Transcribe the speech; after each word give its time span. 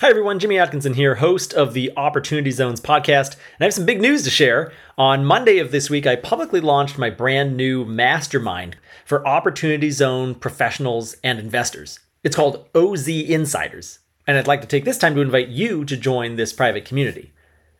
Hi, 0.00 0.10
everyone. 0.10 0.38
Jimmy 0.38 0.60
Atkinson 0.60 0.94
here, 0.94 1.16
host 1.16 1.52
of 1.52 1.74
the 1.74 1.90
Opportunity 1.96 2.52
Zones 2.52 2.80
podcast. 2.80 3.32
And 3.32 3.62
I 3.62 3.64
have 3.64 3.74
some 3.74 3.84
big 3.84 4.00
news 4.00 4.22
to 4.22 4.30
share. 4.30 4.72
On 4.96 5.24
Monday 5.24 5.58
of 5.58 5.72
this 5.72 5.90
week, 5.90 6.06
I 6.06 6.14
publicly 6.14 6.60
launched 6.60 6.98
my 6.98 7.10
brand 7.10 7.56
new 7.56 7.84
mastermind 7.84 8.76
for 9.04 9.26
Opportunity 9.26 9.90
Zone 9.90 10.36
professionals 10.36 11.16
and 11.24 11.40
investors. 11.40 11.98
It's 12.22 12.36
called 12.36 12.68
OZ 12.76 13.08
Insiders. 13.08 13.98
And 14.24 14.38
I'd 14.38 14.46
like 14.46 14.60
to 14.60 14.68
take 14.68 14.84
this 14.84 14.98
time 14.98 15.16
to 15.16 15.20
invite 15.20 15.48
you 15.48 15.84
to 15.86 15.96
join 15.96 16.36
this 16.36 16.52
private 16.52 16.84
community. 16.84 17.32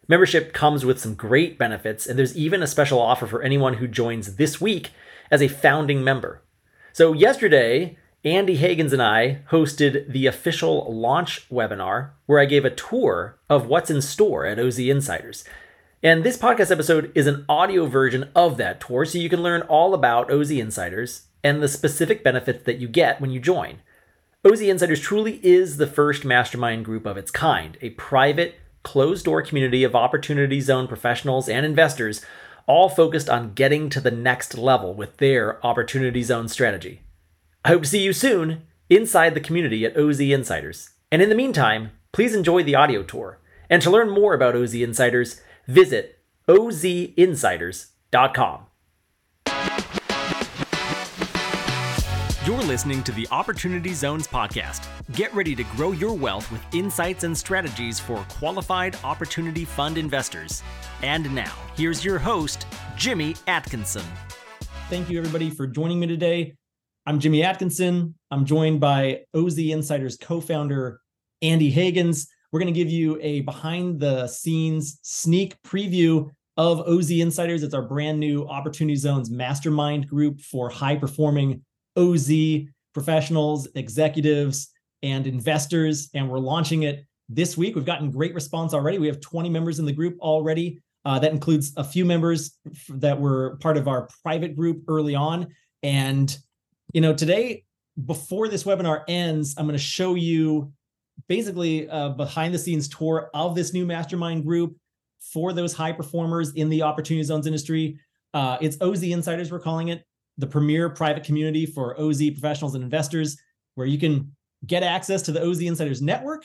Membership 0.08 0.52
comes 0.52 0.84
with 0.84 0.98
some 0.98 1.14
great 1.14 1.56
benefits, 1.56 2.04
and 2.04 2.18
there's 2.18 2.36
even 2.36 2.64
a 2.64 2.66
special 2.66 2.98
offer 3.00 3.28
for 3.28 3.42
anyone 3.44 3.74
who 3.74 3.86
joins 3.86 4.34
this 4.34 4.60
week 4.60 4.90
as 5.30 5.40
a 5.40 5.46
founding 5.46 6.02
member. 6.02 6.42
So, 6.92 7.12
yesterday, 7.12 7.96
Andy 8.24 8.58
Hagans 8.58 8.92
and 8.92 9.00
I 9.00 9.42
hosted 9.52 10.10
the 10.12 10.26
official 10.26 10.92
launch 10.92 11.48
webinar 11.50 12.10
where 12.26 12.40
I 12.40 12.46
gave 12.46 12.64
a 12.64 12.70
tour 12.70 13.38
of 13.48 13.68
what's 13.68 13.90
in 13.90 14.02
store 14.02 14.44
at 14.44 14.58
OZ 14.58 14.80
Insiders. 14.80 15.44
And 16.02 16.24
this 16.24 16.36
podcast 16.36 16.72
episode 16.72 17.12
is 17.14 17.28
an 17.28 17.44
audio 17.48 17.86
version 17.86 18.28
of 18.34 18.56
that 18.56 18.80
tour, 18.80 19.04
so 19.04 19.18
you 19.18 19.28
can 19.28 19.40
learn 19.40 19.62
all 19.62 19.94
about 19.94 20.32
OZ 20.32 20.50
Insiders 20.50 21.26
and 21.44 21.62
the 21.62 21.68
specific 21.68 22.24
benefits 22.24 22.64
that 22.64 22.78
you 22.78 22.88
get 22.88 23.20
when 23.20 23.30
you 23.30 23.38
join. 23.38 23.78
OZ 24.44 24.62
Insiders 24.62 24.98
truly 24.98 25.38
is 25.44 25.76
the 25.76 25.86
first 25.86 26.24
mastermind 26.24 26.84
group 26.84 27.06
of 27.06 27.16
its 27.16 27.30
kind, 27.30 27.78
a 27.80 27.90
private, 27.90 28.56
closed 28.82 29.26
door 29.26 29.42
community 29.42 29.84
of 29.84 29.94
opportunity 29.94 30.60
zone 30.60 30.88
professionals 30.88 31.48
and 31.48 31.64
investors, 31.64 32.26
all 32.66 32.88
focused 32.88 33.30
on 33.30 33.54
getting 33.54 33.88
to 33.88 34.00
the 34.00 34.10
next 34.10 34.58
level 34.58 34.92
with 34.92 35.18
their 35.18 35.64
opportunity 35.64 36.24
zone 36.24 36.48
strategy. 36.48 37.02
I 37.64 37.70
hope 37.70 37.82
to 37.82 37.88
see 37.88 38.02
you 38.02 38.12
soon 38.12 38.62
inside 38.88 39.34
the 39.34 39.40
community 39.40 39.84
at 39.84 39.96
OZ 39.96 40.20
Insiders. 40.20 40.90
And 41.10 41.20
in 41.20 41.28
the 41.28 41.34
meantime, 41.34 41.90
please 42.12 42.34
enjoy 42.34 42.62
the 42.62 42.74
audio 42.74 43.02
tour. 43.02 43.40
And 43.68 43.82
to 43.82 43.90
learn 43.90 44.10
more 44.10 44.34
about 44.34 44.56
OZ 44.56 44.74
Insiders, 44.74 45.40
visit 45.66 46.20
ozinsiders.com. 46.48 48.66
You're 52.46 52.62
listening 52.62 53.02
to 53.02 53.12
the 53.12 53.28
Opportunity 53.30 53.92
Zones 53.92 54.26
podcast. 54.26 54.86
Get 55.14 55.34
ready 55.34 55.54
to 55.54 55.64
grow 55.64 55.92
your 55.92 56.14
wealth 56.14 56.50
with 56.50 56.62
insights 56.72 57.24
and 57.24 57.36
strategies 57.36 58.00
for 58.00 58.24
qualified 58.30 58.96
opportunity 59.04 59.66
fund 59.66 59.98
investors. 59.98 60.62
And 61.02 61.34
now, 61.34 61.52
here's 61.76 62.02
your 62.02 62.18
host, 62.18 62.66
Jimmy 62.96 63.36
Atkinson. 63.46 64.04
Thank 64.88 65.10
you, 65.10 65.18
everybody, 65.18 65.50
for 65.50 65.66
joining 65.66 66.00
me 66.00 66.06
today. 66.06 66.54
I'm 67.08 67.20
Jimmy 67.20 67.42
Atkinson. 67.42 68.14
I'm 68.30 68.44
joined 68.44 68.80
by 68.80 69.22
OZ 69.32 69.56
Insiders 69.56 70.18
co 70.18 70.42
founder 70.42 71.00
Andy 71.40 71.72
Hagans. 71.72 72.26
We're 72.52 72.60
going 72.60 72.74
to 72.74 72.78
give 72.78 72.90
you 72.90 73.18
a 73.22 73.40
behind 73.40 73.98
the 73.98 74.26
scenes 74.26 74.98
sneak 75.00 75.56
preview 75.62 76.28
of 76.58 76.80
OZ 76.80 77.10
Insiders. 77.12 77.62
It's 77.62 77.72
our 77.72 77.80
brand 77.80 78.20
new 78.20 78.46
Opportunity 78.46 78.94
Zones 78.94 79.30
mastermind 79.30 80.06
group 80.06 80.42
for 80.42 80.68
high 80.68 80.96
performing 80.96 81.64
OZ 81.96 82.30
professionals, 82.92 83.66
executives, 83.74 84.68
and 85.02 85.26
investors. 85.26 86.10
And 86.12 86.28
we're 86.28 86.40
launching 86.40 86.82
it 86.82 87.06
this 87.30 87.56
week. 87.56 87.74
We've 87.74 87.86
gotten 87.86 88.10
great 88.10 88.34
response 88.34 88.74
already. 88.74 88.98
We 88.98 89.06
have 89.06 89.22
20 89.22 89.48
members 89.48 89.78
in 89.78 89.86
the 89.86 89.94
group 89.94 90.18
already. 90.20 90.82
Uh, 91.06 91.18
that 91.20 91.32
includes 91.32 91.72
a 91.78 91.84
few 91.84 92.04
members 92.04 92.58
that 92.90 93.18
were 93.18 93.56
part 93.62 93.78
of 93.78 93.88
our 93.88 94.10
private 94.22 94.54
group 94.54 94.82
early 94.88 95.14
on. 95.14 95.46
And 95.82 96.36
you 96.92 97.00
know, 97.00 97.14
today, 97.14 97.64
before 98.06 98.48
this 98.48 98.64
webinar 98.64 99.02
ends, 99.08 99.54
I'm 99.58 99.66
going 99.66 99.76
to 99.76 99.82
show 99.82 100.14
you 100.14 100.72
basically 101.28 101.86
a 101.90 102.10
behind 102.10 102.54
the 102.54 102.58
scenes 102.58 102.88
tour 102.88 103.30
of 103.34 103.54
this 103.54 103.72
new 103.72 103.84
mastermind 103.84 104.44
group 104.44 104.76
for 105.20 105.52
those 105.52 105.72
high 105.72 105.92
performers 105.92 106.52
in 106.54 106.68
the 106.68 106.82
opportunity 106.82 107.24
zones 107.24 107.46
industry. 107.46 107.98
Uh, 108.34 108.56
it's 108.60 108.80
OZ 108.80 109.02
Insiders, 109.02 109.50
we're 109.50 109.58
calling 109.58 109.88
it 109.88 110.04
the 110.36 110.46
premier 110.46 110.88
private 110.88 111.24
community 111.24 111.66
for 111.66 112.00
OZ 112.00 112.30
professionals 112.30 112.74
and 112.74 112.84
investors, 112.84 113.36
where 113.74 113.86
you 113.86 113.98
can 113.98 114.30
get 114.66 114.82
access 114.82 115.22
to 115.22 115.32
the 115.32 115.42
OZ 115.42 115.60
Insiders 115.62 116.00
network 116.00 116.44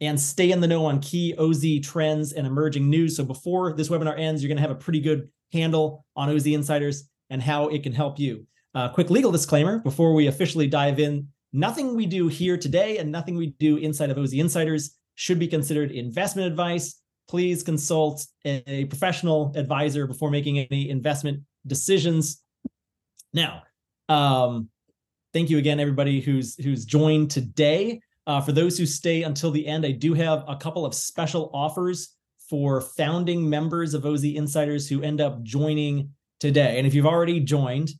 and 0.00 0.20
stay 0.20 0.50
in 0.50 0.60
the 0.60 0.66
know 0.66 0.84
on 0.84 1.00
key 1.00 1.34
OZ 1.38 1.64
trends 1.82 2.32
and 2.32 2.46
emerging 2.46 2.90
news. 2.90 3.16
So 3.16 3.24
before 3.24 3.72
this 3.72 3.88
webinar 3.88 4.18
ends, 4.18 4.42
you're 4.42 4.48
going 4.48 4.56
to 4.56 4.62
have 4.62 4.70
a 4.70 4.74
pretty 4.74 5.00
good 5.00 5.30
handle 5.52 6.04
on 6.14 6.28
OZ 6.28 6.46
Insiders 6.46 7.08
and 7.30 7.40
how 7.40 7.68
it 7.68 7.82
can 7.82 7.92
help 7.92 8.18
you. 8.18 8.46
Uh, 8.74 8.88
quick 8.88 9.10
legal 9.10 9.30
disclaimer 9.30 9.78
before 9.78 10.14
we 10.14 10.28
officially 10.28 10.66
dive 10.66 10.98
in 10.98 11.28
nothing 11.52 11.94
we 11.94 12.06
do 12.06 12.28
here 12.28 12.56
today 12.56 12.98
and 12.98 13.12
nothing 13.12 13.36
we 13.36 13.48
do 13.58 13.76
inside 13.76 14.10
of 14.10 14.18
OZ 14.18 14.32
Insiders 14.32 14.96
should 15.14 15.38
be 15.38 15.46
considered 15.46 15.90
investment 15.90 16.48
advice. 16.48 17.00
Please 17.28 17.62
consult 17.62 18.26
a 18.44 18.86
professional 18.86 19.52
advisor 19.56 20.06
before 20.06 20.30
making 20.30 20.58
any 20.58 20.88
investment 20.88 21.40
decisions. 21.66 22.42
Now, 23.32 23.62
um, 24.08 24.68
thank 25.32 25.50
you 25.50 25.58
again, 25.58 25.78
everybody 25.78 26.20
who's 26.20 26.56
who's 26.62 26.84
joined 26.84 27.30
today. 27.30 28.00
Uh, 28.26 28.40
for 28.40 28.52
those 28.52 28.78
who 28.78 28.86
stay 28.86 29.22
until 29.22 29.50
the 29.50 29.66
end, 29.66 29.84
I 29.84 29.92
do 29.92 30.14
have 30.14 30.44
a 30.48 30.56
couple 30.56 30.86
of 30.86 30.94
special 30.94 31.50
offers 31.52 32.16
for 32.48 32.80
founding 32.80 33.48
members 33.48 33.94
of 33.94 34.06
OZ 34.06 34.24
Insiders 34.24 34.88
who 34.88 35.02
end 35.02 35.20
up 35.20 35.42
joining 35.42 36.10
today. 36.38 36.78
And 36.78 36.86
if 36.86 36.94
you've 36.94 37.06
already 37.06 37.40
joined, 37.40 37.90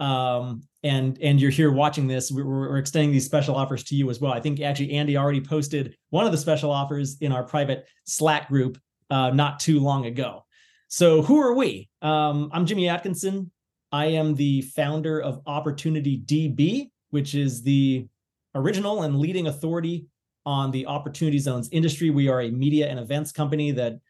um, 0.00 0.62
and 0.82 1.18
and 1.20 1.38
you're 1.40 1.50
here 1.50 1.70
watching 1.70 2.06
this, 2.06 2.32
we're, 2.32 2.44
we're, 2.44 2.78
extending 2.78 3.12
these 3.12 3.26
special 3.26 3.54
offers 3.54 3.84
to 3.84 3.94
you 3.94 4.08
as 4.08 4.18
well. 4.18 4.32
I 4.32 4.40
think 4.40 4.60
actually 4.60 4.92
Andy 4.92 5.16
already 5.16 5.42
posted 5.42 5.94
one 6.08 6.24
of 6.24 6.32
the 6.32 6.38
special 6.38 6.70
offers 6.70 7.18
in 7.20 7.32
our 7.32 7.42
private 7.42 7.86
Slack 8.06 8.48
group 8.48 8.78
uh, 9.10 9.30
not 9.30 9.60
too 9.60 9.78
long 9.78 10.06
ago. 10.06 10.44
So 10.88 11.20
who 11.20 11.38
are 11.38 11.54
we? 11.54 11.90
Um, 12.00 12.50
I'm 12.52 12.64
Jimmy 12.64 12.88
Atkinson. 12.88 13.50
I 13.92 14.06
am 14.06 14.34
the 14.34 14.62
founder 14.62 15.20
of 15.20 15.42
Opportunity 15.46 16.22
DB, 16.24 16.90
which 17.10 17.34
is 17.34 17.62
the 17.62 18.06
original 18.54 19.02
and 19.02 19.18
leading 19.18 19.48
authority 19.48 20.06
on 20.46 20.70
the 20.70 20.86
opportunity 20.86 21.38
zones 21.38 21.68
industry. 21.72 22.08
We 22.08 22.28
are 22.28 22.40
a 22.40 22.50
media 22.50 22.88
and 22.88 22.98
events 22.98 23.32
company 23.32 23.70
that 23.72 24.00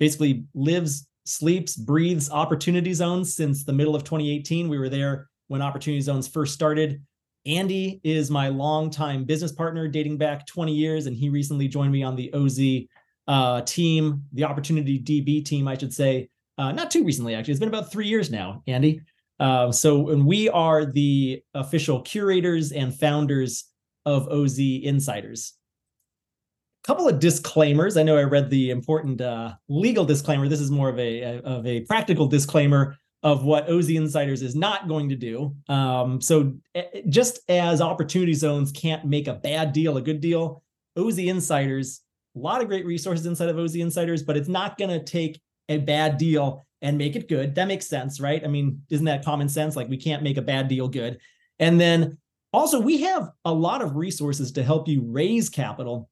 basically 0.00 0.44
lives, 0.54 1.06
sleeps, 1.24 1.76
breathes 1.76 2.30
opportunity 2.30 2.92
zones 2.92 3.34
since 3.34 3.64
the 3.64 3.72
middle 3.72 3.94
of 3.94 4.02
2018. 4.02 4.68
We 4.68 4.78
were 4.78 4.88
there 4.88 5.28
when 5.48 5.62
Opportunity 5.62 6.00
Zones 6.00 6.28
first 6.28 6.54
started. 6.54 7.02
Andy 7.46 8.00
is 8.02 8.30
my 8.30 8.48
longtime 8.48 9.24
business 9.24 9.52
partner 9.52 9.86
dating 9.86 10.18
back 10.18 10.46
20 10.46 10.72
years, 10.72 11.06
and 11.06 11.16
he 11.16 11.28
recently 11.28 11.68
joined 11.68 11.92
me 11.92 12.02
on 12.02 12.16
the 12.16 12.32
OZ 12.34 12.88
uh, 13.28 13.60
team, 13.62 14.24
the 14.32 14.44
Opportunity 14.44 14.98
DB 14.98 15.44
team, 15.44 15.68
I 15.68 15.76
should 15.76 15.94
say. 15.94 16.28
Uh, 16.58 16.72
not 16.72 16.90
too 16.90 17.04
recently, 17.04 17.34
actually. 17.34 17.52
It's 17.52 17.60
been 17.60 17.68
about 17.68 17.92
three 17.92 18.08
years 18.08 18.30
now, 18.30 18.62
Andy. 18.66 19.00
Uh, 19.38 19.70
so, 19.70 20.08
and 20.10 20.26
we 20.26 20.48
are 20.48 20.84
the 20.84 21.42
official 21.54 22.00
curators 22.02 22.72
and 22.72 22.94
founders 22.94 23.64
of 24.06 24.28
OZ 24.28 24.58
Insiders. 24.58 25.52
A 26.84 26.86
couple 26.86 27.08
of 27.08 27.18
disclaimers. 27.18 27.96
I 27.96 28.02
know 28.02 28.16
I 28.16 28.22
read 28.22 28.48
the 28.48 28.70
important 28.70 29.20
uh, 29.20 29.54
legal 29.68 30.04
disclaimer. 30.04 30.48
This 30.48 30.60
is 30.60 30.70
more 30.70 30.88
of 30.88 30.98
a 30.98 31.40
of 31.40 31.66
a 31.66 31.80
practical 31.80 32.26
disclaimer 32.26 32.96
of 33.26 33.42
what 33.42 33.68
OZ 33.68 33.90
Insiders 33.90 34.40
is 34.40 34.54
not 34.54 34.86
going 34.86 35.08
to 35.08 35.16
do. 35.16 35.52
Um, 35.68 36.20
so 36.20 36.54
eh, 36.76 36.84
eh, 36.94 37.02
just 37.08 37.40
as 37.48 37.80
opportunity 37.80 38.34
zones 38.34 38.70
can't 38.70 39.04
make 39.04 39.26
a 39.26 39.34
bad 39.34 39.72
deal 39.72 39.96
a 39.96 40.00
good 40.00 40.20
deal, 40.20 40.62
OZ 40.96 41.18
Insiders, 41.18 42.02
a 42.36 42.38
lot 42.38 42.62
of 42.62 42.68
great 42.68 42.86
resources 42.86 43.26
inside 43.26 43.48
of 43.48 43.58
OZ 43.58 43.74
Insiders, 43.74 44.22
but 44.22 44.36
it's 44.36 44.48
not 44.48 44.78
going 44.78 44.90
to 44.90 45.02
take 45.02 45.40
a 45.68 45.78
bad 45.78 46.18
deal 46.18 46.64
and 46.82 46.96
make 46.96 47.16
it 47.16 47.28
good. 47.28 47.56
That 47.56 47.66
makes 47.66 47.88
sense, 47.88 48.20
right? 48.20 48.44
I 48.44 48.46
mean, 48.46 48.80
isn't 48.90 49.06
that 49.06 49.24
common 49.24 49.48
sense? 49.48 49.74
Like 49.74 49.88
we 49.88 49.96
can't 49.96 50.22
make 50.22 50.36
a 50.36 50.42
bad 50.42 50.68
deal 50.68 50.86
good. 50.86 51.18
And 51.58 51.80
then 51.80 52.18
also, 52.52 52.78
we 52.78 53.00
have 53.00 53.30
a 53.44 53.52
lot 53.52 53.82
of 53.82 53.96
resources 53.96 54.52
to 54.52 54.62
help 54.62 54.86
you 54.86 55.02
raise 55.04 55.48
capital. 55.48 56.08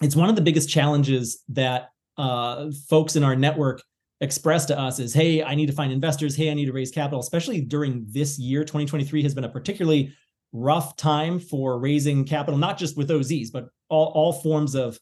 It's 0.00 0.16
one 0.16 0.30
of 0.30 0.36
the 0.36 0.42
biggest 0.42 0.70
challenges 0.70 1.42
that 1.50 1.90
uh, 2.16 2.70
folks 2.88 3.14
in 3.14 3.24
our 3.24 3.36
network 3.36 3.82
expressed 4.20 4.68
to 4.68 4.78
us 4.78 4.98
is 4.98 5.12
hey 5.12 5.42
i 5.42 5.54
need 5.54 5.66
to 5.66 5.72
find 5.72 5.92
investors. 5.92 6.34
Hey 6.34 6.50
i 6.50 6.54
need 6.54 6.66
to 6.66 6.72
raise 6.72 6.90
capital. 6.90 7.20
Especially 7.20 7.60
during 7.60 8.06
this 8.08 8.38
year 8.38 8.62
2023 8.62 9.22
has 9.22 9.34
been 9.34 9.44
a 9.44 9.48
particularly 9.48 10.12
rough 10.52 10.96
time 10.96 11.38
for 11.38 11.78
raising 11.78 12.24
capital 12.24 12.58
not 12.58 12.78
just 12.78 12.96
with 12.96 13.10
ozs 13.10 13.52
but 13.52 13.68
all, 13.88 14.06
all 14.14 14.32
forms 14.32 14.74
of 14.74 14.98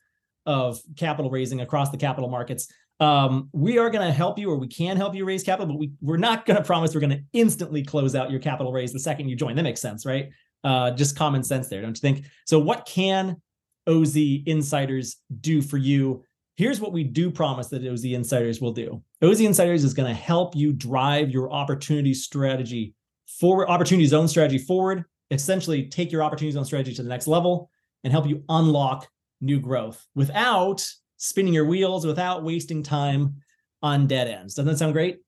of 0.46 0.80
capital 0.96 1.30
raising 1.30 1.62
across 1.62 1.90
the 1.90 1.96
capital 1.96 2.28
markets. 2.28 2.68
Um, 3.00 3.48
we 3.52 3.78
are 3.78 3.90
going 3.90 4.06
to 4.06 4.12
help 4.12 4.38
you 4.38 4.50
or 4.50 4.56
we 4.56 4.68
can 4.68 4.96
help 4.96 5.14
you 5.14 5.24
raise 5.24 5.42
capital 5.42 5.66
but 5.66 5.78
we, 5.78 5.92
we're 6.00 6.16
not 6.16 6.46
going 6.46 6.56
to 6.56 6.62
promise 6.62 6.94
we're 6.94 7.00
going 7.00 7.10
to 7.10 7.24
instantly 7.32 7.82
close 7.82 8.14
out 8.14 8.30
your 8.30 8.40
capital 8.40 8.72
raise 8.72 8.92
the 8.92 9.00
second 9.00 9.28
you 9.28 9.36
join. 9.36 9.56
That 9.56 9.62
makes 9.62 9.80
sense 9.80 10.04
right? 10.04 10.30
Uh, 10.62 10.90
just 10.90 11.16
common 11.16 11.42
sense 11.42 11.68
there 11.68 11.82
don't 11.82 11.96
you 11.96 12.00
think? 12.00 12.26
So 12.46 12.58
what 12.58 12.86
can 12.86 13.40
oz 13.86 14.16
insiders 14.16 15.16
do 15.40 15.62
for 15.62 15.76
you 15.76 16.24
here's 16.56 16.80
what 16.80 16.92
we 16.92 17.04
do 17.04 17.30
promise 17.30 17.68
that 17.68 17.86
OZ 17.86 18.04
Insiders 18.04 18.60
will 18.60 18.72
do. 18.72 19.02
OZ 19.22 19.40
Insiders 19.40 19.84
is 19.84 19.94
going 19.94 20.08
to 20.08 20.14
help 20.14 20.54
you 20.54 20.72
drive 20.72 21.30
your 21.30 21.52
opportunity 21.52 22.14
strategy 22.14 22.94
forward, 23.26 23.68
opportunity 23.68 24.06
zone 24.06 24.28
strategy 24.28 24.58
forward, 24.58 25.04
essentially 25.30 25.88
take 25.88 26.12
your 26.12 26.22
opportunity 26.22 26.52
zone 26.52 26.64
strategy 26.64 26.94
to 26.94 27.02
the 27.02 27.08
next 27.08 27.26
level 27.26 27.70
and 28.04 28.12
help 28.12 28.26
you 28.26 28.44
unlock 28.48 29.08
new 29.40 29.58
growth 29.58 30.04
without 30.14 30.86
spinning 31.16 31.54
your 31.54 31.64
wheels, 31.64 32.06
without 32.06 32.44
wasting 32.44 32.82
time 32.82 33.34
on 33.82 34.06
dead 34.06 34.28
ends. 34.28 34.54
Doesn't 34.54 34.70
that 34.70 34.78
sound 34.78 34.92
great? 34.92 35.18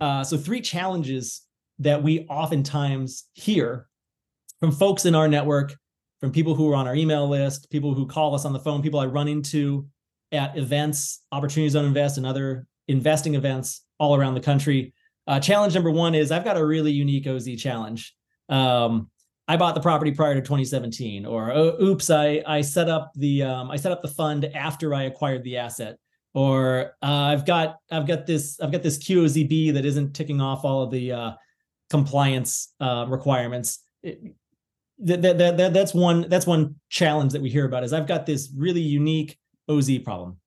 Uh, 0.00 0.24
so, 0.24 0.36
three 0.36 0.60
challenges 0.60 1.42
that 1.78 2.02
we 2.02 2.26
oftentimes 2.26 3.24
hear 3.34 3.86
from 4.60 4.72
folks 4.72 5.06
in 5.06 5.14
our 5.14 5.28
network, 5.28 5.74
from 6.20 6.32
people 6.32 6.54
who 6.54 6.70
are 6.70 6.76
on 6.76 6.86
our 6.86 6.94
email 6.94 7.28
list, 7.28 7.70
people 7.70 7.94
who 7.94 8.06
call 8.06 8.34
us 8.34 8.44
on 8.44 8.52
the 8.52 8.58
phone, 8.58 8.82
people 8.82 9.00
I 9.00 9.06
run 9.06 9.28
into 9.28 9.86
at 10.32 10.56
events, 10.56 11.22
Opportunity 11.32 11.68
Zone 11.68 11.86
Invest, 11.86 12.16
and 12.16 12.26
other 12.26 12.66
investing 12.88 13.34
events 13.34 13.82
all 13.98 14.14
around 14.14 14.34
the 14.34 14.40
country. 14.40 14.92
Uh, 15.26 15.38
challenge 15.38 15.74
number 15.74 15.90
one 15.90 16.14
is 16.14 16.30
I've 16.30 16.44
got 16.44 16.56
a 16.56 16.64
really 16.64 16.92
unique 16.92 17.26
OZ 17.26 17.48
challenge. 17.56 18.14
Um, 18.48 19.10
I 19.46 19.56
bought 19.56 19.74
the 19.74 19.80
property 19.80 20.12
prior 20.12 20.34
to 20.34 20.40
2017, 20.40 21.26
or 21.26 21.50
oh, 21.52 21.76
oops, 21.82 22.08
I 22.10 22.42
I 22.46 22.60
set 22.60 22.88
up 22.88 23.12
the 23.16 23.42
um, 23.42 23.70
I 23.70 23.76
set 23.76 23.92
up 23.92 24.02
the 24.02 24.08
fund 24.08 24.44
after 24.44 24.94
I 24.94 25.04
acquired 25.04 25.42
the 25.42 25.56
asset, 25.56 25.98
or 26.34 26.92
uh, 27.02 27.06
I've 27.06 27.44
got 27.44 27.76
I've 27.90 28.06
got 28.06 28.26
this 28.26 28.60
I've 28.60 28.70
got 28.70 28.82
this 28.82 28.98
QOZB 28.98 29.74
that 29.74 29.84
isn't 29.84 30.14
ticking 30.14 30.40
off 30.40 30.64
all 30.64 30.82
of 30.82 30.92
the 30.92 31.12
uh, 31.12 31.32
compliance 31.90 32.72
uh, 32.80 33.06
requirements. 33.08 33.80
It, 34.02 34.34
that, 35.02 35.22
that, 35.22 35.56
that, 35.56 35.72
that's 35.72 35.94
one 35.94 36.28
that's 36.28 36.46
one 36.46 36.76
challenge 36.88 37.32
that 37.32 37.42
we 37.42 37.50
hear 37.50 37.64
about 37.64 37.84
is 37.84 37.92
I've 37.92 38.06
got 38.06 38.26
this 38.26 38.52
really 38.54 38.82
unique 38.82 39.38
OZ 39.70 39.98
problem. 39.98 40.38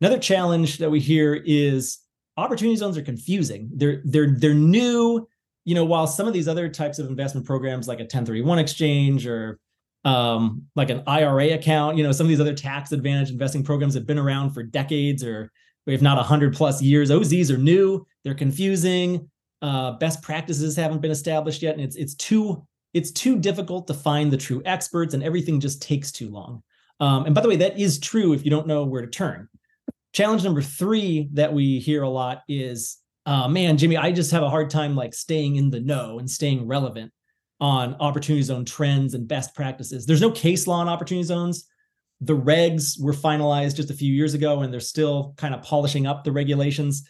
Another 0.00 0.18
challenge 0.18 0.78
that 0.78 0.90
we 0.90 1.00
hear 1.00 1.34
is 1.34 1.98
opportunity 2.36 2.76
zones 2.76 2.96
are 2.96 3.02
confusing. 3.02 3.70
They're 3.74 4.02
they're 4.04 4.34
they're 4.36 4.54
new. 4.54 5.26
You 5.64 5.74
know, 5.74 5.84
while 5.84 6.06
some 6.06 6.26
of 6.26 6.32
these 6.32 6.48
other 6.48 6.68
types 6.68 6.98
of 6.98 7.08
investment 7.08 7.46
programs 7.46 7.88
like 7.88 7.98
a 7.98 8.02
1031 8.02 8.58
exchange 8.58 9.26
or 9.26 9.58
um, 10.04 10.66
like 10.76 10.88
an 10.88 11.02
IRA 11.06 11.50
account, 11.50 11.98
you 11.98 12.04
know, 12.04 12.12
some 12.12 12.24
of 12.24 12.28
these 12.28 12.40
other 12.40 12.54
tax 12.54 12.92
advantage 12.92 13.30
investing 13.30 13.64
programs 13.64 13.92
have 13.94 14.06
been 14.06 14.18
around 14.18 14.52
for 14.52 14.62
decades 14.62 15.22
or 15.22 15.50
if 15.86 16.00
not 16.00 16.16
100 16.16 16.54
plus 16.54 16.80
years. 16.80 17.10
OZs 17.10 17.50
are 17.50 17.58
new, 17.58 18.06
they're 18.24 18.34
confusing. 18.34 19.28
Uh, 19.60 19.92
best 19.92 20.22
practices 20.22 20.76
haven't 20.76 21.00
been 21.00 21.10
established 21.10 21.62
yet, 21.62 21.74
and 21.74 21.82
it's 21.82 21.96
it's 21.96 22.14
too 22.14 22.64
it's 22.94 23.10
too 23.10 23.38
difficult 23.38 23.86
to 23.88 23.94
find 23.94 24.30
the 24.30 24.36
true 24.36 24.62
experts, 24.64 25.14
and 25.14 25.22
everything 25.22 25.58
just 25.58 25.82
takes 25.82 26.12
too 26.12 26.30
long. 26.30 26.62
Um, 27.00 27.26
and 27.26 27.34
by 27.34 27.40
the 27.40 27.48
way, 27.48 27.56
that 27.56 27.78
is 27.78 27.98
true 27.98 28.32
if 28.32 28.44
you 28.44 28.50
don't 28.50 28.66
know 28.66 28.84
where 28.84 29.02
to 29.02 29.08
turn. 29.08 29.48
Challenge 30.12 30.42
number 30.42 30.62
three 30.62 31.28
that 31.34 31.52
we 31.52 31.78
hear 31.78 32.02
a 32.02 32.08
lot 32.08 32.42
is, 32.48 32.98
uh, 33.26 33.48
man, 33.48 33.76
Jimmy, 33.76 33.96
I 33.96 34.10
just 34.10 34.30
have 34.32 34.42
a 34.42 34.50
hard 34.50 34.70
time 34.70 34.96
like 34.96 35.14
staying 35.14 35.56
in 35.56 35.70
the 35.70 35.80
know 35.80 36.18
and 36.18 36.28
staying 36.28 36.66
relevant 36.66 37.12
on 37.60 37.94
opportunity 38.00 38.42
zone 38.42 38.64
trends 38.64 39.14
and 39.14 39.28
best 39.28 39.54
practices. 39.54 40.06
There's 40.06 40.20
no 40.20 40.30
case 40.30 40.66
law 40.66 40.80
on 40.80 40.88
opportunity 40.88 41.24
zones. 41.24 41.66
The 42.20 42.36
regs 42.36 43.00
were 43.00 43.12
finalized 43.12 43.76
just 43.76 43.90
a 43.90 43.94
few 43.94 44.12
years 44.12 44.34
ago, 44.34 44.62
and 44.62 44.72
they're 44.72 44.80
still 44.80 45.34
kind 45.36 45.54
of 45.54 45.62
polishing 45.62 46.06
up 46.06 46.24
the 46.24 46.32
regulations. 46.32 47.06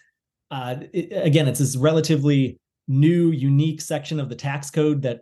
Uh, 0.50 0.76
it, 0.92 1.12
again, 1.12 1.48
it's 1.48 1.60
this 1.60 1.76
relatively 1.76 2.58
new, 2.88 3.30
unique 3.30 3.80
section 3.80 4.18
of 4.18 4.28
the 4.28 4.34
tax 4.34 4.70
code 4.70 5.02
that 5.02 5.20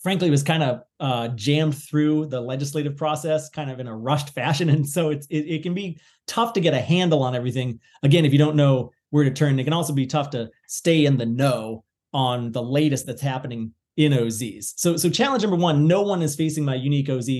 frankly 0.00 0.30
was 0.30 0.42
kind 0.42 0.62
of 0.62 0.82
uh, 0.98 1.28
jammed 1.28 1.76
through 1.76 2.26
the 2.26 2.40
legislative 2.40 2.96
process 2.96 3.48
kind 3.50 3.70
of 3.70 3.80
in 3.80 3.86
a 3.86 3.96
rushed 3.96 4.30
fashion. 4.30 4.68
And 4.76 4.88
so 4.88 5.10
it's 5.10 5.26
it, 5.28 5.40
it, 5.40 5.62
can 5.62 5.74
be 5.74 6.00
tough 6.26 6.52
to 6.54 6.60
get 6.60 6.74
a 6.74 6.80
handle 6.80 7.22
on 7.22 7.34
everything. 7.34 7.80
Again 8.02 8.24
if 8.24 8.32
you 8.32 8.38
don't 8.38 8.56
know 8.56 8.92
where 9.10 9.24
to 9.24 9.30
turn 9.30 9.58
it 9.58 9.64
can 9.64 9.72
also 9.72 9.92
be 9.92 10.06
tough 10.06 10.30
to 10.30 10.50
stay 10.66 11.06
in 11.06 11.16
the 11.16 11.26
know 11.26 11.84
on 12.12 12.52
the 12.52 12.62
latest 12.62 13.06
that's 13.06 13.22
happening 13.22 13.72
in 13.96 14.12
ozs 14.12 14.72
so 14.76 14.96
so 14.96 15.08
challenge 15.08 15.42
number 15.42 15.56
one 15.56 15.86
no 15.86 16.02
one 16.02 16.22
is 16.22 16.36
facing 16.36 16.64
my 16.64 16.74
unique 16.74 17.08
oz 17.08 17.30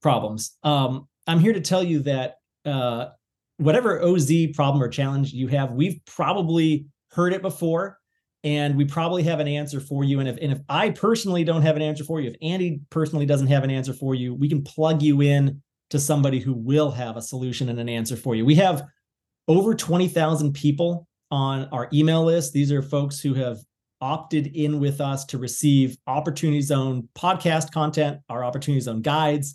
problems. 0.00 0.58
Um, 0.62 1.08
i'm 1.26 1.40
here 1.40 1.52
to 1.52 1.60
tell 1.60 1.82
you 1.82 2.00
that 2.00 2.36
uh, 2.64 3.06
whatever 3.56 4.02
oz 4.02 4.30
problem 4.54 4.82
or 4.82 4.88
challenge 4.88 5.32
you 5.32 5.48
have 5.48 5.72
we've 5.72 6.00
probably 6.04 6.86
heard 7.10 7.32
it 7.32 7.42
before 7.42 7.98
and 8.44 8.76
we 8.76 8.84
probably 8.84 9.22
have 9.22 9.40
an 9.40 9.48
answer 9.48 9.80
for 9.80 10.04
you. 10.04 10.20
And 10.20 10.28
if 10.28 10.36
and 10.40 10.52
if 10.52 10.60
I 10.68 10.90
personally 10.90 11.44
don't 11.44 11.62
have 11.62 11.76
an 11.76 11.82
answer 11.82 12.04
for 12.04 12.20
you, 12.20 12.30
if 12.30 12.36
Andy 12.42 12.80
personally 12.90 13.26
doesn't 13.26 13.46
have 13.46 13.64
an 13.64 13.70
answer 13.70 13.92
for 13.92 14.14
you, 14.14 14.34
we 14.34 14.48
can 14.48 14.62
plug 14.62 15.02
you 15.02 15.22
in 15.22 15.62
to 15.90 15.98
somebody 15.98 16.40
who 16.40 16.54
will 16.54 16.90
have 16.90 17.16
a 17.16 17.22
solution 17.22 17.68
and 17.68 17.78
an 17.78 17.88
answer 17.88 18.16
for 18.16 18.34
you. 18.34 18.44
We 18.44 18.54
have 18.56 18.82
over 19.46 19.74
20,000 19.74 20.52
people 20.54 21.06
on 21.30 21.68
our 21.70 21.88
email 21.92 22.24
list. 22.24 22.52
These 22.52 22.72
are 22.72 22.82
folks 22.82 23.20
who 23.20 23.34
have 23.34 23.58
opted 24.00 24.48
in 24.48 24.80
with 24.80 25.00
us 25.00 25.24
to 25.26 25.38
receive 25.38 25.96
Opportunity 26.06 26.60
Zone 26.60 27.08
podcast 27.14 27.72
content, 27.72 28.18
our 28.28 28.44
Opportunity 28.44 28.80
Zone 28.80 29.02
guides, 29.02 29.54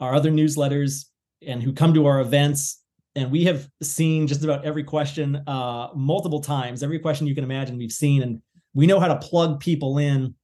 our 0.00 0.14
other 0.14 0.30
newsletters, 0.30 1.06
and 1.46 1.62
who 1.62 1.72
come 1.72 1.92
to 1.94 2.06
our 2.06 2.20
events 2.20 2.83
and 3.16 3.30
we 3.30 3.44
have 3.44 3.68
seen 3.82 4.26
just 4.26 4.42
about 4.42 4.64
every 4.64 4.84
question 4.84 5.36
uh, 5.46 5.88
multiple 5.94 6.40
times 6.40 6.82
every 6.82 6.98
question 6.98 7.26
you 7.26 7.34
can 7.34 7.44
imagine 7.44 7.78
we've 7.78 7.92
seen 7.92 8.22
and 8.22 8.40
we 8.74 8.86
know 8.86 8.98
how 8.98 9.08
to 9.08 9.16
plug 9.16 9.60
people 9.60 9.98
in 9.98 10.34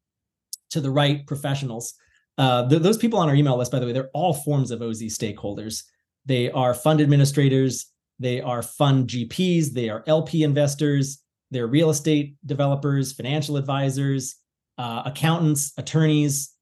to 0.70 0.80
the 0.80 0.90
right 0.90 1.26
professionals. 1.26 1.94
Uh, 2.38 2.68
th- 2.68 2.80
those 2.80 2.96
people 2.96 3.18
on 3.18 3.28
our 3.28 3.34
email 3.34 3.56
list 3.56 3.72
by 3.72 3.78
the 3.78 3.86
way 3.86 3.92
they're 3.92 4.10
all 4.14 4.32
forms 4.32 4.70
of 4.70 4.82
oz 4.82 5.02
stakeholders. 5.02 5.82
They 6.26 6.50
are 6.50 6.74
fund 6.74 7.00
administrators 7.00 7.86
they 8.20 8.40
are 8.40 8.62
fund 8.62 9.08
gps 9.08 9.72
they 9.72 9.88
are 9.88 10.04
lp 10.06 10.44
investors 10.44 11.22
they're 11.50 11.66
real 11.66 11.90
estate 11.90 12.36
developers 12.46 13.12
financial 13.12 13.56
advisors 13.56 14.36
uh, 14.78 15.02
accountants 15.06 15.72
attorneys 15.78 16.54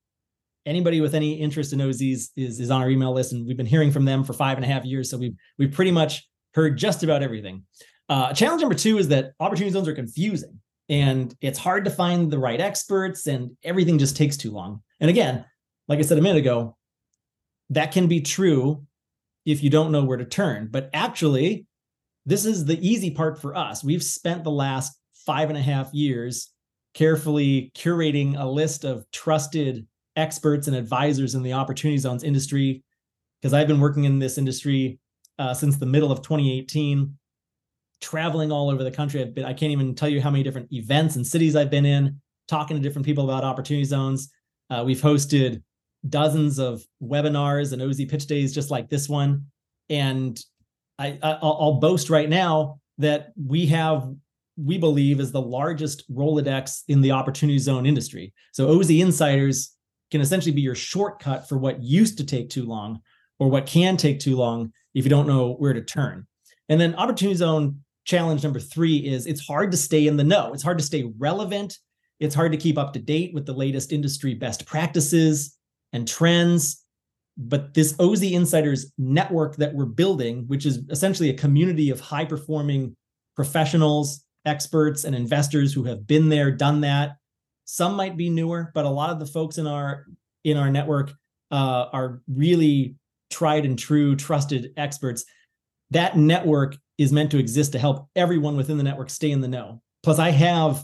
anybody 0.68 1.00
with 1.00 1.14
any 1.14 1.32
interest 1.34 1.72
in 1.72 1.78
OZs 1.78 2.28
is, 2.36 2.60
is 2.60 2.70
on 2.70 2.82
our 2.82 2.90
email 2.90 3.12
list, 3.12 3.32
and 3.32 3.46
we've 3.46 3.56
been 3.56 3.66
hearing 3.66 3.90
from 3.90 4.04
them 4.04 4.22
for 4.22 4.32
five 4.32 4.58
and 4.58 4.64
a 4.64 4.68
half 4.68 4.84
years. 4.84 5.10
So 5.10 5.16
we've 5.16 5.34
we've 5.58 5.72
pretty 5.72 5.90
much 5.90 6.28
heard 6.54 6.76
just 6.76 7.02
about 7.02 7.22
everything. 7.22 7.64
Uh, 8.08 8.32
challenge 8.32 8.60
number 8.60 8.74
two 8.74 8.98
is 8.98 9.08
that 9.08 9.32
opportunity 9.40 9.72
zones 9.72 9.88
are 9.88 9.94
confusing, 9.94 10.60
and 10.88 11.34
it's 11.40 11.58
hard 11.58 11.84
to 11.86 11.90
find 11.90 12.30
the 12.30 12.38
right 12.38 12.60
experts, 12.60 13.26
and 13.26 13.56
everything 13.64 13.98
just 13.98 14.16
takes 14.16 14.36
too 14.36 14.50
long. 14.50 14.82
And 15.00 15.10
again, 15.10 15.44
like 15.88 15.98
I 15.98 16.02
said 16.02 16.18
a 16.18 16.22
minute 16.22 16.38
ago, 16.38 16.76
that 17.70 17.92
can 17.92 18.06
be 18.06 18.20
true 18.20 18.84
if 19.44 19.62
you 19.62 19.70
don't 19.70 19.92
know 19.92 20.04
where 20.04 20.18
to 20.18 20.24
turn. 20.24 20.68
But 20.70 20.90
actually, 20.92 21.66
this 22.26 22.44
is 22.44 22.66
the 22.66 22.78
easy 22.86 23.10
part 23.10 23.40
for 23.40 23.56
us. 23.56 23.82
We've 23.82 24.02
spent 24.02 24.44
the 24.44 24.50
last 24.50 24.98
five 25.26 25.48
and 25.48 25.58
a 25.58 25.62
half 25.62 25.92
years 25.94 26.50
carefully 26.94 27.70
curating 27.74 28.38
a 28.38 28.46
list 28.46 28.84
of 28.84 29.04
trusted 29.12 29.86
experts 30.18 30.66
and 30.66 30.76
advisors 30.76 31.34
in 31.34 31.42
the 31.42 31.52
opportunity 31.54 31.96
zones 31.96 32.24
industry 32.24 32.82
because 33.40 33.54
I've 33.54 33.68
been 33.68 33.80
working 33.80 34.04
in 34.04 34.18
this 34.18 34.36
industry 34.36 34.98
uh, 35.38 35.54
since 35.54 35.76
the 35.76 35.86
middle 35.86 36.10
of 36.10 36.22
2018, 36.22 37.16
traveling 38.00 38.50
all 38.50 38.68
over 38.68 38.82
the 38.82 38.90
country. 38.90 39.22
I've 39.22 39.34
been, 39.34 39.44
I 39.44 39.52
can't 39.52 39.72
even 39.72 39.94
tell 39.94 40.08
you 40.08 40.20
how 40.20 40.30
many 40.30 40.42
different 40.42 40.72
events 40.72 41.16
and 41.16 41.26
cities 41.26 41.54
I've 41.54 41.70
been 41.70 41.86
in, 41.86 42.20
talking 42.48 42.76
to 42.76 42.82
different 42.82 43.06
people 43.06 43.24
about 43.30 43.44
opportunity 43.44 43.84
zones. 43.84 44.30
Uh, 44.68 44.82
we've 44.84 45.00
hosted 45.00 45.62
dozens 46.08 46.58
of 46.58 46.82
webinars 47.02 47.72
and 47.72 47.80
OZ 47.80 48.04
pitch 48.06 48.26
days 48.26 48.52
just 48.52 48.70
like 48.70 48.88
this 48.88 49.08
one. 49.08 49.46
And 49.88 50.38
I, 50.98 51.18
I 51.22 51.38
I'll 51.40 51.74
boast 51.80 52.10
right 52.10 52.28
now 52.28 52.80
that 52.98 53.32
we 53.36 53.66
have 53.66 54.08
we 54.56 54.76
believe 54.76 55.20
is 55.20 55.30
the 55.30 55.40
largest 55.40 56.12
Rolodex 56.12 56.82
in 56.88 57.00
the 57.00 57.12
opportunity 57.12 57.58
zone 57.60 57.86
industry. 57.86 58.32
So 58.52 58.68
OZ 58.68 58.90
Insiders 58.90 59.76
can 60.10 60.20
essentially 60.20 60.54
be 60.54 60.62
your 60.62 60.74
shortcut 60.74 61.48
for 61.48 61.58
what 61.58 61.82
used 61.82 62.18
to 62.18 62.24
take 62.24 62.48
too 62.48 62.64
long 62.64 63.00
or 63.38 63.48
what 63.48 63.66
can 63.66 63.96
take 63.96 64.20
too 64.20 64.36
long 64.36 64.72
if 64.94 65.04
you 65.04 65.10
don't 65.10 65.26
know 65.26 65.54
where 65.54 65.72
to 65.72 65.82
turn. 65.82 66.26
And 66.68 66.80
then 66.80 66.94
opportunity 66.94 67.36
zone 67.36 67.80
challenge 68.04 68.42
number 68.42 68.60
three 68.60 68.96
is 68.96 69.26
it's 69.26 69.46
hard 69.46 69.70
to 69.70 69.76
stay 69.76 70.06
in 70.06 70.16
the 70.16 70.24
know. 70.24 70.52
It's 70.54 70.62
hard 70.62 70.78
to 70.78 70.84
stay 70.84 71.12
relevant. 71.18 71.78
It's 72.20 72.34
hard 72.34 72.52
to 72.52 72.58
keep 72.58 72.78
up 72.78 72.92
to 72.94 72.98
date 72.98 73.32
with 73.34 73.46
the 73.46 73.52
latest 73.52 73.92
industry 73.92 74.34
best 74.34 74.66
practices 74.66 75.56
and 75.92 76.08
trends. 76.08 76.82
But 77.36 77.74
this 77.74 77.94
OZ 78.00 78.22
Insiders 78.22 78.92
network 78.98 79.56
that 79.56 79.74
we're 79.74 79.84
building, 79.84 80.44
which 80.48 80.66
is 80.66 80.80
essentially 80.90 81.30
a 81.30 81.34
community 81.34 81.90
of 81.90 82.00
high 82.00 82.24
performing 82.24 82.96
professionals, 83.36 84.24
experts, 84.44 85.04
and 85.04 85.14
investors 85.14 85.72
who 85.72 85.84
have 85.84 86.06
been 86.06 86.28
there, 86.28 86.50
done 86.50 86.80
that, 86.80 87.17
some 87.70 87.96
might 87.96 88.16
be 88.16 88.30
newer, 88.30 88.72
but 88.74 88.86
a 88.86 88.88
lot 88.88 89.10
of 89.10 89.20
the 89.20 89.26
folks 89.26 89.58
in 89.58 89.66
our 89.66 90.06
in 90.42 90.56
our 90.56 90.70
network 90.70 91.12
uh, 91.50 91.84
are 91.92 92.22
really 92.26 92.96
tried 93.30 93.66
and 93.66 93.78
true, 93.78 94.16
trusted 94.16 94.72
experts. 94.78 95.26
That 95.90 96.16
network 96.16 96.76
is 96.96 97.12
meant 97.12 97.30
to 97.32 97.38
exist 97.38 97.72
to 97.72 97.78
help 97.78 98.08
everyone 98.16 98.56
within 98.56 98.78
the 98.78 98.82
network 98.82 99.10
stay 99.10 99.30
in 99.30 99.42
the 99.42 99.48
know. 99.48 99.82
Plus, 100.02 100.18
I 100.18 100.30
have 100.30 100.82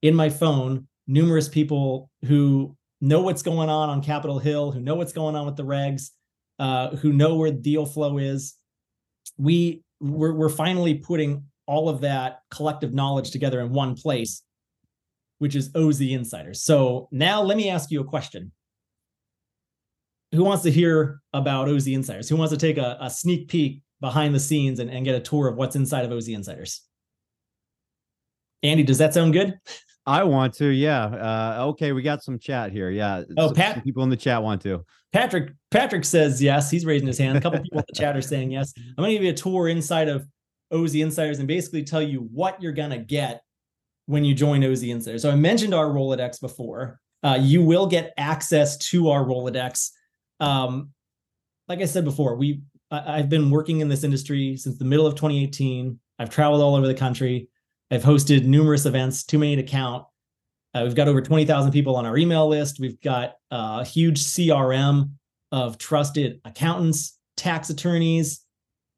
in 0.00 0.14
my 0.14 0.28
phone 0.28 0.86
numerous 1.08 1.48
people 1.48 2.08
who 2.24 2.76
know 3.00 3.22
what's 3.22 3.42
going 3.42 3.68
on 3.68 3.90
on 3.90 4.00
Capitol 4.00 4.38
Hill, 4.38 4.70
who 4.70 4.80
know 4.80 4.94
what's 4.94 5.12
going 5.12 5.34
on 5.34 5.44
with 5.44 5.56
the 5.56 5.64
regs, 5.64 6.10
uh, 6.60 6.94
who 6.96 7.12
know 7.12 7.34
where 7.34 7.50
deal 7.50 7.84
flow 7.84 8.18
is. 8.18 8.54
We 9.38 9.82
we're, 9.98 10.34
we're 10.34 10.48
finally 10.48 10.94
putting 10.94 11.46
all 11.66 11.88
of 11.88 12.02
that 12.02 12.42
collective 12.48 12.94
knowledge 12.94 13.32
together 13.32 13.60
in 13.60 13.72
one 13.72 13.96
place 13.96 14.44
which 15.42 15.56
is 15.56 15.74
OZ 15.74 16.00
Insiders. 16.00 16.62
So 16.62 17.08
now 17.10 17.42
let 17.42 17.56
me 17.56 17.68
ask 17.68 17.90
you 17.90 18.00
a 18.00 18.04
question. 18.04 18.52
who 20.30 20.44
wants 20.44 20.62
to 20.62 20.70
hear 20.70 21.20
about 21.32 21.68
OZ 21.68 21.88
Insiders? 21.88 22.28
Who 22.28 22.36
wants 22.36 22.52
to 22.52 22.56
take 22.56 22.78
a, 22.78 22.96
a 23.00 23.10
sneak 23.10 23.48
peek 23.48 23.82
behind 24.00 24.36
the 24.36 24.38
scenes 24.38 24.78
and, 24.78 24.88
and 24.88 25.04
get 25.04 25.16
a 25.16 25.20
tour 25.20 25.48
of 25.48 25.56
what's 25.56 25.74
inside 25.74 26.04
of 26.04 26.12
OZ 26.12 26.28
Insiders? 26.28 26.82
Andy, 28.62 28.84
does 28.84 28.98
that 28.98 29.14
sound 29.14 29.32
good? 29.32 29.58
I 30.06 30.22
want 30.22 30.54
to, 30.54 30.66
yeah. 30.66 31.06
Uh, 31.06 31.66
okay, 31.70 31.90
we 31.90 32.02
got 32.02 32.22
some 32.22 32.38
chat 32.38 32.70
here. 32.70 32.90
Yeah. 32.90 33.24
Oh, 33.36 33.48
some, 33.48 33.56
Pat, 33.56 33.74
some 33.74 33.82
people 33.82 34.04
in 34.04 34.10
the 34.10 34.16
chat 34.16 34.40
want 34.40 34.62
to. 34.62 34.84
Patrick, 35.12 35.50
Patrick 35.72 36.04
says 36.04 36.40
yes. 36.40 36.70
He's 36.70 36.86
raising 36.86 37.08
his 37.08 37.18
hand. 37.18 37.36
A 37.36 37.40
couple 37.40 37.58
people 37.60 37.80
in 37.80 37.84
the 37.92 37.98
chat 37.98 38.16
are 38.16 38.22
saying 38.22 38.52
yes. 38.52 38.72
I'm 38.76 38.94
going 38.96 39.08
to 39.08 39.14
give 39.14 39.24
you 39.24 39.30
a 39.30 39.34
tour 39.34 39.66
inside 39.66 40.08
of 40.08 40.24
OZ 40.70 40.94
Insiders 40.94 41.40
and 41.40 41.48
basically 41.48 41.82
tell 41.82 42.00
you 42.00 42.28
what 42.32 42.62
you're 42.62 42.70
going 42.70 42.90
to 42.90 42.98
get 42.98 43.42
when 44.12 44.24
you 44.24 44.34
join 44.34 44.62
OZ 44.62 44.82
Insiders. 44.82 45.22
So 45.22 45.30
I 45.30 45.34
mentioned 45.34 45.74
our 45.74 45.86
Rolodex 45.86 46.40
before. 46.40 47.00
Uh, 47.22 47.38
you 47.40 47.62
will 47.62 47.86
get 47.86 48.12
access 48.16 48.76
to 48.76 49.10
our 49.10 49.24
Rolodex. 49.24 49.90
Um, 50.38 50.90
like 51.68 51.80
I 51.80 51.86
said 51.86 52.04
before, 52.04 52.36
we 52.36 52.62
I, 52.90 53.18
I've 53.18 53.28
been 53.28 53.50
working 53.50 53.80
in 53.80 53.88
this 53.88 54.04
industry 54.04 54.56
since 54.56 54.78
the 54.78 54.84
middle 54.84 55.06
of 55.06 55.14
2018. 55.14 55.98
I've 56.18 56.30
traveled 56.30 56.62
all 56.62 56.74
over 56.76 56.86
the 56.86 56.94
country. 56.94 57.48
I've 57.90 58.02
hosted 58.02 58.44
numerous 58.44 58.86
events, 58.86 59.24
too 59.24 59.38
many 59.38 59.56
to 59.56 59.62
count. 59.62 60.04
Uh, 60.74 60.82
we've 60.84 60.94
got 60.94 61.08
over 61.08 61.20
20,000 61.20 61.72
people 61.72 61.96
on 61.96 62.06
our 62.06 62.16
email 62.16 62.48
list. 62.48 62.80
We've 62.80 63.00
got 63.00 63.30
uh, 63.50 63.78
a 63.80 63.84
huge 63.84 64.22
CRM 64.22 65.10
of 65.50 65.78
trusted 65.78 66.40
accountants, 66.44 67.18
tax 67.36 67.70
attorneys, 67.70 68.40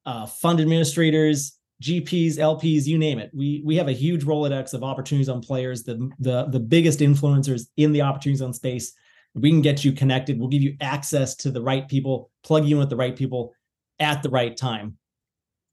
uh, 0.06 0.26
fund 0.26 0.60
administrators, 0.60 1.53
GPs, 1.82 2.38
LPs, 2.38 2.86
you 2.86 2.98
name 2.98 3.18
it. 3.18 3.30
We 3.34 3.62
we 3.64 3.76
have 3.76 3.88
a 3.88 3.92
huge 3.92 4.24
Rolodex 4.24 4.74
of 4.74 4.84
opportunity 4.84 5.24
zone 5.24 5.40
players, 5.40 5.82
the 5.82 6.10
the 6.18 6.46
the 6.46 6.60
biggest 6.60 7.00
influencers 7.00 7.62
in 7.76 7.92
the 7.92 8.02
opportunity 8.02 8.38
zone 8.38 8.52
space. 8.52 8.92
We 9.34 9.50
can 9.50 9.62
get 9.62 9.84
you 9.84 9.92
connected. 9.92 10.38
We'll 10.38 10.48
give 10.48 10.62
you 10.62 10.76
access 10.80 11.34
to 11.36 11.50
the 11.50 11.60
right 11.60 11.88
people, 11.88 12.30
plug 12.44 12.64
you 12.66 12.76
in 12.76 12.80
with 12.80 12.90
the 12.90 12.96
right 12.96 13.16
people 13.16 13.52
at 13.98 14.22
the 14.22 14.28
right 14.28 14.56
time. 14.56 14.96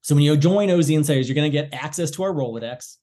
So 0.01 0.15
when 0.15 0.23
you 0.23 0.35
join 0.35 0.71
OZ 0.71 0.89
Insiders, 0.89 1.29
you're 1.29 1.35
going 1.35 1.51
to 1.51 1.55
get 1.55 1.73
access 1.73 2.09
to 2.11 2.23
our 2.23 2.33
Rolodex. 2.33 2.97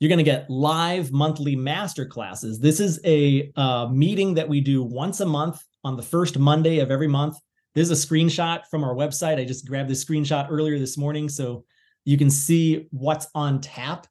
You're 0.00 0.08
going 0.08 0.18
to 0.18 0.24
get 0.24 0.48
live 0.48 1.12
monthly 1.12 1.56
master 1.56 2.06
classes. 2.06 2.58
This 2.58 2.80
is 2.80 3.00
a 3.04 3.52
uh, 3.56 3.88
meeting 3.88 4.34
that 4.34 4.48
we 4.48 4.62
do 4.62 4.82
once 4.82 5.20
a 5.20 5.26
month 5.26 5.62
on 5.84 5.96
the 5.96 6.02
first 6.02 6.38
Monday 6.38 6.78
of 6.78 6.90
every 6.90 7.08
month. 7.08 7.36
This 7.74 7.90
is 7.90 8.04
a 8.04 8.06
screenshot 8.06 8.62
from 8.70 8.84
our 8.84 8.94
website. 8.94 9.38
I 9.38 9.44
just 9.44 9.66
grabbed 9.66 9.90
this 9.90 10.04
screenshot 10.04 10.48
earlier 10.50 10.78
this 10.78 10.96
morning. 10.96 11.28
So 11.28 11.64
you 12.04 12.16
can 12.16 12.30
see 12.30 12.86
what's 12.90 13.26
on 13.34 13.60
tap 13.60 14.06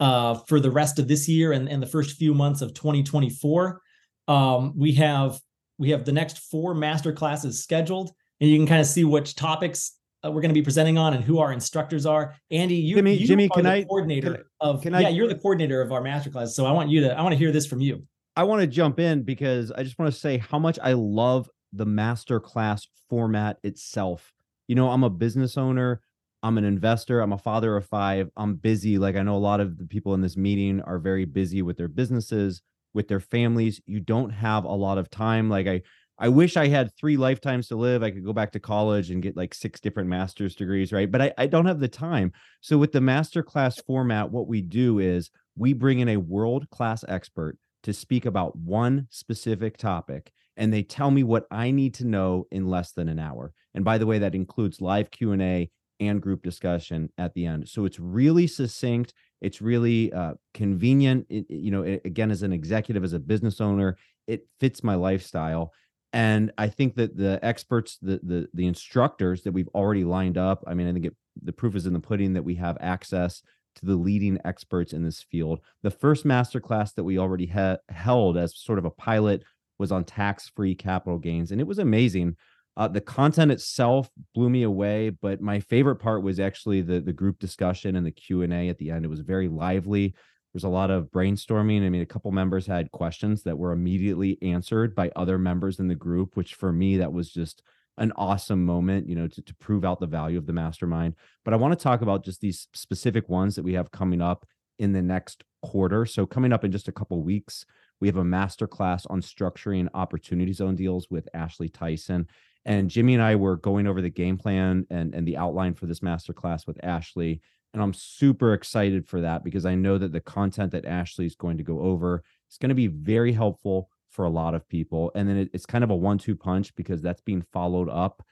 uh, 0.00 0.34
for 0.46 0.60
the 0.60 0.70
rest 0.70 0.98
of 0.98 1.08
this 1.08 1.28
year 1.28 1.52
and, 1.52 1.68
and 1.68 1.82
the 1.82 1.86
first 1.86 2.16
few 2.16 2.34
months 2.34 2.62
of 2.62 2.74
2024. 2.74 3.80
Um, 4.28 4.72
we 4.76 4.92
have 4.92 5.40
we 5.78 5.90
have 5.90 6.04
the 6.04 6.12
next 6.12 6.38
four 6.38 6.74
master 6.74 7.12
classes 7.12 7.62
scheduled, 7.62 8.10
and 8.40 8.50
you 8.50 8.58
can 8.58 8.66
kind 8.66 8.80
of 8.80 8.86
see 8.86 9.04
which 9.04 9.36
topics 9.36 9.98
uh, 10.24 10.30
we're 10.30 10.40
going 10.40 10.50
to 10.50 10.54
be 10.54 10.62
presenting 10.62 10.98
on 10.98 11.14
and 11.14 11.24
who 11.24 11.38
our 11.38 11.52
instructors 11.52 12.04
are. 12.04 12.34
Andy, 12.50 12.74
you, 12.74 12.96
Jimmy, 12.96 13.14
you 13.14 13.26
Jimmy, 13.26 13.48
can 13.48 13.64
the 13.64 13.70
I 13.70 13.84
coordinator 13.84 14.34
can, 14.34 14.44
of? 14.60 14.82
Can 14.82 14.92
yeah, 14.92 15.06
I, 15.06 15.08
you're 15.08 15.28
the 15.28 15.36
coordinator 15.36 15.80
of 15.80 15.92
our 15.92 16.02
master 16.02 16.30
class, 16.30 16.54
So 16.54 16.66
I 16.66 16.72
want 16.72 16.90
you 16.90 17.00
to 17.02 17.16
I 17.16 17.22
want 17.22 17.32
to 17.32 17.38
hear 17.38 17.52
this 17.52 17.66
from 17.66 17.80
you. 17.80 18.02
I 18.36 18.44
want 18.44 18.60
to 18.60 18.66
jump 18.66 19.00
in 19.00 19.22
because 19.22 19.72
I 19.72 19.82
just 19.82 19.98
want 19.98 20.12
to 20.12 20.18
say 20.18 20.38
how 20.38 20.58
much 20.58 20.78
I 20.82 20.92
love 20.92 21.48
the 21.72 21.86
master 21.86 22.40
class 22.40 22.86
format 23.08 23.58
itself. 23.62 24.32
You 24.68 24.74
know, 24.74 24.90
I'm 24.90 25.02
a 25.02 25.10
business 25.10 25.56
owner. 25.56 26.00
I'm 26.42 26.58
an 26.58 26.64
investor. 26.64 27.20
I'm 27.20 27.32
a 27.32 27.38
father 27.38 27.76
of 27.76 27.86
five. 27.86 28.30
I'm 28.36 28.54
busy. 28.54 28.98
Like 28.98 29.16
I 29.16 29.22
know 29.22 29.36
a 29.36 29.38
lot 29.38 29.60
of 29.60 29.78
the 29.78 29.86
people 29.86 30.14
in 30.14 30.20
this 30.20 30.36
meeting 30.36 30.80
are 30.82 30.98
very 30.98 31.24
busy 31.24 31.62
with 31.62 31.76
their 31.76 31.88
businesses, 31.88 32.62
with 32.94 33.08
their 33.08 33.20
families. 33.20 33.80
You 33.86 34.00
don't 34.00 34.30
have 34.30 34.64
a 34.64 34.68
lot 34.68 34.98
of 34.98 35.10
time. 35.10 35.48
Like 35.48 35.66
I 35.66 35.82
I 36.20 36.28
wish 36.28 36.56
I 36.56 36.66
had 36.66 36.90
three 36.96 37.16
lifetimes 37.16 37.68
to 37.68 37.76
live. 37.76 38.02
I 38.02 38.10
could 38.10 38.24
go 38.24 38.32
back 38.32 38.50
to 38.52 38.60
college 38.60 39.10
and 39.10 39.22
get 39.22 39.36
like 39.36 39.54
six 39.54 39.78
different 39.78 40.08
master's 40.08 40.56
degrees, 40.56 40.92
right? 40.92 41.10
But 41.10 41.22
I, 41.22 41.32
I 41.38 41.46
don't 41.46 41.66
have 41.66 41.78
the 41.78 41.86
time. 41.86 42.32
So 42.60 42.76
with 42.76 42.90
the 42.90 43.00
master 43.00 43.44
class 43.44 43.78
format, 43.86 44.32
what 44.32 44.48
we 44.48 44.60
do 44.60 44.98
is 44.98 45.30
we 45.56 45.72
bring 45.74 46.00
in 46.00 46.08
a 46.08 46.16
world-class 46.16 47.04
expert 47.06 47.56
to 47.84 47.92
speak 47.92 48.26
about 48.26 48.56
one 48.56 49.06
specific 49.10 49.76
topic 49.76 50.32
and 50.56 50.72
they 50.72 50.82
tell 50.82 51.12
me 51.12 51.22
what 51.22 51.46
I 51.52 51.70
need 51.70 51.94
to 51.94 52.04
know 52.04 52.46
in 52.50 52.66
less 52.66 52.90
than 52.90 53.08
an 53.08 53.20
hour. 53.20 53.52
And 53.74 53.84
by 53.84 53.96
the 53.96 54.06
way, 54.06 54.18
that 54.18 54.34
includes 54.34 54.80
live 54.80 55.12
Q&A 55.12 55.70
and 56.00 56.22
group 56.22 56.42
discussion 56.42 57.10
at 57.18 57.34
the 57.34 57.46
end. 57.46 57.68
So 57.68 57.84
it's 57.84 57.98
really 57.98 58.46
succinct. 58.46 59.14
It's 59.40 59.60
really 59.60 60.12
uh, 60.12 60.34
convenient. 60.54 61.26
It, 61.28 61.46
you 61.48 61.70
know, 61.70 61.82
it, 61.82 62.02
again, 62.04 62.30
as 62.30 62.42
an 62.42 62.52
executive, 62.52 63.04
as 63.04 63.12
a 63.12 63.18
business 63.18 63.60
owner, 63.60 63.96
it 64.26 64.46
fits 64.60 64.82
my 64.82 64.94
lifestyle. 64.94 65.72
And 66.12 66.52
I 66.56 66.68
think 66.68 66.94
that 66.96 67.16
the 67.16 67.38
experts, 67.42 67.98
the 68.00 68.20
the 68.22 68.48
the 68.54 68.66
instructors 68.66 69.42
that 69.42 69.52
we've 69.52 69.68
already 69.74 70.04
lined 70.04 70.38
up, 70.38 70.64
I 70.66 70.74
mean, 70.74 70.88
I 70.88 70.92
think 70.92 71.06
it, 71.06 71.16
the 71.42 71.52
proof 71.52 71.76
is 71.76 71.86
in 71.86 71.92
the 71.92 72.00
pudding 72.00 72.32
that 72.32 72.44
we 72.44 72.54
have 72.54 72.78
access 72.80 73.42
to 73.76 73.86
the 73.86 73.94
leading 73.94 74.38
experts 74.44 74.92
in 74.92 75.04
this 75.04 75.22
field. 75.22 75.60
The 75.82 75.90
first 75.90 76.24
masterclass 76.24 76.94
that 76.94 77.04
we 77.04 77.18
already 77.18 77.46
ha- 77.46 77.76
held 77.90 78.36
as 78.36 78.58
sort 78.58 78.78
of 78.78 78.86
a 78.86 78.90
pilot 78.90 79.44
was 79.78 79.92
on 79.92 80.04
tax-free 80.04 80.74
capital 80.74 81.18
gains, 81.18 81.52
and 81.52 81.60
it 81.60 81.66
was 81.66 81.78
amazing. 81.78 82.36
Uh, 82.78 82.86
the 82.86 83.00
content 83.00 83.50
itself 83.50 84.08
blew 84.36 84.48
me 84.48 84.62
away, 84.62 85.10
but 85.10 85.40
my 85.40 85.58
favorite 85.58 85.96
part 85.96 86.22
was 86.22 86.38
actually 86.38 86.80
the 86.80 87.00
the 87.00 87.12
group 87.12 87.40
discussion 87.40 87.96
and 87.96 88.06
the 88.06 88.12
Q 88.12 88.42
and 88.42 88.52
A 88.54 88.68
at 88.68 88.78
the 88.78 88.92
end. 88.92 89.04
It 89.04 89.08
was 89.08 89.20
very 89.20 89.48
lively. 89.48 90.14
There's 90.54 90.62
a 90.62 90.68
lot 90.68 90.90
of 90.90 91.10
brainstorming. 91.10 91.84
I 91.84 91.88
mean, 91.88 92.02
a 92.02 92.06
couple 92.06 92.30
members 92.30 92.66
had 92.66 92.92
questions 92.92 93.42
that 93.42 93.58
were 93.58 93.72
immediately 93.72 94.38
answered 94.42 94.94
by 94.94 95.10
other 95.16 95.38
members 95.38 95.80
in 95.80 95.88
the 95.88 95.94
group, 95.96 96.36
which 96.36 96.54
for 96.54 96.72
me 96.72 96.98
that 96.98 97.12
was 97.12 97.32
just 97.32 97.62
an 97.98 98.12
awesome 98.16 98.64
moment, 98.64 99.08
you 99.08 99.16
know, 99.16 99.26
to, 99.26 99.42
to 99.42 99.54
prove 99.56 99.84
out 99.84 99.98
the 99.98 100.06
value 100.06 100.38
of 100.38 100.46
the 100.46 100.52
mastermind. 100.52 101.16
But 101.44 101.54
I 101.54 101.56
want 101.56 101.76
to 101.76 101.82
talk 101.82 102.00
about 102.00 102.24
just 102.24 102.40
these 102.40 102.68
specific 102.72 103.28
ones 103.28 103.56
that 103.56 103.64
we 103.64 103.74
have 103.74 103.90
coming 103.90 104.22
up 104.22 104.46
in 104.78 104.92
the 104.92 105.02
next 105.02 105.42
quarter. 105.62 106.06
So 106.06 106.24
coming 106.24 106.52
up 106.52 106.64
in 106.64 106.70
just 106.70 106.86
a 106.86 106.92
couple 106.92 107.20
weeks, 107.22 107.66
we 108.00 108.06
have 108.06 108.16
a 108.16 108.22
masterclass 108.22 109.04
on 109.10 109.20
structuring 109.20 109.88
opportunity 109.94 110.52
zone 110.52 110.76
deals 110.76 111.08
with 111.10 111.28
Ashley 111.34 111.68
Tyson. 111.68 112.28
And 112.64 112.90
Jimmy 112.90 113.14
and 113.14 113.22
I 113.22 113.36
were 113.36 113.56
going 113.56 113.86
over 113.86 114.02
the 114.02 114.10
game 114.10 114.36
plan 114.36 114.86
and, 114.90 115.14
and 115.14 115.26
the 115.26 115.36
outline 115.36 115.74
for 115.74 115.86
this 115.86 116.00
masterclass 116.00 116.66
with 116.66 116.82
Ashley. 116.84 117.40
And 117.72 117.82
I'm 117.82 117.94
super 117.94 118.54
excited 118.54 119.06
for 119.06 119.20
that 119.20 119.44
because 119.44 119.64
I 119.64 119.74
know 119.74 119.98
that 119.98 120.12
the 120.12 120.20
content 120.20 120.72
that 120.72 120.86
Ashley 120.86 121.26
is 121.26 121.36
going 121.36 121.58
to 121.58 121.62
go 121.62 121.80
over 121.80 122.22
is 122.50 122.58
going 122.58 122.70
to 122.70 122.74
be 122.74 122.86
very 122.86 123.32
helpful 123.32 123.90
for 124.10 124.24
a 124.24 124.30
lot 124.30 124.54
of 124.54 124.68
people. 124.68 125.12
And 125.14 125.28
then 125.28 125.36
it, 125.36 125.50
it's 125.52 125.66
kind 125.66 125.84
of 125.84 125.90
a 125.90 125.96
one 125.96 126.18
two 126.18 126.36
punch 126.36 126.74
because 126.74 127.02
that's 127.02 127.20
being 127.20 127.44
followed 127.52 127.88
up 127.88 128.22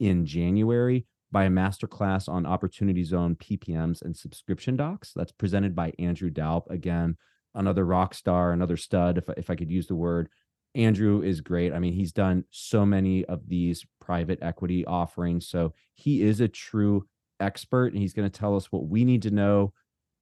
in 0.00 0.26
January 0.26 1.06
by 1.32 1.44
a 1.44 1.50
masterclass 1.50 2.28
on 2.28 2.46
opportunity 2.46 3.04
zone 3.04 3.36
PPMs 3.36 4.02
and 4.02 4.16
subscription 4.16 4.76
docs. 4.76 5.12
That's 5.14 5.32
presented 5.32 5.74
by 5.74 5.92
Andrew 5.98 6.30
Dalp. 6.30 6.70
Again, 6.70 7.16
another 7.54 7.84
rock 7.84 8.14
star, 8.14 8.52
another 8.52 8.76
stud, 8.76 9.18
if, 9.18 9.24
if 9.36 9.50
I 9.50 9.56
could 9.56 9.70
use 9.70 9.86
the 9.86 9.94
word. 9.94 10.28
Andrew 10.76 11.22
is 11.22 11.40
great. 11.40 11.72
I 11.72 11.78
mean, 11.78 11.94
he's 11.94 12.12
done 12.12 12.44
so 12.50 12.84
many 12.84 13.24
of 13.24 13.48
these 13.48 13.84
private 14.00 14.38
equity 14.42 14.84
offerings. 14.84 15.48
So 15.48 15.72
he 15.94 16.22
is 16.22 16.40
a 16.40 16.48
true 16.48 17.06
expert 17.40 17.92
and 17.92 18.00
he's 18.00 18.12
going 18.12 18.30
to 18.30 18.38
tell 18.38 18.56
us 18.56 18.70
what 18.70 18.86
we 18.86 19.04
need 19.04 19.22
to 19.22 19.30
know 19.30 19.72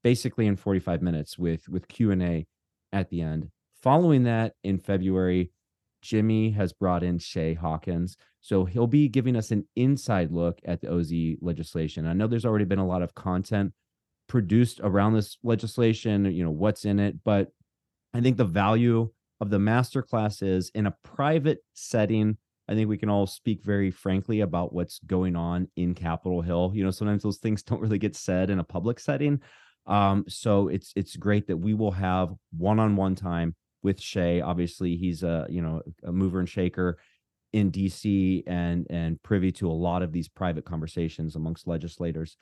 basically 0.02 0.46
in 0.46 0.56
45 0.56 1.02
minutes 1.02 1.38
with 1.38 1.68
with 1.68 1.88
Q&A 1.88 2.46
at 2.92 3.11
the 3.11 3.20
end. 3.20 3.50
Following 3.82 4.25
that 4.25 4.54
in 4.62 4.78
February, 4.78 5.50
Jimmy 6.02 6.50
has 6.50 6.73
brought 6.73 7.02
in 7.02 7.18
Shay 7.18 7.54
Hawkins. 7.54 8.16
So 8.40 8.64
he'll 8.64 8.87
be 8.87 9.08
giving 9.08 9.37
us 9.37 9.50
an 9.50 9.66
inside 9.75 10.30
look 10.30 10.61
at 10.64 10.80
the 10.80 10.92
OZ 10.92 11.12
legislation. 11.40 12.06
I 12.06 12.12
know 12.12 12.26
there's 12.26 12.44
already 12.44 12.66
been 12.66 12.78
a 12.78 12.87
lot 12.87 13.02
of 13.02 13.14
content 13.14 13.73
produced 14.28 14.80
around 14.82 15.14
this 15.14 15.38
legislation, 15.42 16.26
you 16.26 16.44
know, 16.44 16.50
what's 16.50 16.84
in 16.84 16.99
it, 16.99 17.16
but 17.25 17.52
I 18.12 18.20
think 18.20 18.37
the 18.37 18.44
value 18.44 19.11
of 19.44 19.50
the 19.50 19.58
masterclass 19.58 20.42
is 20.42 20.70
in 20.74 20.86
a 20.86 20.96
private 21.02 21.58
setting 21.74 22.36
I 22.68 22.74
think 22.74 22.88
we 22.88 22.98
can 22.98 23.10
all 23.10 23.26
speak 23.26 23.62
very 23.62 23.90
frankly 23.90 24.40
about 24.40 24.72
what's 24.72 24.98
going 25.00 25.36
on 25.36 25.68
in 25.76 25.94
Capitol 25.94 26.40
Hill. 26.40 26.72
You 26.74 26.84
know, 26.84 26.90
sometimes 26.90 27.22
those 27.22 27.38
things 27.38 27.62
don't 27.62 27.80
really 27.80 27.98
get 27.98 28.16
said 28.16 28.50
in 28.50 28.58
a 28.58 28.64
public 28.64 28.98
setting. 28.98 29.40
Um, 29.86 30.24
so 30.28 30.68
it's 30.68 30.92
it's 30.96 31.16
great 31.16 31.46
that 31.48 31.58
we 31.58 31.74
will 31.74 31.90
have 31.90 32.32
one-on-one 32.56 33.16
time 33.16 33.54
with 33.82 34.00
Shay. 34.00 34.40
Obviously, 34.40 34.96
he's 34.96 35.22
a 35.22 35.46
you 35.50 35.60
know 35.60 35.82
a 36.02 36.10
mover 36.10 36.38
and 36.38 36.48
shaker 36.48 36.98
in 37.52 37.70
DC 37.70 38.42
and 38.46 38.86
and 38.88 39.22
privy 39.22 39.52
to 39.52 39.68
a 39.68 39.72
lot 39.72 40.02
of 40.02 40.10
these 40.10 40.28
private 40.28 40.64
conversations 40.64 41.36
amongst 41.36 41.66
legislators. 41.66 42.38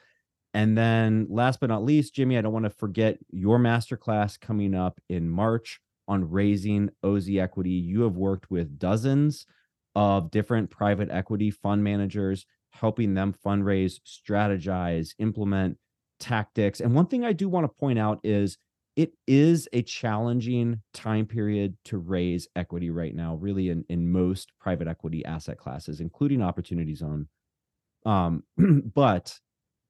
And 0.54 0.78
then 0.78 1.26
last 1.30 1.58
but 1.58 1.70
not 1.70 1.82
least, 1.82 2.14
Jimmy, 2.14 2.38
I 2.38 2.42
don't 2.42 2.52
want 2.52 2.66
to 2.66 2.70
forget 2.70 3.18
your 3.30 3.58
masterclass 3.58 4.38
coming 4.38 4.74
up 4.74 5.00
in 5.08 5.28
March 5.28 5.80
on 6.08 6.30
raising 6.30 6.90
OZ 7.02 7.28
equity. 7.30 7.70
You 7.70 8.02
have 8.02 8.16
worked 8.16 8.50
with 8.50 8.78
dozens 8.78 9.46
of 9.94 10.30
different 10.30 10.70
private 10.70 11.10
equity 11.10 11.50
fund 11.50 11.84
managers, 11.84 12.46
helping 12.70 13.14
them 13.14 13.34
fundraise, 13.44 14.00
strategize, 14.06 15.14
implement 15.18 15.78
tactics. 16.18 16.80
And 16.80 16.94
one 16.94 17.06
thing 17.06 17.24
I 17.24 17.32
do 17.32 17.48
want 17.48 17.64
to 17.64 17.80
point 17.80 17.98
out 17.98 18.20
is 18.22 18.58
it 18.96 19.12
is 19.26 19.68
a 19.72 19.82
challenging 19.82 20.80
time 20.92 21.26
period 21.26 21.76
to 21.86 21.98
raise 21.98 22.46
equity 22.56 22.90
right 22.90 23.14
now, 23.14 23.36
really 23.36 23.70
in, 23.70 23.84
in 23.88 24.10
most 24.10 24.52
private 24.60 24.86
equity 24.86 25.24
asset 25.24 25.58
classes, 25.58 26.00
including 26.00 26.42
Opportunity 26.42 26.94
Zone. 26.94 27.28
Um, 28.04 28.44
but 28.94 29.38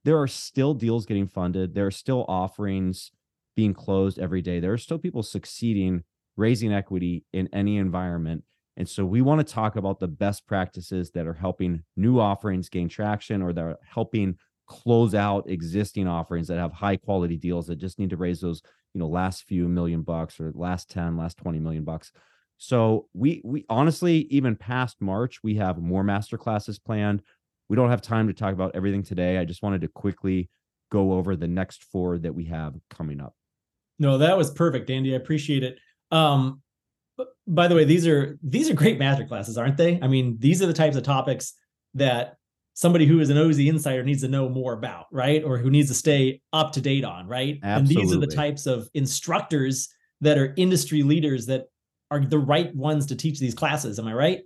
there 0.04 0.20
are 0.20 0.28
still 0.28 0.74
deals 0.74 1.06
getting 1.06 1.26
funded. 1.26 1.74
There 1.74 1.86
are 1.86 1.92
still 1.92 2.24
offerings 2.28 3.10
being 3.54 3.74
closed 3.74 4.18
every 4.18 4.42
day. 4.42 4.60
There 4.60 4.72
are 4.72 4.78
still 4.78 4.98
people 4.98 5.22
succeeding 5.22 6.04
raising 6.36 6.72
equity 6.72 7.24
in 7.32 7.48
any 7.52 7.76
environment. 7.76 8.44
And 8.76 8.88
so 8.88 9.04
we 9.04 9.20
want 9.20 9.46
to 9.46 9.52
talk 9.52 9.76
about 9.76 10.00
the 10.00 10.08
best 10.08 10.46
practices 10.46 11.10
that 11.10 11.26
are 11.26 11.34
helping 11.34 11.82
new 11.96 12.18
offerings 12.18 12.68
gain 12.68 12.88
traction 12.88 13.42
or 13.42 13.52
that 13.52 13.62
are 13.62 13.78
helping 13.86 14.36
close 14.66 15.14
out 15.14 15.48
existing 15.48 16.08
offerings 16.08 16.48
that 16.48 16.58
have 16.58 16.72
high 16.72 16.96
quality 16.96 17.36
deals 17.36 17.66
that 17.66 17.76
just 17.76 17.98
need 17.98 18.10
to 18.10 18.16
raise 18.16 18.40
those, 18.40 18.62
you 18.94 18.98
know, 18.98 19.06
last 19.06 19.44
few 19.44 19.68
million 19.68 20.02
bucks 20.02 20.40
or 20.40 20.52
last 20.54 20.88
10, 20.90 21.18
last 21.18 21.36
20 21.36 21.58
million 21.58 21.84
bucks. 21.84 22.12
So 22.56 23.08
we 23.12 23.42
we 23.44 23.66
honestly 23.68 24.26
even 24.30 24.56
past 24.56 24.96
March, 25.00 25.42
we 25.42 25.56
have 25.56 25.78
more 25.78 26.04
master 26.04 26.38
classes 26.38 26.78
planned. 26.78 27.22
We 27.68 27.76
don't 27.76 27.90
have 27.90 28.02
time 28.02 28.28
to 28.28 28.34
talk 28.34 28.54
about 28.54 28.74
everything 28.74 29.02
today. 29.02 29.38
I 29.38 29.44
just 29.44 29.62
wanted 29.62 29.80
to 29.82 29.88
quickly 29.88 30.48
go 30.90 31.12
over 31.12 31.36
the 31.36 31.48
next 31.48 31.84
four 31.84 32.18
that 32.18 32.34
we 32.34 32.44
have 32.44 32.74
coming 32.88 33.20
up. 33.20 33.34
No, 34.02 34.18
that 34.18 34.36
was 34.36 34.50
perfect, 34.50 34.90
Andy. 34.90 35.14
I 35.14 35.16
appreciate 35.16 35.62
it. 35.62 35.78
Um, 36.10 36.60
by 37.46 37.68
the 37.68 37.76
way, 37.76 37.84
these 37.84 38.04
are 38.04 38.36
these 38.42 38.68
are 38.68 38.74
great 38.74 38.98
master 38.98 39.24
classes, 39.24 39.56
aren't 39.56 39.76
they? 39.76 40.00
I 40.02 40.08
mean, 40.08 40.36
these 40.40 40.60
are 40.60 40.66
the 40.66 40.72
types 40.72 40.96
of 40.96 41.04
topics 41.04 41.54
that 41.94 42.34
somebody 42.74 43.06
who 43.06 43.20
is 43.20 43.30
an 43.30 43.38
OZ 43.38 43.60
insider 43.60 44.02
needs 44.02 44.22
to 44.22 44.28
know 44.28 44.48
more 44.48 44.72
about, 44.72 45.06
right? 45.12 45.44
Or 45.44 45.56
who 45.56 45.70
needs 45.70 45.88
to 45.88 45.94
stay 45.94 46.40
up 46.52 46.72
to 46.72 46.80
date 46.80 47.04
on, 47.04 47.28
right? 47.28 47.60
Absolutely. 47.62 48.02
And 48.02 48.08
these 48.08 48.16
are 48.16 48.20
the 48.20 48.34
types 48.34 48.66
of 48.66 48.88
instructors 48.94 49.88
that 50.20 50.36
are 50.36 50.52
industry 50.56 51.04
leaders 51.04 51.46
that 51.46 51.66
are 52.10 52.24
the 52.24 52.40
right 52.40 52.74
ones 52.74 53.06
to 53.06 53.14
teach 53.14 53.38
these 53.38 53.54
classes. 53.54 54.00
Am 54.00 54.08
I 54.08 54.14
right? 54.14 54.40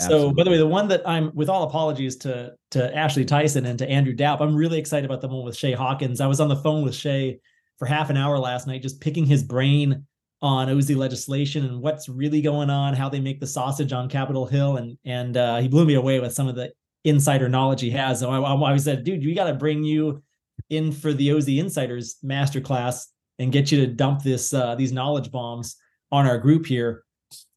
Absolutely. 0.00 0.28
So, 0.28 0.32
by 0.32 0.44
the 0.44 0.50
way, 0.50 0.56
the 0.56 0.66
one 0.66 0.88
that 0.88 1.06
I'm, 1.06 1.34
with 1.34 1.50
all 1.50 1.64
apologies 1.64 2.16
to 2.18 2.54
to 2.70 2.96
Ashley 2.96 3.26
Tyson 3.26 3.66
and 3.66 3.78
to 3.78 3.86
Andrew 3.86 4.14
Dapp, 4.14 4.40
I'm 4.40 4.56
really 4.56 4.78
excited 4.78 5.04
about 5.04 5.20
the 5.20 5.28
one 5.28 5.44
with 5.44 5.54
Shay 5.54 5.72
Hawkins. 5.72 6.22
I 6.22 6.26
was 6.26 6.40
on 6.40 6.48
the 6.48 6.56
phone 6.56 6.82
with 6.82 6.94
Shay 6.94 7.40
for 7.78 7.86
half 7.86 8.10
an 8.10 8.16
hour 8.16 8.38
last 8.38 8.66
night, 8.66 8.82
just 8.82 9.00
picking 9.00 9.26
his 9.26 9.42
brain 9.42 10.06
on 10.42 10.68
OZ 10.68 10.90
legislation 10.90 11.64
and 11.64 11.80
what's 11.80 12.08
really 12.08 12.42
going 12.42 12.70
on, 12.70 12.94
how 12.94 13.08
they 13.08 13.20
make 13.20 13.40
the 13.40 13.46
sausage 13.46 13.92
on 13.92 14.08
Capitol 14.08 14.46
Hill, 14.46 14.76
and 14.76 14.98
and 15.04 15.36
uh, 15.36 15.58
he 15.58 15.68
blew 15.68 15.84
me 15.84 15.94
away 15.94 16.20
with 16.20 16.32
some 16.32 16.48
of 16.48 16.54
the 16.54 16.72
insider 17.04 17.48
knowledge 17.48 17.80
he 17.80 17.90
has. 17.90 18.20
So 18.20 18.30
I, 18.30 18.38
I, 18.40 18.72
I 18.72 18.76
said, 18.76 19.04
dude, 19.04 19.24
we 19.24 19.34
got 19.34 19.46
to 19.46 19.54
bring 19.54 19.84
you 19.84 20.22
in 20.70 20.92
for 20.92 21.12
the 21.12 21.32
OZ 21.32 21.48
Insiders 21.48 22.16
masterclass 22.24 23.06
and 23.38 23.52
get 23.52 23.70
you 23.70 23.84
to 23.84 23.86
dump 23.86 24.22
this 24.22 24.52
uh, 24.52 24.74
these 24.74 24.92
knowledge 24.92 25.30
bombs 25.30 25.76
on 26.12 26.26
our 26.26 26.38
group 26.38 26.66
here. 26.66 27.04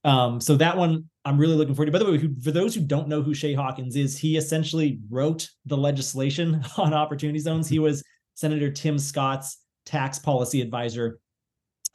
Um, 0.04 0.40
so 0.40 0.56
that 0.56 0.78
one 0.78 1.10
I'm 1.26 1.38
really 1.38 1.56
looking 1.56 1.76
forward 1.76 1.88
to. 1.88 1.92
By 1.92 2.00
the 2.00 2.12
way, 2.12 2.18
who, 2.18 2.34
for 2.42 2.52
those 2.52 2.74
who 2.74 2.82
don't 2.82 3.08
know 3.08 3.22
who 3.22 3.34
Shay 3.34 3.54
Hawkins 3.54 3.96
is, 3.96 4.18
he 4.18 4.38
essentially 4.38 5.00
wrote 5.10 5.50
the 5.66 5.78
legislation 5.78 6.64
on 6.78 6.94
opportunity 6.94 7.40
zones. 7.40 7.68
He 7.68 7.80
was 7.80 8.04
Senator 8.36 8.72
Tim 8.72 8.98
Scott's 8.98 9.58
tax 9.90 10.20
policy 10.20 10.62
advisor 10.62 11.20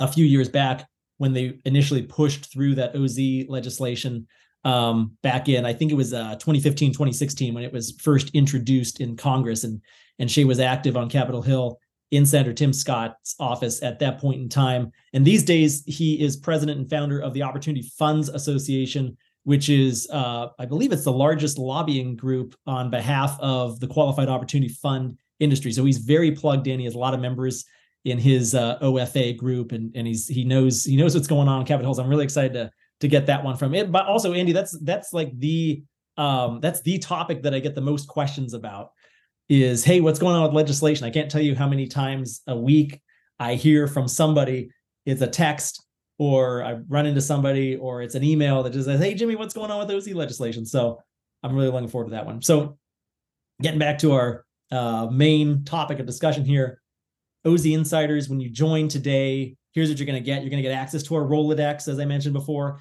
a 0.00 0.08
few 0.08 0.24
years 0.24 0.48
back 0.48 0.86
when 1.18 1.32
they 1.32 1.58
initially 1.64 2.02
pushed 2.02 2.52
through 2.52 2.74
that 2.74 2.96
OZ 2.96 3.48
legislation 3.48 4.26
um, 4.64 5.16
back 5.22 5.48
in, 5.48 5.64
I 5.66 5.72
think 5.72 5.92
it 5.92 5.94
was 5.94 6.12
uh, 6.12 6.34
2015, 6.34 6.90
2016 6.90 7.54
when 7.54 7.64
it 7.64 7.72
was 7.72 7.92
first 8.00 8.30
introduced 8.34 9.00
in 9.00 9.16
Congress, 9.16 9.64
and 9.64 9.80
and 10.18 10.30
Shay 10.30 10.44
was 10.44 10.60
active 10.60 10.96
on 10.96 11.10
Capitol 11.10 11.42
Hill 11.42 11.78
in 12.10 12.24
Senator 12.24 12.52
Tim 12.52 12.72
Scott's 12.72 13.34
office 13.40 13.82
at 13.82 13.98
that 13.98 14.18
point 14.18 14.40
in 14.40 14.48
time. 14.48 14.92
And 15.12 15.24
these 15.24 15.42
days, 15.42 15.82
he 15.86 16.20
is 16.22 16.36
president 16.36 16.78
and 16.78 16.88
founder 16.88 17.20
of 17.20 17.34
the 17.34 17.42
Opportunity 17.42 17.90
Funds 17.98 18.28
Association, 18.28 19.16
which 19.42 19.68
is, 19.68 20.08
uh, 20.12 20.48
I 20.58 20.66
believe, 20.66 20.92
it's 20.92 21.02
the 21.02 21.12
largest 21.12 21.58
lobbying 21.58 22.14
group 22.14 22.54
on 22.66 22.90
behalf 22.90 23.36
of 23.40 23.80
the 23.80 23.88
qualified 23.88 24.28
opportunity 24.28 24.72
fund 24.72 25.18
industry. 25.40 25.72
So 25.72 25.84
he's 25.84 25.98
very 25.98 26.30
plugged 26.30 26.68
in. 26.68 26.78
He 26.78 26.84
has 26.84 26.94
a 26.94 26.98
lot 26.98 27.14
of 27.14 27.20
members 27.20 27.64
in 28.04 28.18
his 28.18 28.54
uh, 28.54 28.78
OFA 28.80 29.36
group, 29.36 29.72
and 29.72 29.94
and 29.94 30.06
he's 30.06 30.28
he 30.28 30.44
knows 30.44 30.84
he 30.84 30.96
knows 30.96 31.14
what's 31.14 31.26
going 31.26 31.48
on 31.48 31.60
in 31.60 31.66
Capitol 31.66 31.88
Hills. 31.88 31.98
I'm 31.98 32.08
really 32.08 32.24
excited 32.24 32.52
to 32.54 32.70
to 33.00 33.08
get 33.08 33.26
that 33.26 33.42
one 33.42 33.56
from 33.56 33.74
it. 33.74 33.90
But 33.90 34.06
also, 34.06 34.34
Andy, 34.34 34.52
that's 34.52 34.78
that's 34.80 35.12
like 35.12 35.38
the 35.38 35.82
um 36.16 36.60
that's 36.60 36.80
the 36.82 36.98
topic 36.98 37.42
that 37.42 37.54
I 37.54 37.58
get 37.58 37.74
the 37.74 37.80
most 37.80 38.08
questions 38.08 38.54
about 38.54 38.92
is 39.48 39.84
hey, 39.84 40.00
what's 40.00 40.18
going 40.18 40.36
on 40.36 40.42
with 40.42 40.52
legislation? 40.52 41.06
I 41.06 41.10
can't 41.10 41.30
tell 41.30 41.42
you 41.42 41.54
how 41.54 41.68
many 41.68 41.86
times 41.86 42.42
a 42.46 42.56
week 42.56 43.00
I 43.38 43.54
hear 43.54 43.86
from 43.86 44.08
somebody. 44.08 44.70
It's 45.06 45.20
a 45.20 45.26
text 45.26 45.84
or 46.18 46.62
I 46.62 46.74
run 46.88 47.06
into 47.06 47.20
somebody 47.20 47.76
or 47.76 48.00
it's 48.00 48.14
an 48.14 48.24
email 48.24 48.62
that 48.62 48.72
just 48.72 48.86
says, 48.86 49.00
Hey 49.00 49.14
Jimmy, 49.14 49.36
what's 49.36 49.54
going 49.54 49.70
on 49.70 49.80
with 49.80 49.90
OZ 49.90 50.08
legislation? 50.14 50.64
So 50.64 51.00
I'm 51.42 51.54
really 51.54 51.70
looking 51.70 51.88
forward 51.88 52.06
to 52.06 52.12
that 52.12 52.24
one. 52.24 52.40
So 52.40 52.78
getting 53.60 53.78
back 53.78 53.98
to 53.98 54.12
our 54.12 54.44
uh, 54.70 55.08
main 55.10 55.64
topic 55.64 55.98
of 55.98 56.06
discussion 56.06 56.44
here, 56.44 56.80
OZ 57.46 57.66
Insiders, 57.66 58.28
when 58.28 58.40
you 58.40 58.48
join 58.48 58.88
today, 58.88 59.56
here's 59.72 59.88
what 59.88 59.98
you're 59.98 60.06
going 60.06 60.22
to 60.22 60.24
get. 60.24 60.42
You're 60.42 60.50
going 60.50 60.62
to 60.62 60.68
get 60.68 60.76
access 60.76 61.02
to 61.04 61.14
our 61.16 61.22
Rolodex, 61.22 61.88
as 61.88 61.98
I 61.98 62.04
mentioned 62.04 62.32
before. 62.32 62.80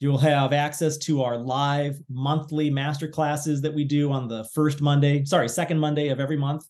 You'll 0.00 0.18
have 0.18 0.52
access 0.52 0.96
to 0.98 1.22
our 1.22 1.36
live 1.36 2.00
monthly 2.08 2.70
master 2.70 3.06
classes 3.06 3.60
that 3.60 3.74
we 3.74 3.84
do 3.84 4.10
on 4.10 4.28
the 4.28 4.44
first 4.54 4.80
Monday, 4.80 5.24
sorry, 5.24 5.48
second 5.48 5.78
Monday 5.78 6.08
of 6.08 6.18
every 6.18 6.38
month. 6.38 6.64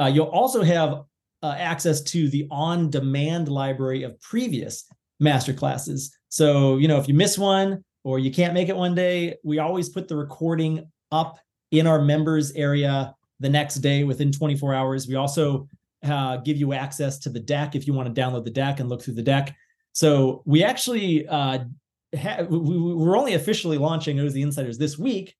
Uh, 0.00 0.06
you'll 0.06 0.26
also 0.26 0.62
have 0.62 1.02
uh, 1.42 1.54
access 1.58 2.00
to 2.00 2.28
the 2.30 2.46
on 2.50 2.88
demand 2.88 3.48
library 3.48 4.04
of 4.04 4.18
previous 4.20 4.84
master 5.20 5.52
classes. 5.52 6.16
So, 6.30 6.78
you 6.78 6.88
know, 6.88 6.98
if 6.98 7.08
you 7.08 7.14
miss 7.14 7.36
one 7.36 7.84
or 8.04 8.18
you 8.18 8.32
can't 8.32 8.54
make 8.54 8.70
it 8.70 8.76
one 8.76 8.94
day, 8.94 9.36
we 9.44 9.58
always 9.58 9.90
put 9.90 10.08
the 10.08 10.16
recording 10.16 10.90
up 11.10 11.38
in 11.70 11.86
our 11.86 12.00
members 12.00 12.52
area 12.52 13.14
the 13.40 13.48
next 13.48 13.76
day 13.76 14.04
within 14.04 14.32
24 14.32 14.74
hours. 14.74 15.06
We 15.06 15.16
also 15.16 15.68
uh, 16.04 16.38
give 16.38 16.56
you 16.56 16.72
access 16.72 17.18
to 17.20 17.30
the 17.30 17.40
deck 17.40 17.74
if 17.74 17.86
you 17.86 17.92
want 17.92 18.12
to 18.12 18.20
download 18.20 18.44
the 18.44 18.50
deck 18.50 18.80
and 18.80 18.88
look 18.88 19.02
through 19.02 19.14
the 19.14 19.22
deck. 19.22 19.54
So 19.92 20.42
we 20.46 20.64
actually 20.64 21.26
uh, 21.28 21.60
ha- 22.18 22.42
we, 22.48 22.78
we're 22.78 23.18
only 23.18 23.34
officially 23.34 23.78
launching 23.78 24.18
OZ 24.20 24.36
Insiders 24.36 24.78
this 24.78 24.98
week, 24.98 25.36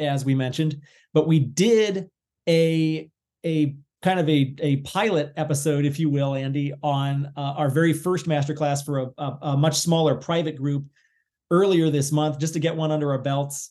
as 0.00 0.24
we 0.24 0.34
mentioned, 0.34 0.80
but 1.12 1.26
we 1.26 1.38
did 1.40 2.08
a 2.48 3.10
a 3.44 3.76
kind 4.02 4.20
of 4.20 4.28
a, 4.28 4.54
a 4.60 4.76
pilot 4.78 5.32
episode, 5.36 5.86
if 5.86 5.98
you 5.98 6.10
will, 6.10 6.34
Andy, 6.34 6.74
on 6.82 7.32
uh, 7.38 7.40
our 7.40 7.70
very 7.70 7.94
first 7.94 8.26
masterclass 8.26 8.84
for 8.84 8.98
a, 8.98 9.06
a, 9.16 9.38
a, 9.40 9.56
much 9.56 9.78
smaller 9.78 10.14
private 10.14 10.56
group 10.56 10.84
earlier 11.50 11.88
this 11.88 12.12
month, 12.12 12.38
just 12.38 12.52
to 12.52 12.60
get 12.60 12.76
one 12.76 12.90
under 12.90 13.12
our 13.12 13.18
belts 13.18 13.70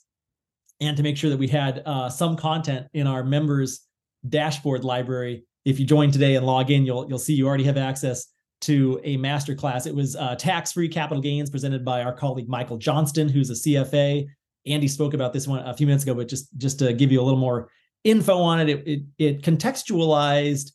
and 0.80 0.98
to 0.98 1.04
make 1.04 1.18
sure 1.18 1.30
that 1.30 1.38
we 1.38 1.48
had 1.48 1.84
uh, 1.86 2.10
some 2.10 2.36
content 2.36 2.88
in 2.94 3.06
our 3.06 3.24
members 3.24 3.82
dashboard 4.28 4.84
library 4.84 5.46
if 5.65 5.80
you 5.80 5.86
join 5.86 6.12
today 6.12 6.36
and 6.36 6.45
log 6.45 6.71
in, 6.71 6.86
you'll 6.86 7.08
you'll 7.08 7.19
see 7.19 7.34
you 7.34 7.47
already 7.47 7.63
have 7.63 7.78
access 7.78 8.28
to 8.62 8.99
a 9.04 9.17
master 9.17 9.56
class. 9.56 9.86
It 9.86 9.93
was 9.93 10.15
uh, 10.15 10.36
tax-free 10.36 10.88
capital 10.88 11.21
gains 11.21 11.49
presented 11.49 11.84
by 11.84 12.02
our 12.02 12.13
colleague 12.13 12.47
Michael 12.47 12.78
Johnston, 12.78 13.28
who's 13.28 13.49
a 13.49 13.54
CFA. 13.54 14.26
Andy 14.65 14.88
spoke 14.88 15.13
about 15.13 15.34
this 15.34 15.47
one 15.47 15.60
a 15.65 15.73
few 15.73 15.86
minutes 15.86 16.04
ago, 16.04 16.13
but 16.13 16.28
just 16.28 16.56
just 16.58 16.80
to 16.80 16.93
give 16.93 17.12
you 17.12 17.21
a 17.21 17.23
little 17.23 17.39
more 17.39 17.69
info 18.04 18.38
on 18.38 18.60
it, 18.60 18.69
it 18.69 18.88
it, 18.88 19.04
it 19.17 19.41
contextualized 19.41 20.71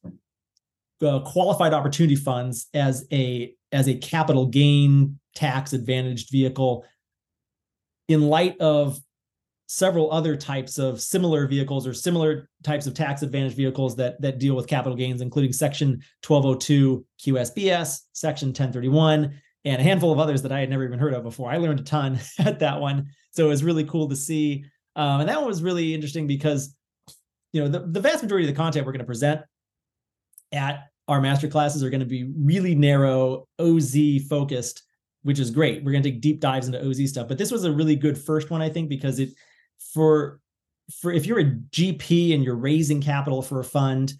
uh, 1.02 1.20
qualified 1.20 1.72
opportunity 1.72 2.16
funds 2.16 2.66
as 2.74 3.06
a 3.12 3.54
as 3.72 3.88
a 3.88 3.94
capital 3.94 4.46
gain 4.46 5.18
tax 5.34 5.72
advantaged 5.72 6.30
vehicle 6.30 6.84
in 8.08 8.28
light 8.28 8.58
of 8.60 8.98
several 9.68 10.10
other 10.10 10.34
types 10.34 10.78
of 10.78 10.98
similar 10.98 11.46
vehicles 11.46 11.86
or 11.86 11.92
similar 11.92 12.48
types 12.62 12.86
of 12.86 12.94
tax 12.94 13.20
advantage 13.22 13.54
vehicles 13.54 13.94
that 13.94 14.20
that 14.20 14.38
deal 14.38 14.56
with 14.56 14.66
capital 14.66 14.96
gains, 14.96 15.20
including 15.20 15.52
Section 15.52 16.02
1202 16.26 17.04
QSBS, 17.20 18.00
Section 18.14 18.48
1031, 18.48 19.38
and 19.66 19.80
a 19.80 19.84
handful 19.84 20.10
of 20.10 20.18
others 20.18 20.40
that 20.42 20.52
I 20.52 20.60
had 20.60 20.70
never 20.70 20.84
even 20.84 20.98
heard 20.98 21.12
of 21.12 21.22
before. 21.22 21.50
I 21.50 21.58
learned 21.58 21.80
a 21.80 21.84
ton 21.84 22.18
at 22.38 22.58
that 22.60 22.80
one, 22.80 23.08
so 23.30 23.44
it 23.44 23.48
was 23.48 23.62
really 23.62 23.84
cool 23.84 24.08
to 24.08 24.16
see. 24.16 24.64
Um, 24.96 25.20
and 25.20 25.28
that 25.28 25.38
one 25.38 25.46
was 25.46 25.62
really 25.62 25.94
interesting 25.94 26.26
because 26.26 26.74
you 27.52 27.60
know 27.60 27.68
the, 27.68 27.80
the 27.80 28.00
vast 28.00 28.22
majority 28.22 28.48
of 28.48 28.54
the 28.54 28.60
content 28.60 28.86
we're 28.86 28.92
going 28.92 29.00
to 29.00 29.06
present 29.06 29.42
at 30.52 30.84
our 31.08 31.20
master 31.20 31.48
classes 31.48 31.82
are 31.82 31.90
going 31.90 32.00
to 32.00 32.06
be 32.06 32.24
really 32.36 32.74
narrow 32.74 33.46
oz 33.58 33.96
focused 34.28 34.82
which 35.22 35.38
is 35.38 35.50
great 35.50 35.82
we're 35.84 35.92
going 35.92 36.02
to 36.02 36.10
take 36.10 36.20
deep 36.20 36.40
dives 36.40 36.66
into 36.66 36.80
oz 36.86 37.08
stuff 37.08 37.28
but 37.28 37.38
this 37.38 37.50
was 37.50 37.64
a 37.64 37.72
really 37.72 37.96
good 37.96 38.18
first 38.18 38.50
one 38.50 38.60
i 38.60 38.68
think 38.68 38.88
because 38.88 39.18
it 39.18 39.30
for 39.94 40.40
for 41.00 41.12
if 41.12 41.26
you're 41.26 41.40
a 41.40 41.44
GP 41.44 42.34
and 42.34 42.42
you're 42.42 42.56
raising 42.56 43.00
capital 43.00 43.42
for 43.42 43.60
a 43.60 43.64
fund, 43.64 44.14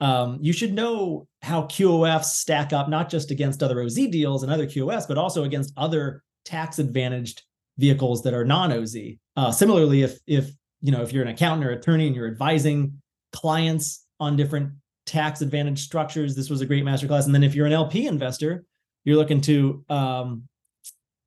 um, 0.00 0.38
you 0.40 0.52
should 0.52 0.72
know 0.72 1.28
how 1.42 1.62
QOFs 1.62 2.24
stack 2.24 2.72
up 2.72 2.88
not 2.88 3.10
just 3.10 3.30
against 3.30 3.62
other 3.62 3.82
OZ 3.82 3.94
deals 3.94 4.42
and 4.42 4.50
other 4.50 4.66
QOS, 4.66 5.06
but 5.06 5.18
also 5.18 5.44
against 5.44 5.72
other 5.76 6.22
tax 6.44 6.78
advantaged 6.78 7.42
vehicles 7.78 8.22
that 8.22 8.34
are 8.34 8.44
non-OZ. 8.44 8.96
Uh, 9.36 9.52
similarly, 9.52 10.02
if 10.02 10.18
if 10.26 10.50
you 10.80 10.92
know 10.92 11.02
if 11.02 11.12
you're 11.12 11.22
an 11.22 11.28
accountant 11.28 11.66
or 11.66 11.72
attorney 11.72 12.06
and 12.06 12.16
you're 12.16 12.28
advising 12.28 13.00
clients 13.32 14.06
on 14.20 14.36
different 14.36 14.72
tax 15.06 15.42
advantage 15.42 15.82
structures, 15.82 16.34
this 16.34 16.48
was 16.48 16.60
a 16.60 16.66
great 16.66 16.84
masterclass. 16.84 17.26
And 17.26 17.34
then 17.34 17.42
if 17.42 17.54
you're 17.54 17.66
an 17.66 17.72
LP 17.72 18.06
investor, 18.06 18.64
you're 19.04 19.16
looking 19.16 19.40
to 19.42 19.84
um, 19.88 20.48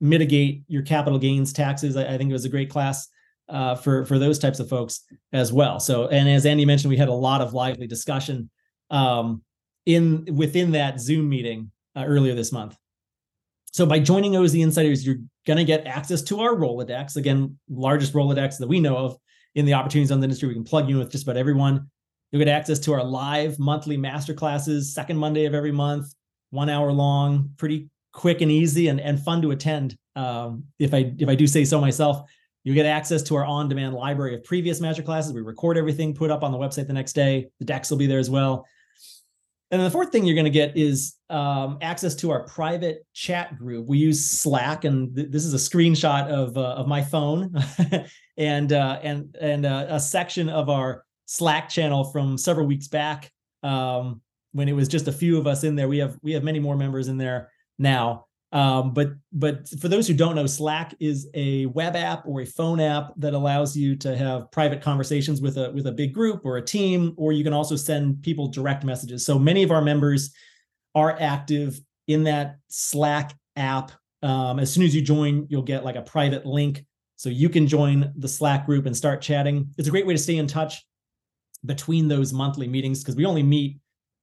mitigate 0.01 0.63
your 0.67 0.81
capital 0.81 1.19
gains 1.19 1.53
taxes. 1.53 1.95
I, 1.95 2.13
I, 2.13 2.17
think 2.17 2.29
it 2.29 2.33
was 2.33 2.45
a 2.45 2.49
great 2.49 2.69
class 2.69 3.07
uh, 3.49 3.75
for 3.75 4.05
for 4.05 4.19
those 4.19 4.39
types 4.39 4.59
of 4.59 4.69
folks 4.69 5.03
as 5.33 5.53
well. 5.53 5.79
So, 5.79 6.07
and 6.07 6.27
as 6.29 6.45
Andy 6.45 6.65
mentioned, 6.65 6.89
we 6.89 6.97
had 6.97 7.09
a 7.09 7.13
lot 7.13 7.41
of 7.41 7.53
lively 7.53 7.87
discussion 7.87 8.49
um, 8.89 9.41
in 9.85 10.25
within 10.31 10.71
that 10.71 10.99
Zoom 10.99 11.29
meeting 11.29 11.71
uh, 11.95 12.05
earlier 12.05 12.35
this 12.35 12.51
month. 12.51 12.75
So, 13.71 13.85
by 13.85 13.99
joining 13.99 14.35
OZ 14.35 14.55
Insiders, 14.55 15.05
you're 15.05 15.19
going 15.45 15.57
to 15.57 15.63
get 15.63 15.85
access 15.87 16.21
to 16.23 16.41
our 16.41 16.55
Rolodex. 16.55 17.15
Again, 17.15 17.57
largest 17.69 18.13
Rolodex 18.13 18.57
that 18.57 18.67
we 18.67 18.79
know 18.79 18.97
of 18.97 19.17
in 19.55 19.65
the 19.65 19.73
opportunity 19.73 20.07
zone 20.07 20.19
the 20.19 20.25
industry. 20.25 20.47
We 20.47 20.53
can 20.53 20.63
plug 20.63 20.89
you 20.89 20.95
in 20.95 20.99
with 20.99 21.11
just 21.11 21.23
about 21.23 21.37
everyone. 21.37 21.89
You'll 22.31 22.43
get 22.43 22.49
access 22.49 22.79
to 22.79 22.93
our 22.93 23.03
live 23.03 23.57
monthly 23.57 23.97
master 23.97 24.33
classes, 24.33 24.93
second 24.93 25.17
Monday 25.17 25.45
of 25.45 25.53
every 25.53 25.71
month, 25.71 26.13
one 26.49 26.69
hour 26.69 26.91
long, 26.91 27.51
pretty 27.57 27.89
quick 28.11 28.41
and 28.41 28.51
easy 28.51 28.89
and, 28.89 28.99
and 28.99 29.19
fun 29.19 29.41
to 29.43 29.51
attend. 29.51 29.97
Um, 30.15 30.65
if 30.79 30.93
I 30.93 31.13
if 31.17 31.29
I 31.29 31.35
do 31.35 31.47
say 31.47 31.63
so 31.63 31.79
myself, 31.79 32.29
you 32.63 32.73
get 32.73 32.85
access 32.85 33.21
to 33.23 33.35
our 33.35 33.45
on-demand 33.45 33.93
library 33.93 34.35
of 34.35 34.43
previous 34.43 34.81
master 34.81 35.01
classes. 35.01 35.33
We 35.33 35.41
record 35.41 35.77
everything, 35.77 36.13
put 36.13 36.31
up 36.31 36.43
on 36.43 36.51
the 36.51 36.57
website 36.57 36.87
the 36.87 36.93
next 36.93 37.13
day. 37.13 37.47
The 37.59 37.65
decks 37.65 37.89
will 37.89 37.97
be 37.97 38.07
there 38.07 38.19
as 38.19 38.29
well. 38.29 38.65
And 39.69 39.81
then 39.81 39.85
the 39.85 39.91
fourth 39.91 40.11
thing 40.11 40.25
you're 40.25 40.35
going 40.35 40.45
to 40.45 40.49
get 40.49 40.77
is 40.77 41.15
um, 41.29 41.77
access 41.81 42.15
to 42.15 42.31
our 42.31 42.45
private 42.45 43.05
chat 43.13 43.57
group. 43.57 43.85
We 43.85 43.97
use 43.97 44.25
Slack, 44.25 44.85
and 44.85 45.13
th- 45.13 45.29
this 45.29 45.43
is 45.43 45.53
a 45.53 45.57
screenshot 45.57 46.27
of 46.29 46.57
uh, 46.57 46.75
of 46.75 46.87
my 46.87 47.01
phone, 47.01 47.53
and 48.37 48.71
uh, 48.71 48.99
and 49.03 49.35
and 49.41 49.65
uh, 49.65 49.87
a 49.89 49.99
section 49.99 50.47
of 50.47 50.69
our 50.69 51.03
Slack 51.25 51.67
channel 51.67 52.05
from 52.05 52.37
several 52.37 52.65
weeks 52.65 52.87
back 52.87 53.29
um, 53.61 54.21
when 54.53 54.69
it 54.69 54.73
was 54.73 54.87
just 54.87 55.09
a 55.09 55.11
few 55.11 55.37
of 55.37 55.47
us 55.47 55.65
in 55.65 55.75
there. 55.75 55.89
We 55.89 55.97
have 55.97 56.17
we 56.21 56.31
have 56.31 56.43
many 56.43 56.59
more 56.59 56.77
members 56.77 57.09
in 57.09 57.17
there 57.17 57.51
now. 57.77 58.26
Um, 58.53 58.93
but 58.93 59.09
but 59.33 59.67
for 59.67 59.89
those 59.89 60.07
who 60.07 60.13
don't 60.13 60.35
know, 60.35 60.45
Slack 60.45 60.95
is 60.99 61.27
a 61.33 61.65
web 61.67 61.95
app 61.95 62.25
or 62.25 62.41
a 62.41 62.45
phone 62.45 62.79
app 62.79 63.11
that 63.17 63.33
allows 63.33 63.75
you 63.75 63.95
to 63.97 64.15
have 64.15 64.49
private 64.51 64.81
conversations 64.81 65.41
with 65.41 65.57
a 65.57 65.71
with 65.71 65.87
a 65.87 65.91
big 65.91 66.13
group 66.13 66.45
or 66.45 66.57
a 66.57 66.61
team, 66.61 67.13
or 67.17 67.33
you 67.33 67.43
can 67.43 67.53
also 67.53 67.75
send 67.75 68.21
people 68.23 68.47
direct 68.47 68.85
messages. 68.85 69.25
So 69.25 69.37
many 69.37 69.63
of 69.63 69.71
our 69.71 69.81
members 69.81 70.33
are 70.95 71.17
active 71.19 71.79
in 72.07 72.23
that 72.23 72.57
Slack 72.69 73.33
app. 73.57 73.91
Um, 74.23 74.59
as 74.59 74.71
soon 74.71 74.83
as 74.83 74.95
you 74.95 75.01
join, 75.01 75.45
you'll 75.49 75.61
get 75.61 75.83
like 75.83 75.95
a 75.95 76.01
private 76.01 76.45
link 76.45 76.85
so 77.17 77.29
you 77.29 77.49
can 77.49 77.67
join 77.67 78.13
the 78.15 78.27
Slack 78.27 78.65
group 78.65 78.85
and 78.85 78.95
start 78.95 79.21
chatting. 79.21 79.73
It's 79.77 79.87
a 79.87 79.91
great 79.91 80.07
way 80.07 80.13
to 80.13 80.19
stay 80.19 80.37
in 80.37 80.47
touch 80.47 80.85
between 81.65 82.07
those 82.07 82.31
monthly 82.31 82.67
meetings 82.67 83.03
because 83.03 83.15
we 83.15 83.25
only 83.25 83.43
meet 83.43 83.79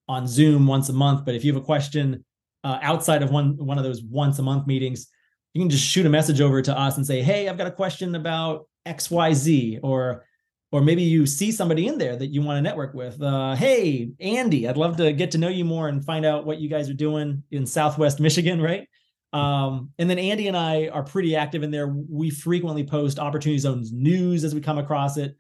on 0.09 0.27
Zoom 0.27 0.67
once 0.67 0.89
a 0.89 0.93
month. 0.93 1.25
But 1.25 1.35
if 1.35 1.45
you 1.45 1.53
have 1.53 1.61
a 1.63 1.65
question 1.65 2.25
uh, 2.65 2.79
outside 2.83 3.23
of 3.23 3.31
one 3.31 3.57
one 3.59 3.79
of 3.79 3.85
those 3.85 4.03
once 4.03 4.39
a 4.39 4.43
month 4.43 4.67
meetings, 4.67 5.07
you 5.53 5.61
can 5.61 5.71
just 5.71 5.85
shoot 5.85 6.07
a 6.07 6.11
message 6.11 6.41
over 6.41 6.61
to 6.63 6.77
us 6.77 6.97
and 6.97 7.07
say, 7.07 7.23
"Hey, 7.23 7.49
I've 7.49 7.59
got 7.59 7.67
a 7.67 7.73
question 7.73 8.15
about 8.15 8.67
X, 8.87 9.11
Y, 9.11 9.33
Z," 9.35 9.79
or 9.83 10.25
or 10.73 10.81
maybe 10.81 11.03
you 11.03 11.25
see 11.25 11.53
somebody 11.53 11.87
in 11.87 11.99
there 11.99 12.17
that 12.17 12.29
you 12.29 12.43
want 12.43 12.59
to 12.59 12.63
network 12.63 12.95
with. 12.95 13.23
Uh, 13.23 13.55
hey, 13.55 14.11
Andy, 14.19 14.67
I'd 14.69 14.77
love 14.77 14.97
to 14.97 15.13
get 15.13 15.31
to 15.31 15.39
know 15.39 15.49
you 15.49 15.65
more 15.65 15.87
and 15.87 16.05
find 16.05 16.25
out 16.25 16.47
what 16.47 16.59
you 16.59 16.69
guys 16.69 16.91
are 16.91 16.95
doing 16.95 17.45
in 17.53 17.65
Southwest 17.65 18.19
Michigan, 18.19 18.61
right? 18.61 18.89
Um, 19.33 19.91
and 19.99 20.11
then 20.11 20.19
Andy 20.19 20.49
and 20.49 20.57
I 20.57 20.89
are 20.89 21.05
pretty 21.05 21.37
active 21.37 21.63
in 21.63 21.71
there. 21.71 21.89
We 21.89 22.31
frequently 22.31 22.83
post 22.83 23.21
Opportunity 23.21 23.59
Zones 23.59 23.93
news 23.93 24.43
as 24.43 24.55
we 24.55 24.61
come 24.61 24.79
across 24.79 25.17
it, 25.17 25.37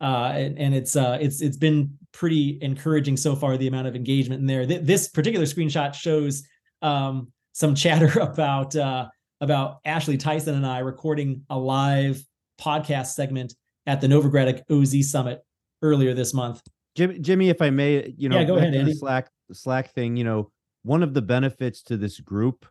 uh, 0.00 0.32
and, 0.34 0.58
and, 0.58 0.74
it's 0.74 0.96
uh, 0.96 1.18
it's 1.20 1.42
it's 1.42 1.56
been 1.56 1.98
pretty 2.12 2.58
encouraging 2.62 3.16
so 3.16 3.34
far 3.34 3.56
the 3.56 3.66
amount 3.66 3.88
of 3.88 3.96
engagement 3.96 4.40
in 4.40 4.46
there. 4.46 4.64
Th- 4.64 4.82
this 4.82 5.08
particular 5.08 5.44
screenshot 5.44 5.92
shows 5.92 6.44
um, 6.82 7.32
some 7.52 7.74
chatter 7.74 8.18
about 8.20 8.74
uh, 8.76 9.08
about 9.40 9.78
Ashley 9.84 10.16
Tyson 10.16 10.54
and 10.54 10.66
I 10.66 10.80
recording 10.80 11.44
a 11.50 11.58
live 11.58 12.22
podcast 12.60 13.08
segment 13.08 13.54
at 13.86 14.00
the 14.00 14.06
Novogradac 14.06 14.62
OZ 14.70 15.10
Summit 15.10 15.40
earlier 15.82 16.14
this 16.14 16.34
month. 16.34 16.62
Jimmy, 16.96 17.18
Jimmy, 17.20 17.48
if 17.48 17.62
I 17.62 17.70
may, 17.70 18.12
you 18.16 18.28
know, 18.28 18.38
yeah, 18.38 18.44
go 18.44 18.56
ahead, 18.56 18.74
Andy. 18.74 18.94
Slack 18.94 19.28
Slack 19.52 19.92
thing, 19.94 20.16
you 20.16 20.24
know, 20.24 20.50
one 20.82 21.02
of 21.02 21.14
the 21.14 21.22
benefits 21.22 21.82
to 21.84 21.96
this 21.96 22.20
group 22.20 22.66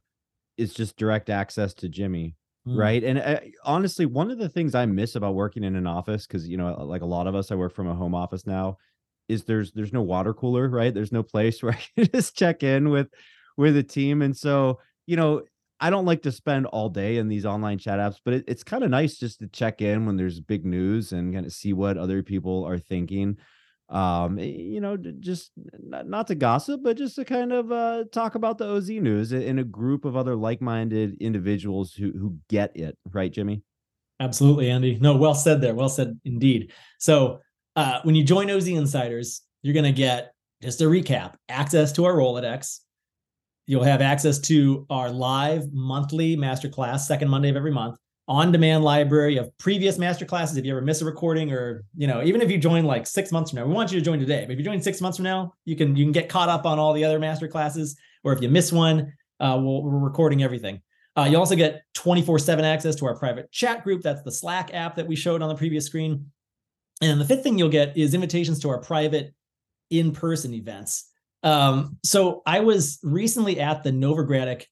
is 0.58 0.74
just 0.74 0.98
direct 0.98 1.30
access 1.30 1.74
to 1.76 1.90
Jimmy, 1.90 2.36
mm. 2.68 2.78
right? 2.78 3.04
And 3.04 3.20
uh, 3.20 3.40
honestly, 3.64 4.06
one 4.06 4.32
of 4.32 4.38
the 4.38 4.50
things 4.50 4.76
I 4.76 4.86
miss 4.86 5.16
about 5.16 5.36
working 5.36 5.64
in 5.64 5.76
an 5.76 5.88
office, 5.88 6.28
because 6.28 6.48
you 6.48 6.58
know, 6.58 6.74
like 6.84 7.02
a 7.02 7.06
lot 7.06 7.28
of 7.28 7.36
us, 7.36 7.52
I 7.52 7.56
work 7.56 7.74
from 7.74 7.88
a 7.88 7.96
home 7.96 8.16
office 8.16 8.46
now, 8.46 8.78
is 9.30 9.44
there's 9.44 9.72
there's 9.72 9.94
no 9.94 10.02
water 10.02 10.34
cooler, 10.34 10.68
right? 10.68 10.94
There's 10.94 11.12
no 11.12 11.24
place 11.24 11.64
where 11.64 11.74
I 11.74 11.84
can 11.96 12.10
just 12.12 12.36
check 12.36 12.64
in 12.64 12.90
with 12.90 13.08
with 13.58 13.76
a 13.76 13.84
team. 13.84 14.22
And 14.22 14.36
so, 14.36 14.80
you 15.06 15.16
know, 15.16 15.44
I 15.80 15.90
don't 15.90 16.06
like 16.06 16.24
to 16.24 16.32
spend 16.32 16.66
all 16.68 16.90
day 16.90 17.18
in 17.18 17.28
these 17.28 17.46
online 17.46 17.78
chat 17.78 18.00
apps, 18.00 18.20
but 18.24 18.34
it, 18.36 18.46
it's 18.48 18.64
kind 18.64 18.84
of 18.84 18.90
nice 18.90 19.18
just 19.18 19.40
to 19.40 19.48
check 19.48 19.82
in 19.82 20.06
when 20.06 20.18
there's 20.18 20.40
big 20.40 20.66
news 20.66 21.12
and 21.12 21.34
kind 21.34 21.46
of 21.46 21.54
see 21.54 21.74
what 21.74 21.98
other 21.98 22.24
people 22.24 22.66
are 22.66 22.80
thinking. 22.80 23.38
Um, 23.90 24.38
you 24.38 24.82
know, 24.82 24.98
just 24.98 25.52
not 25.80 26.10
not 26.10 26.28
to 26.28 26.36
gossip, 26.36 26.82
but 26.84 26.98
just 26.98 27.16
to 27.16 27.26
kind 27.26 27.54
of 27.54 27.72
uh, 27.72 28.04
talk 28.12 28.36
about 28.36 28.58
the 28.58 28.68
OZ 28.68 28.90
news 28.90 29.32
in 29.32 29.60
a 29.60 29.64
group 29.64 30.04
of 30.04 30.18
other 30.18 30.36
like-minded 30.36 31.18
individuals 31.22 31.94
who 31.94 32.12
who 32.12 32.38
get 32.50 32.76
it, 32.76 32.98
right, 33.14 33.32
Jimmy? 33.32 33.62
Absolutely, 34.20 34.70
Andy. 34.72 34.98
No, 35.00 35.16
well 35.16 35.36
said 35.36 35.62
there. 35.62 35.76
Well 35.76 35.90
said 35.90 36.20
indeed. 36.26 36.74
So, 37.00 37.40
uh, 37.78 38.02
when 38.04 38.16
you 38.16 38.26
join 38.26 38.52
OZ 38.52 38.68
Insiders, 38.68 39.42
you're 39.62 39.76
going 39.76 39.86
to 39.86 39.92
get 39.92 40.34
just 40.62 40.82
a 40.82 40.86
recap, 40.86 41.36
access 41.48 41.92
to 41.94 42.06
our 42.06 42.14
Rolodex, 42.14 42.80
You'll 43.68 43.84
have 43.84 44.02
access 44.02 44.40
to 44.40 44.86
our 44.90 45.12
live 45.12 45.74
monthly 45.74 46.38
masterclass, 46.38 47.02
second 47.02 47.28
Monday 47.28 47.50
of 47.50 47.58
every 47.58 47.72
month, 47.72 47.98
on-demand 48.30 48.82
library 48.82 49.36
of 49.36 49.56
previous 49.58 49.98
masterclasses. 49.98 50.58
If 50.58 50.64
you 50.64 50.72
ever 50.72 50.82
miss 50.82 51.02
a 51.02 51.06
recording, 51.06 51.52
or 51.52 51.84
you 51.98 52.08
know, 52.08 52.24
even 52.24 52.42
if 52.42 52.50
you 52.50 52.58
join 52.58 52.86
like 52.86 53.06
six 53.06 53.30
months 53.30 53.52
from 53.52 53.60
now, 53.60 53.66
we 53.66 53.74
want 53.74 53.92
you 53.92 54.00
to 54.00 54.06
join 54.06 54.20
today. 54.20 54.46
But 54.46 54.54
if 54.54 54.60
you 54.60 54.64
join 54.64 54.82
six 54.82 55.02
months 55.02 55.18
from 55.18 55.26
now, 55.26 55.54
you 55.66 55.76
can 55.76 55.98
you 55.98 56.06
can 56.06 56.14
get 56.14 56.30
caught 56.30 56.48
up 56.48 56.66
on 56.66 56.80
all 56.80 56.94
the 56.94 57.04
other 57.04 57.20
masterclasses. 57.20 57.98
Or 58.24 58.32
if 58.32 58.42
you 58.42 58.48
miss 58.48 58.72
one, 58.72 59.14
uh, 59.42 59.58
we 59.60 59.66
we 59.66 59.92
are 59.92 60.00
recording 60.00 60.44
everything. 60.44 60.82
Uh, 61.18 61.28
you 61.30 61.38
also 61.38 61.56
get 61.56 61.82
24/7 61.94 62.64
access 62.64 62.96
to 62.96 63.06
our 63.06 63.18
private 63.18 63.52
chat 63.52 63.84
group. 63.84 64.02
That's 64.02 64.22
the 64.22 64.32
Slack 64.32 64.74
app 64.74 64.96
that 64.96 65.08
we 65.08 65.18
showed 65.18 65.42
on 65.42 65.50
the 65.50 65.56
previous 65.56 65.86
screen. 65.86 66.32
And 67.02 67.20
the 67.20 67.26
fifth 67.26 67.44
thing 67.44 67.60
you'll 67.60 67.70
get 67.70 67.98
is 67.98 68.14
invitations 68.14 68.60
to 68.60 68.70
our 68.70 68.80
private 68.80 69.34
in-person 69.90 70.54
events. 70.54 71.12
Um, 71.44 71.98
so 72.04 72.42
I 72.46 72.62
was 72.62 73.00
recently 73.04 73.60
at 73.60 73.84
the 73.84 73.92
Novogradac 73.92 74.64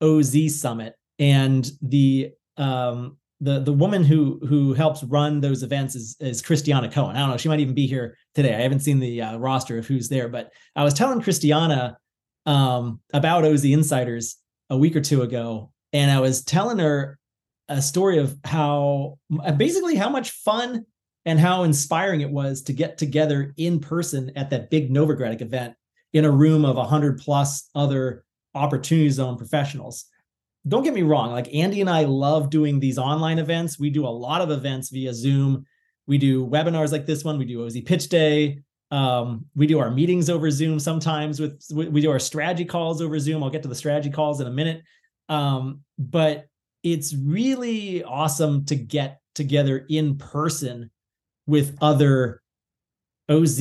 OZ 0.00 0.60
Summit, 0.60 0.94
and 1.18 1.70
the 1.82 2.32
um, 2.56 3.16
the 3.40 3.60
the 3.60 3.72
woman 3.72 4.04
who 4.04 4.40
who 4.46 4.74
helps 4.74 5.02
run 5.04 5.40
those 5.40 5.62
events 5.62 5.94
is 5.94 6.16
is 6.20 6.42
Christiana 6.42 6.90
Cohen. 6.90 7.16
I 7.16 7.20
don't 7.20 7.30
know. 7.30 7.36
She 7.36 7.48
might 7.48 7.60
even 7.60 7.74
be 7.74 7.86
here 7.86 8.16
today. 8.34 8.54
I 8.54 8.60
haven't 8.60 8.80
seen 8.80 8.98
the 8.98 9.22
uh, 9.22 9.36
roster 9.38 9.78
of 9.78 9.86
who's 9.86 10.08
there, 10.08 10.28
but 10.28 10.50
I 10.74 10.84
was 10.84 10.94
telling 10.94 11.22
Christiana 11.22 11.96
um, 12.46 13.00
about 13.12 13.44
OZ 13.44 13.64
Insiders 13.64 14.36
a 14.70 14.76
week 14.76 14.96
or 14.96 15.00
two 15.00 15.22
ago, 15.22 15.72
and 15.92 16.10
I 16.10 16.20
was 16.20 16.42
telling 16.42 16.78
her 16.78 17.18
a 17.68 17.82
story 17.82 18.18
of 18.18 18.36
how 18.44 19.18
basically 19.56 19.94
how 19.94 20.08
much 20.08 20.30
fun 20.30 20.84
and 21.26 21.38
how 21.38 21.64
inspiring 21.64 22.22
it 22.22 22.30
was 22.30 22.62
to 22.62 22.72
get 22.72 22.96
together 22.96 23.52
in 23.58 23.78
person 23.78 24.32
at 24.34 24.50
that 24.50 24.70
big 24.70 24.90
Novogradac 24.90 25.42
event 25.42 25.74
in 26.12 26.24
a 26.24 26.30
room 26.30 26.64
of 26.64 26.76
100 26.76 27.18
plus 27.18 27.68
other 27.74 28.24
opportunity 28.54 29.10
zone 29.10 29.36
professionals. 29.36 30.06
Don't 30.66 30.82
get 30.82 30.94
me 30.94 31.02
wrong, 31.02 31.32
like 31.32 31.54
Andy 31.54 31.80
and 31.80 31.88
I 31.88 32.04
love 32.04 32.50
doing 32.50 32.80
these 32.80 32.98
online 32.98 33.38
events. 33.38 33.78
We 33.78 33.90
do 33.90 34.06
a 34.06 34.08
lot 34.08 34.40
of 34.40 34.50
events 34.50 34.90
via 34.90 35.14
Zoom. 35.14 35.64
We 36.06 36.18
do 36.18 36.46
webinars 36.46 36.92
like 36.92 37.06
this 37.06 37.24
one. 37.24 37.38
We 37.38 37.44
do 37.44 37.64
OZ 37.64 37.80
Pitch 37.82 38.08
Day. 38.08 38.62
Um, 38.90 39.44
we 39.54 39.66
do 39.66 39.78
our 39.78 39.90
meetings 39.90 40.30
over 40.30 40.50
Zoom 40.50 40.80
sometimes 40.80 41.40
with 41.40 41.62
we 41.72 42.00
do 42.00 42.10
our 42.10 42.18
strategy 42.18 42.64
calls 42.64 43.02
over 43.02 43.18
Zoom. 43.18 43.42
I'll 43.42 43.50
get 43.50 43.62
to 43.62 43.68
the 43.68 43.74
strategy 43.74 44.10
calls 44.10 44.40
in 44.40 44.46
a 44.46 44.50
minute. 44.50 44.82
Um, 45.28 45.80
but 45.98 46.46
it's 46.82 47.14
really 47.14 48.02
awesome 48.02 48.64
to 48.66 48.74
get 48.76 49.20
together 49.34 49.84
in 49.88 50.16
person 50.16 50.90
with 51.46 51.76
other 51.80 52.42
OZ 53.28 53.60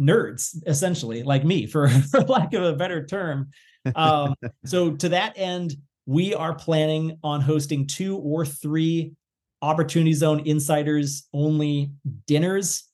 nerds 0.00 0.56
essentially 0.66 1.22
like 1.22 1.44
me 1.44 1.66
for, 1.66 1.88
for 2.10 2.20
lack 2.22 2.52
of 2.54 2.62
a 2.62 2.74
better 2.74 3.06
term. 3.06 3.50
Um, 3.94 4.34
so 4.64 4.92
to 4.96 5.08
that 5.10 5.34
end 5.36 5.76
we 6.06 6.34
are 6.34 6.54
planning 6.54 7.18
on 7.22 7.40
hosting 7.40 7.86
two 7.86 8.18
or 8.18 8.44
three 8.44 9.12
opportunity 9.62 10.12
zone 10.12 10.40
insiders 10.46 11.26
only 11.32 11.90
dinners 12.26 12.84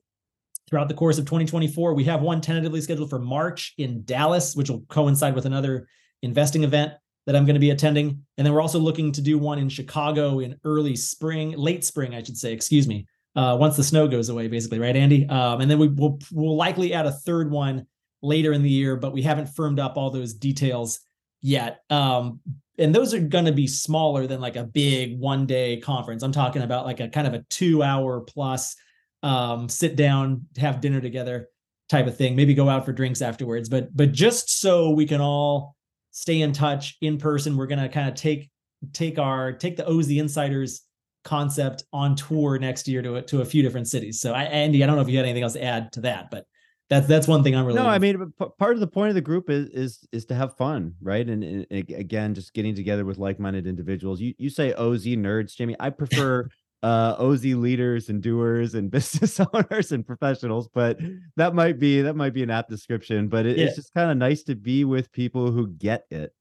throughout 0.69 0.87
the 0.87 0.95
course 0.95 1.19
of 1.19 1.25
2024 1.25 1.95
we 1.95 2.05
have 2.05 2.23
one 2.23 2.41
tentatively 2.41 2.81
scheduled 2.81 3.11
for 3.11 3.19
march 3.19 3.75
in 3.79 4.05
dallas 4.05 4.55
which 4.55 4.71
will 4.71 4.83
coincide 4.83 5.35
with 5.35 5.47
another 5.47 5.89
investing 6.23 6.63
event 6.63 6.93
that 7.27 7.35
i'm 7.35 7.45
going 7.45 7.55
to 7.55 7.61
be 7.61 7.71
attending. 7.71 8.25
And 8.39 8.47
then 8.47 8.53
we're 8.55 8.61
also 8.61 8.79
looking 8.79 9.11
to 9.13 9.21
do 9.21 9.37
one 9.37 9.59
in 9.59 9.69
chicago 9.69 10.39
in 10.39 10.61
early 10.65 10.95
spring 10.95 11.53
late 11.53 11.85
spring 11.85 12.15
i 12.15 12.23
should 12.23 12.39
say 12.39 12.53
excuse 12.53 12.87
me 12.87 13.07
uh, 13.37 13.57
once 13.59 13.77
the 13.77 13.85
snow 13.85 14.09
goes 14.09 14.29
away, 14.29 14.49
basically, 14.49 14.79
right, 14.79 14.97
Andy? 14.97 15.29
Um, 15.29 15.61
and 15.61 15.71
then 15.71 15.79
we 15.79 15.89
will 15.89 16.19
we'll 16.33 16.57
likely 16.57 16.93
add 16.93 17.07
a 17.07 17.13
third 17.13 17.51
one 17.51 17.87
later 18.23 18.53
in 18.53 18.63
the 18.63 18.71
year, 18.71 18.97
but 18.97 19.13
we 19.13 19.23
haven't 19.23 19.47
firmed 19.47 19.79
up 19.79 19.97
all 19.97 20.11
those 20.11 20.35
details 20.35 21.01
yet. 21.41 21.83
Um, 21.91 22.41
and 22.79 22.95
those 22.95 23.15
are 23.15 23.21
going 23.21 23.45
to 23.45 23.53
be 23.53 23.67
smaller 23.67 24.27
than 24.27 24.41
like 24.41 24.57
a 24.57 24.65
big 24.65 25.19
one 25.19 25.47
day 25.47 25.77
conference. 25.79 26.23
I'm 26.23 26.33
talking 26.33 26.63
about 26.63 26.87
like 26.87 27.01
a 27.01 27.09
kind 27.09 27.27
of 27.27 27.35
a 27.35 27.45
two 27.51 27.83
hour 27.83 28.21
plus 28.21 28.75
um, 29.23 29.69
sit 29.69 29.97
down, 29.97 30.47
have 30.57 30.81
dinner 30.81 31.01
together 31.01 31.49
type 31.89 32.07
of 32.07 32.17
thing. 32.17 32.35
Maybe 32.37 32.55
go 32.55 32.69
out 32.69 32.85
for 32.85 32.93
drinks 32.93 33.23
afterwards. 33.23 33.69
But 33.69 33.95
but 33.95 34.13
just 34.13 34.61
so 34.61 34.91
we 34.91 35.07
can 35.07 35.21
all 35.21 35.77
stay 36.11 36.41
in 36.41 36.53
touch 36.53 36.97
in 37.01 37.19
person, 37.19 37.57
we're 37.57 37.67
going 37.67 37.83
to 37.83 37.89
kind 37.89 38.09
of 38.09 38.15
take 38.15 38.51
take 38.93 39.19
our 39.19 39.53
take 39.53 39.77
the 39.77 39.87
OZ 39.87 40.11
Insiders 40.11 40.83
concept 41.25 41.85
on 41.93 42.17
tour 42.17 42.59
next 42.59 42.89
year 42.89 43.03
to 43.03 43.23
to 43.23 43.41
a 43.41 43.45
few 43.45 43.63
different 43.63 43.89
cities. 43.89 44.21
So 44.21 44.33
I, 44.33 44.45
Andy, 44.45 44.83
I 44.83 44.87
don't 44.87 44.97
know 44.97 45.03
if 45.03 45.09
you 45.09 45.17
had 45.17 45.27
anything 45.27 45.43
else 45.43 45.55
to 45.55 45.63
add 45.63 45.93
to 45.93 46.01
that, 46.03 46.31
but 46.31 46.47
that's 46.91 47.07
that's 47.07 47.29
one 47.29 47.45
thing 47.45 47.55
I'm 47.55 47.65
really. 47.65 47.79
No, 47.79 47.87
I 47.87 47.99
mean, 47.99 48.33
part 48.59 48.75
of 48.75 48.81
the 48.81 48.87
point 48.87 49.11
of 49.11 49.15
the 49.15 49.21
group 49.21 49.49
is 49.49 49.69
is 49.69 50.09
is 50.11 50.25
to 50.27 50.35
have 50.35 50.57
fun, 50.57 50.95
right? 51.01 51.27
And, 51.27 51.45
and 51.45 51.67
again, 51.71 52.35
just 52.35 52.53
getting 52.53 52.75
together 52.75 53.05
with 53.05 53.17
like-minded 53.17 53.67
individuals. 53.67 54.21
You 54.21 54.35
you 54.39 54.51
say 54.51 54.73
OZ 54.73 55.07
nerds, 55.07 55.55
Jamie. 55.55 55.77
I 55.79 55.91
prefer 55.91 56.49
uh 56.83 57.15
OZ 57.19 57.45
leaders 57.45 58.09
and 58.09 58.21
doers 58.21 58.75
and 58.75 58.91
business 58.91 59.39
owners 59.53 59.93
and 59.93 60.05
professionals, 60.05 60.69
but 60.75 60.99
that 61.37 61.55
might 61.55 61.79
be 61.79 62.03
that 62.03 62.17
might 62.17 62.35
be 62.35 62.43
an 62.43 62.51
apt 62.51 62.69
description. 62.69 63.29
But 63.29 63.47
it, 63.47 63.57
yeah. 63.57 63.67
it's 63.67 63.77
just 63.77 63.95
kind 63.95 64.11
of 64.11 64.17
nice 64.17 64.43
to 64.45 64.57
be 64.57 64.85
with 64.85 65.13
people 65.13 65.53
who 65.53 65.69
get 65.69 66.07
it. 66.11 66.35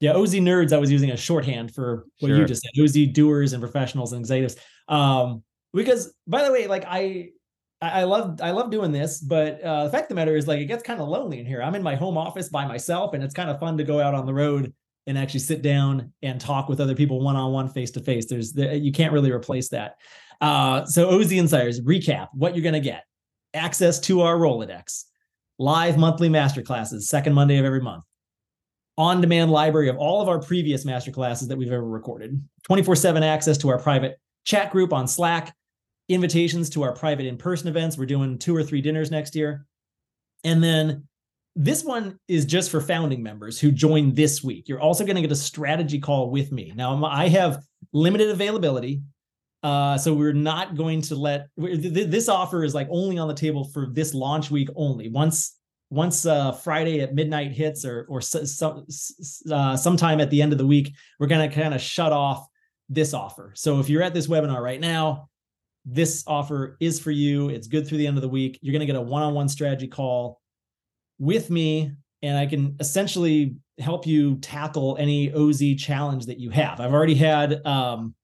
Yeah, 0.00 0.12
OZ 0.12 0.34
nerds. 0.34 0.72
I 0.72 0.78
was 0.78 0.90
using 0.90 1.10
a 1.10 1.16
shorthand 1.16 1.74
for 1.74 2.06
what 2.20 2.28
sure. 2.28 2.38
you 2.38 2.44
just 2.46 2.62
said. 2.62 2.82
OZ 2.82 3.12
doers 3.12 3.52
and 3.52 3.62
professionals 3.62 4.12
and 4.12 4.20
executives. 4.20 4.56
Um, 4.88 5.42
because 5.72 6.12
by 6.26 6.44
the 6.44 6.52
way, 6.52 6.66
like 6.66 6.84
I 6.86 7.30
I, 7.82 8.04
love 8.04 8.40
I 8.42 8.50
love 8.50 8.70
doing 8.70 8.92
this, 8.92 9.20
but 9.20 9.60
uh, 9.62 9.84
the 9.84 9.90
fact 9.90 10.04
of 10.04 10.08
the 10.10 10.14
matter 10.16 10.36
is 10.36 10.46
like 10.46 10.60
it 10.60 10.66
gets 10.66 10.82
kind 10.82 11.00
of 11.00 11.08
lonely 11.08 11.38
in 11.38 11.46
here. 11.46 11.62
I'm 11.62 11.74
in 11.74 11.82
my 11.82 11.94
home 11.94 12.18
office 12.18 12.48
by 12.48 12.66
myself, 12.66 13.14
and 13.14 13.22
it's 13.22 13.34
kind 13.34 13.48
of 13.48 13.58
fun 13.58 13.78
to 13.78 13.84
go 13.84 14.00
out 14.00 14.14
on 14.14 14.26
the 14.26 14.34
road 14.34 14.72
and 15.06 15.16
actually 15.16 15.40
sit 15.40 15.62
down 15.62 16.12
and 16.22 16.40
talk 16.40 16.68
with 16.68 16.80
other 16.80 16.94
people 16.94 17.20
one 17.22 17.36
on 17.36 17.52
one, 17.52 17.68
face 17.68 17.90
to 17.92 18.00
face. 18.00 18.26
There's 18.26 18.52
the, 18.52 18.76
you 18.76 18.92
can't 18.92 19.12
really 19.12 19.32
replace 19.32 19.70
that. 19.70 19.96
Uh, 20.42 20.84
so 20.84 21.08
OZ 21.08 21.32
Insiders 21.32 21.80
recap 21.80 22.28
what 22.32 22.54
you're 22.54 22.62
going 22.62 22.74
to 22.74 22.80
get: 22.80 23.04
access 23.54 23.98
to 24.00 24.20
our 24.20 24.36
Rolodex, 24.36 25.04
live 25.58 25.96
monthly 25.96 26.28
masterclasses, 26.28 27.02
second 27.02 27.32
Monday 27.32 27.56
of 27.56 27.64
every 27.64 27.80
month, 27.80 28.04
on 29.00 29.22
demand 29.22 29.50
library 29.50 29.88
of 29.88 29.96
all 29.96 30.20
of 30.20 30.28
our 30.28 30.38
previous 30.38 30.84
masterclasses 30.84 31.48
that 31.48 31.56
we've 31.56 31.72
ever 31.72 31.82
recorded, 31.82 32.38
24 32.64 32.94
7 32.96 33.22
access 33.22 33.56
to 33.56 33.70
our 33.70 33.78
private 33.78 34.20
chat 34.44 34.70
group 34.70 34.92
on 34.92 35.08
Slack 35.08 35.56
invitations 36.10 36.68
to 36.68 36.82
our 36.82 36.92
private 36.92 37.24
in-person 37.24 37.66
events. 37.66 37.96
We're 37.96 38.04
doing 38.04 38.38
two 38.38 38.54
or 38.54 38.62
three 38.62 38.82
dinners 38.82 39.10
next 39.10 39.34
year. 39.34 39.64
And 40.44 40.62
then 40.62 41.08
this 41.56 41.82
one 41.82 42.18
is 42.28 42.44
just 42.44 42.70
for 42.70 42.82
founding 42.82 43.22
members 43.22 43.58
who 43.58 43.70
join 43.70 44.14
this 44.14 44.44
week. 44.44 44.68
You're 44.68 44.80
also 44.80 45.04
going 45.04 45.16
to 45.16 45.22
get 45.22 45.32
a 45.32 45.36
strategy 45.36 45.98
call 45.98 46.30
with 46.30 46.52
me. 46.52 46.74
Now, 46.76 47.02
I 47.02 47.28
have 47.28 47.62
limited 47.94 48.28
availability. 48.28 49.00
Uh, 49.62 49.96
so 49.96 50.12
we're 50.12 50.34
not 50.34 50.74
going 50.74 51.00
to 51.02 51.14
let 51.14 51.48
this 51.56 52.28
offer 52.28 52.64
is 52.64 52.74
like 52.74 52.88
only 52.90 53.16
on 53.16 53.28
the 53.28 53.34
table 53.34 53.64
for 53.64 53.86
this 53.90 54.12
launch 54.12 54.50
week 54.50 54.68
only. 54.76 55.08
Once 55.08 55.59
once 55.90 56.24
uh, 56.24 56.52
Friday 56.52 57.00
at 57.00 57.14
midnight 57.14 57.52
hits, 57.52 57.84
or 57.84 58.06
or 58.08 58.20
so, 58.20 58.86
uh, 59.50 59.76
sometime 59.76 60.20
at 60.20 60.30
the 60.30 60.40
end 60.40 60.52
of 60.52 60.58
the 60.58 60.66
week, 60.66 60.94
we're 61.18 61.26
going 61.26 61.48
to 61.48 61.54
kind 61.54 61.74
of 61.74 61.80
shut 61.80 62.12
off 62.12 62.46
this 62.88 63.12
offer. 63.12 63.52
So 63.54 63.80
if 63.80 63.88
you're 63.88 64.02
at 64.02 64.14
this 64.14 64.28
webinar 64.28 64.62
right 64.62 64.80
now, 64.80 65.28
this 65.84 66.24
offer 66.26 66.76
is 66.80 67.00
for 67.00 67.10
you. 67.10 67.48
It's 67.48 67.66
good 67.66 67.86
through 67.86 67.98
the 67.98 68.06
end 68.06 68.16
of 68.16 68.22
the 68.22 68.28
week. 68.28 68.58
You're 68.62 68.72
going 68.72 68.80
to 68.80 68.86
get 68.86 68.96
a 68.96 69.00
one 69.00 69.22
on 69.22 69.34
one 69.34 69.48
strategy 69.48 69.88
call 69.88 70.40
with 71.18 71.50
me, 71.50 71.92
and 72.22 72.38
I 72.38 72.46
can 72.46 72.76
essentially 72.80 73.56
help 73.78 74.06
you 74.06 74.36
tackle 74.36 74.96
any 74.98 75.32
OZ 75.32 75.76
challenge 75.76 76.26
that 76.26 76.38
you 76.38 76.50
have. 76.50 76.80
I've 76.80 76.92
already 76.92 77.14
had 77.14 77.66
um, 77.66 78.14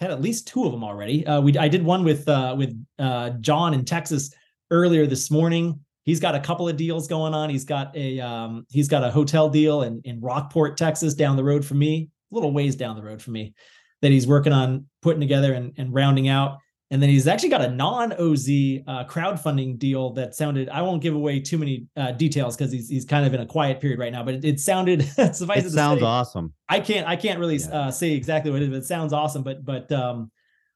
had 0.00 0.10
at 0.10 0.20
least 0.20 0.48
two 0.48 0.64
of 0.64 0.72
them 0.72 0.84
already. 0.84 1.26
Uh, 1.26 1.40
we 1.40 1.56
I 1.56 1.68
did 1.68 1.84
one 1.84 2.04
with 2.04 2.28
uh, 2.28 2.54
with 2.58 2.78
uh, 2.98 3.30
John 3.40 3.72
in 3.72 3.84
Texas 3.84 4.34
earlier 4.70 5.06
this 5.06 5.30
morning. 5.30 5.80
He's 6.04 6.20
got 6.20 6.34
a 6.34 6.40
couple 6.40 6.68
of 6.68 6.76
deals 6.76 7.06
going 7.08 7.34
on. 7.34 7.50
He's 7.50 7.64
got 7.64 7.94
a 7.96 8.20
um, 8.20 8.66
he's 8.70 8.88
got 8.88 9.04
a 9.04 9.10
hotel 9.10 9.48
deal 9.48 9.82
in 9.82 10.00
in 10.04 10.20
Rockport, 10.20 10.76
Texas, 10.76 11.14
down 11.14 11.36
the 11.36 11.44
road 11.44 11.64
from 11.64 11.78
me, 11.78 12.08
a 12.30 12.34
little 12.34 12.52
ways 12.52 12.76
down 12.76 12.96
the 12.96 13.02
road 13.02 13.20
from 13.20 13.34
me, 13.34 13.54
that 14.02 14.10
he's 14.10 14.26
working 14.26 14.52
on 14.52 14.86
putting 15.02 15.20
together 15.20 15.52
and, 15.52 15.72
and 15.76 15.92
rounding 15.92 16.28
out. 16.28 16.58
And 16.92 17.00
then 17.00 17.08
he's 17.08 17.28
actually 17.28 17.50
got 17.50 17.60
a 17.60 17.70
non 17.70 18.12
OZ 18.14 18.48
uh, 18.48 19.04
crowdfunding 19.04 19.78
deal 19.78 20.10
that 20.14 20.34
sounded. 20.34 20.68
I 20.70 20.82
won't 20.82 21.00
give 21.00 21.14
away 21.14 21.38
too 21.38 21.56
many 21.56 21.86
uh, 21.96 22.12
details 22.12 22.56
because 22.56 22.72
he's 22.72 22.88
he's 22.88 23.04
kind 23.04 23.24
of 23.24 23.32
in 23.32 23.40
a 23.40 23.46
quiet 23.46 23.80
period 23.80 24.00
right 24.00 24.12
now. 24.12 24.24
But 24.24 24.34
it, 24.34 24.44
it 24.44 24.60
sounded 24.60 25.02
suffice 25.32 25.66
it, 25.66 25.70
sounds 25.70 26.00
say, 26.00 26.06
awesome. 26.06 26.52
I 26.68 26.80
can't 26.80 27.06
I 27.06 27.14
can't 27.14 27.38
really 27.38 27.58
yeah. 27.58 27.68
uh, 27.68 27.90
say 27.92 28.12
exactly 28.12 28.50
what 28.50 28.62
it 28.62 28.64
is, 28.64 28.70
but 28.70 28.78
it 28.78 28.86
sounds 28.86 29.12
awesome. 29.12 29.44
But 29.44 29.64
but 29.64 29.92
um, 29.92 30.32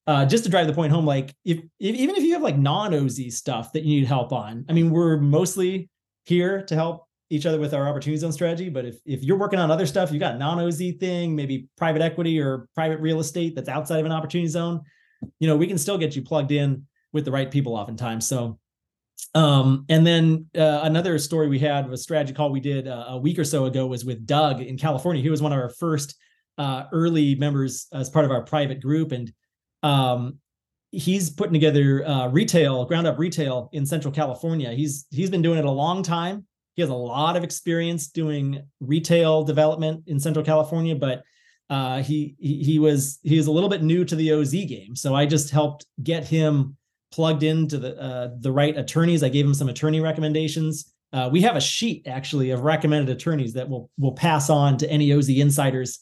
uh, 0.06 0.26
just 0.26 0.44
to 0.44 0.50
drive 0.50 0.66
the 0.66 0.72
point 0.72 0.92
home, 0.92 1.06
like 1.06 1.34
if, 1.44 1.58
if 1.78 1.96
even 1.96 2.16
if 2.16 2.22
you 2.22 2.34
have 2.34 2.42
like 2.42 2.58
non 2.58 2.94
OZ 2.94 3.36
stuff 3.36 3.72
that 3.72 3.84
you 3.84 4.00
need 4.00 4.06
help 4.06 4.32
on, 4.32 4.64
I 4.68 4.72
mean, 4.72 4.90
we're 4.90 5.16
mostly 5.16 5.88
here 6.24 6.62
to 6.62 6.74
help 6.74 7.06
each 7.30 7.46
other 7.46 7.58
with 7.58 7.72
our 7.72 7.88
opportunity 7.88 8.18
zone 8.18 8.32
strategy. 8.32 8.68
But 8.68 8.84
if 8.84 8.96
if 9.06 9.22
you're 9.22 9.38
working 9.38 9.58
on 9.58 9.70
other 9.70 9.86
stuff, 9.86 10.12
you've 10.12 10.20
got 10.20 10.38
non 10.38 10.60
OZ 10.60 10.78
thing, 11.00 11.34
maybe 11.34 11.68
private 11.76 12.02
equity 12.02 12.40
or 12.40 12.68
private 12.74 13.00
real 13.00 13.20
estate 13.20 13.54
that's 13.54 13.68
outside 13.68 14.00
of 14.00 14.06
an 14.06 14.12
opportunity 14.12 14.48
zone 14.48 14.82
you 15.38 15.48
know, 15.48 15.56
we 15.56 15.66
can 15.66 15.78
still 15.78 15.98
get 15.98 16.16
you 16.16 16.22
plugged 16.22 16.52
in 16.52 16.86
with 17.12 17.24
the 17.24 17.32
right 17.32 17.50
people 17.50 17.74
oftentimes. 17.74 18.26
So, 18.28 18.58
um, 19.34 19.84
and 19.88 20.06
then 20.06 20.46
uh, 20.56 20.80
another 20.82 21.18
story 21.18 21.48
we 21.48 21.58
had 21.58 21.88
was 21.88 22.00
a 22.00 22.02
strategy 22.02 22.34
call 22.34 22.50
we 22.50 22.60
did 22.60 22.88
uh, 22.88 23.06
a 23.08 23.18
week 23.18 23.38
or 23.38 23.44
so 23.44 23.64
ago 23.66 23.86
was 23.86 24.04
with 24.04 24.26
Doug 24.26 24.60
in 24.60 24.76
California. 24.76 25.22
He 25.22 25.30
was 25.30 25.42
one 25.42 25.52
of 25.52 25.58
our 25.58 25.70
first 25.70 26.16
uh, 26.58 26.84
early 26.92 27.34
members 27.34 27.86
as 27.92 28.10
part 28.10 28.24
of 28.24 28.30
our 28.30 28.42
private 28.42 28.80
group, 28.80 29.12
and 29.12 29.32
um, 29.84 30.38
he's 30.90 31.30
putting 31.30 31.52
together 31.52 32.04
uh, 32.06 32.28
retail, 32.28 32.86
ground 32.86 33.06
up 33.06 33.18
retail 33.18 33.68
in 33.72 33.84
Central 33.84 34.12
California. 34.12 34.72
He's 34.72 35.06
he's 35.10 35.30
been 35.30 35.42
doing 35.42 35.58
it 35.58 35.64
a 35.64 35.70
long 35.70 36.02
time. 36.02 36.46
He 36.74 36.82
has 36.82 36.90
a 36.90 36.94
lot 36.94 37.36
of 37.36 37.44
experience 37.44 38.08
doing 38.08 38.66
retail 38.80 39.44
development 39.44 40.04
in 40.06 40.18
Central 40.18 40.44
California, 40.44 40.96
but 40.96 41.22
uh, 41.70 42.02
he, 42.02 42.34
he 42.38 42.62
he 42.64 42.78
was 42.78 43.20
he 43.22 43.36
was 43.36 43.46
a 43.46 43.52
little 43.52 43.68
bit 43.68 43.82
new 43.82 44.04
to 44.04 44.16
the 44.16 44.32
OZ 44.32 44.52
game, 44.52 44.96
so 44.96 45.14
I 45.14 45.26
just 45.26 45.50
helped 45.50 45.86
get 46.02 46.26
him 46.26 46.76
plugged 47.12 47.42
into 47.42 47.78
the 47.78 48.00
uh, 48.00 48.30
the 48.40 48.50
right 48.50 48.76
attorneys. 48.76 49.22
I 49.22 49.28
gave 49.28 49.44
him 49.44 49.54
some 49.54 49.68
attorney 49.68 50.00
recommendations. 50.00 50.92
Uh, 51.12 51.28
we 51.30 51.42
have 51.42 51.56
a 51.56 51.60
sheet 51.60 52.08
actually 52.08 52.50
of 52.50 52.62
recommended 52.62 53.14
attorneys 53.14 53.52
that 53.52 53.68
will 53.68 53.90
will 53.98 54.12
pass 54.12 54.48
on 54.48 54.78
to 54.78 54.90
any 54.90 55.12
OZ 55.12 55.28
insiders 55.28 56.00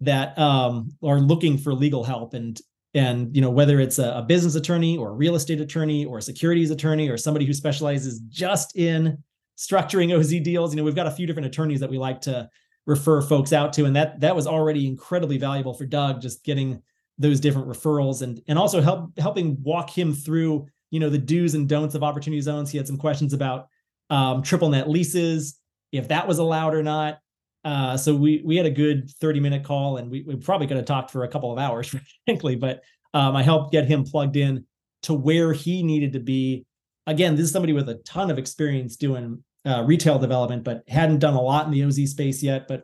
that 0.00 0.38
um, 0.38 0.92
are 1.02 1.20
looking 1.20 1.56
for 1.56 1.72
legal 1.72 2.04
help 2.04 2.34
and 2.34 2.60
and 2.94 3.34
you 3.34 3.42
know 3.42 3.50
whether 3.50 3.80
it's 3.80 3.98
a, 3.98 4.12
a 4.16 4.22
business 4.22 4.54
attorney 4.54 4.96
or 4.96 5.10
a 5.10 5.12
real 5.12 5.34
estate 5.34 5.60
attorney 5.60 6.04
or 6.04 6.18
a 6.18 6.22
securities 6.22 6.70
attorney 6.70 7.08
or 7.08 7.16
somebody 7.16 7.44
who 7.44 7.52
specializes 7.52 8.20
just 8.28 8.76
in 8.76 9.18
structuring 9.58 10.14
OZ 10.18 10.40
deals. 10.42 10.72
You 10.72 10.78
know, 10.78 10.84
we've 10.84 10.94
got 10.94 11.06
a 11.06 11.10
few 11.10 11.26
different 11.26 11.46
attorneys 11.46 11.80
that 11.80 11.90
we 11.90 11.98
like 11.98 12.20
to 12.22 12.48
refer 12.86 13.22
folks 13.22 13.52
out 13.52 13.72
to 13.72 13.86
and 13.86 13.96
that 13.96 14.20
that 14.20 14.36
was 14.36 14.46
already 14.46 14.86
incredibly 14.86 15.38
valuable 15.38 15.72
for 15.72 15.86
Doug 15.86 16.20
just 16.20 16.44
getting 16.44 16.82
those 17.18 17.40
different 17.40 17.68
referrals 17.68 18.22
and 18.22 18.42
and 18.48 18.58
also 18.58 18.80
help 18.80 19.18
helping 19.18 19.56
walk 19.62 19.88
him 19.88 20.12
through 20.12 20.66
you 20.90 21.00
know 21.00 21.08
the 21.08 21.18
do's 21.18 21.54
and 21.54 21.68
don'ts 21.68 21.94
of 21.94 22.02
opportunity 22.02 22.40
zones 22.40 22.70
he 22.70 22.76
had 22.76 22.86
some 22.86 22.98
questions 22.98 23.32
about 23.32 23.68
um, 24.10 24.42
triple 24.42 24.68
net 24.68 24.88
leases 24.88 25.58
if 25.92 26.08
that 26.08 26.28
was 26.28 26.38
allowed 26.38 26.74
or 26.74 26.82
not 26.82 27.18
uh, 27.64 27.96
so 27.96 28.14
we 28.14 28.42
we 28.44 28.56
had 28.56 28.66
a 28.66 28.70
good 28.70 29.10
30 29.20 29.40
minute 29.40 29.64
call 29.64 29.96
and 29.96 30.10
we, 30.10 30.22
we 30.22 30.36
probably 30.36 30.66
could 30.66 30.76
have 30.76 30.86
talked 30.86 31.10
for 31.10 31.24
a 31.24 31.28
couple 31.28 31.52
of 31.52 31.58
hours 31.58 31.94
frankly 32.26 32.56
but 32.56 32.82
um, 33.14 33.34
i 33.36 33.42
helped 33.42 33.72
get 33.72 33.86
him 33.86 34.04
plugged 34.04 34.36
in 34.36 34.64
to 35.02 35.14
where 35.14 35.52
he 35.52 35.82
needed 35.82 36.12
to 36.12 36.20
be 36.20 36.64
again 37.06 37.34
this 37.36 37.46
is 37.46 37.52
somebody 37.52 37.72
with 37.72 37.88
a 37.88 37.94
ton 38.04 38.30
of 38.30 38.38
experience 38.38 38.96
doing 38.96 39.42
uh, 39.66 39.82
retail 39.86 40.18
development, 40.18 40.64
but 40.64 40.82
hadn't 40.88 41.18
done 41.18 41.34
a 41.34 41.40
lot 41.40 41.66
in 41.66 41.72
the 41.72 41.84
OZ 41.84 42.10
space 42.10 42.42
yet, 42.42 42.68
but 42.68 42.82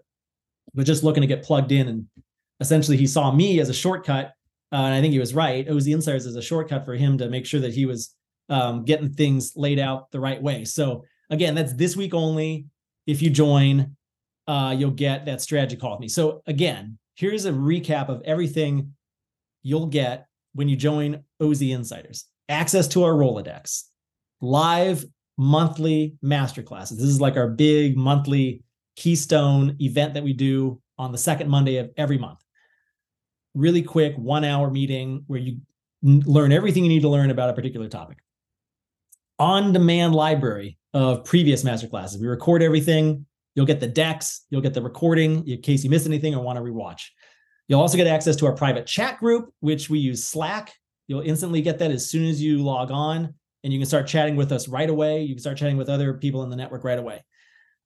was 0.74 0.86
just 0.86 1.04
looking 1.04 1.20
to 1.20 1.26
get 1.26 1.44
plugged 1.44 1.72
in. 1.72 1.88
And 1.88 2.06
essentially, 2.60 2.96
he 2.96 3.06
saw 3.06 3.30
me 3.32 3.60
as 3.60 3.68
a 3.68 3.74
shortcut. 3.74 4.32
Uh, 4.72 4.76
and 4.76 4.94
I 4.94 5.00
think 5.00 5.12
he 5.12 5.18
was 5.18 5.34
right. 5.34 5.68
OZ 5.68 5.88
Insiders 5.88 6.26
is 6.26 6.36
a 6.36 6.42
shortcut 6.42 6.84
for 6.84 6.94
him 6.94 7.18
to 7.18 7.28
make 7.28 7.44
sure 7.44 7.60
that 7.60 7.74
he 7.74 7.86
was 7.86 8.14
um, 8.48 8.84
getting 8.84 9.12
things 9.12 9.52
laid 9.56 9.78
out 9.78 10.10
the 10.10 10.20
right 10.20 10.40
way. 10.40 10.64
So 10.64 11.04
again, 11.28 11.54
that's 11.54 11.74
this 11.74 11.96
week 11.96 12.14
only. 12.14 12.66
If 13.06 13.20
you 13.20 13.30
join, 13.30 13.96
uh, 14.50 14.72
you'll 14.72 14.90
get 14.90 15.26
that 15.26 15.40
strategy 15.40 15.76
call 15.76 15.92
with 15.92 16.00
me. 16.00 16.08
So 16.08 16.42
again, 16.48 16.98
here's 17.14 17.44
a 17.44 17.52
recap 17.52 18.08
of 18.08 18.20
everything 18.24 18.94
you'll 19.62 19.86
get 19.86 20.26
when 20.54 20.68
you 20.68 20.74
join 20.74 21.22
OZ 21.40 21.62
Insiders. 21.62 22.24
Access 22.48 22.88
to 22.88 23.04
our 23.04 23.12
Rolodex, 23.12 23.84
live 24.40 25.04
monthly 25.38 26.16
masterclasses. 26.24 26.96
This 26.96 27.06
is 27.06 27.20
like 27.20 27.36
our 27.36 27.46
big 27.46 27.96
monthly 27.96 28.64
keystone 28.96 29.76
event 29.80 30.14
that 30.14 30.24
we 30.24 30.32
do 30.32 30.80
on 30.98 31.12
the 31.12 31.18
second 31.18 31.48
Monday 31.48 31.76
of 31.76 31.90
every 31.96 32.18
month. 32.18 32.40
Really 33.54 33.82
quick 33.82 34.16
one 34.16 34.42
hour 34.42 34.68
meeting 34.68 35.22
where 35.28 35.38
you 35.38 35.60
learn 36.02 36.50
everything 36.50 36.82
you 36.82 36.88
need 36.88 37.02
to 37.02 37.08
learn 37.08 37.30
about 37.30 37.50
a 37.50 37.54
particular 37.54 37.88
topic. 37.88 38.18
On 39.38 39.72
demand 39.72 40.12
library 40.12 40.76
of 40.92 41.24
previous 41.24 41.62
masterclasses. 41.62 42.20
We 42.20 42.26
record 42.26 42.62
everything 42.62 43.26
You'll 43.54 43.66
get 43.66 43.80
the 43.80 43.86
decks, 43.86 44.46
you'll 44.50 44.60
get 44.60 44.74
the 44.74 44.82
recording 44.82 45.46
in 45.48 45.60
case 45.60 45.82
you 45.84 45.90
miss 45.90 46.06
anything 46.06 46.34
or 46.34 46.42
want 46.42 46.56
to 46.56 46.62
rewatch. 46.62 47.06
You'll 47.68 47.80
also 47.80 47.96
get 47.96 48.06
access 48.06 48.36
to 48.36 48.46
our 48.46 48.54
private 48.54 48.86
chat 48.86 49.18
group, 49.18 49.52
which 49.60 49.88
we 49.88 49.98
use 49.98 50.24
Slack. 50.24 50.72
You'll 51.08 51.20
instantly 51.20 51.62
get 51.62 51.78
that 51.80 51.90
as 51.90 52.10
soon 52.10 52.28
as 52.28 52.42
you 52.42 52.62
log 52.62 52.90
on, 52.90 53.34
and 53.62 53.72
you 53.72 53.78
can 53.78 53.86
start 53.86 54.06
chatting 54.06 54.36
with 54.36 54.52
us 54.52 54.68
right 54.68 54.88
away. 54.88 55.22
You 55.22 55.34
can 55.34 55.40
start 55.40 55.56
chatting 55.56 55.76
with 55.76 55.88
other 55.88 56.14
people 56.14 56.42
in 56.42 56.50
the 56.50 56.56
network 56.56 56.84
right 56.84 56.98
away. 56.98 57.22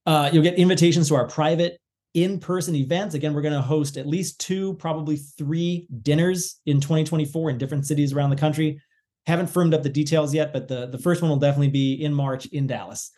Uh, 0.06 0.30
you'll 0.32 0.42
get 0.42 0.54
invitations 0.54 1.08
to 1.08 1.14
our 1.14 1.26
private 1.26 1.80
in-person 2.14 2.74
events. 2.76 3.14
Again, 3.14 3.34
we're 3.34 3.42
going 3.42 3.54
to 3.54 3.60
host 3.60 3.96
at 3.96 4.06
least 4.06 4.40
two, 4.40 4.74
probably 4.74 5.16
three 5.16 5.88
dinners 6.02 6.60
in 6.66 6.80
2024 6.80 7.50
in 7.50 7.58
different 7.58 7.86
cities 7.86 8.12
around 8.12 8.30
the 8.30 8.36
country. 8.36 8.80
Haven't 9.26 9.48
firmed 9.48 9.74
up 9.74 9.82
the 9.82 9.88
details 9.88 10.32
yet, 10.32 10.52
but 10.52 10.68
the, 10.68 10.86
the 10.86 10.98
first 10.98 11.22
one 11.22 11.30
will 11.30 11.38
definitely 11.38 11.70
be 11.70 11.94
in 11.94 12.14
March 12.14 12.46
in 12.46 12.66
Dallas. 12.66 13.10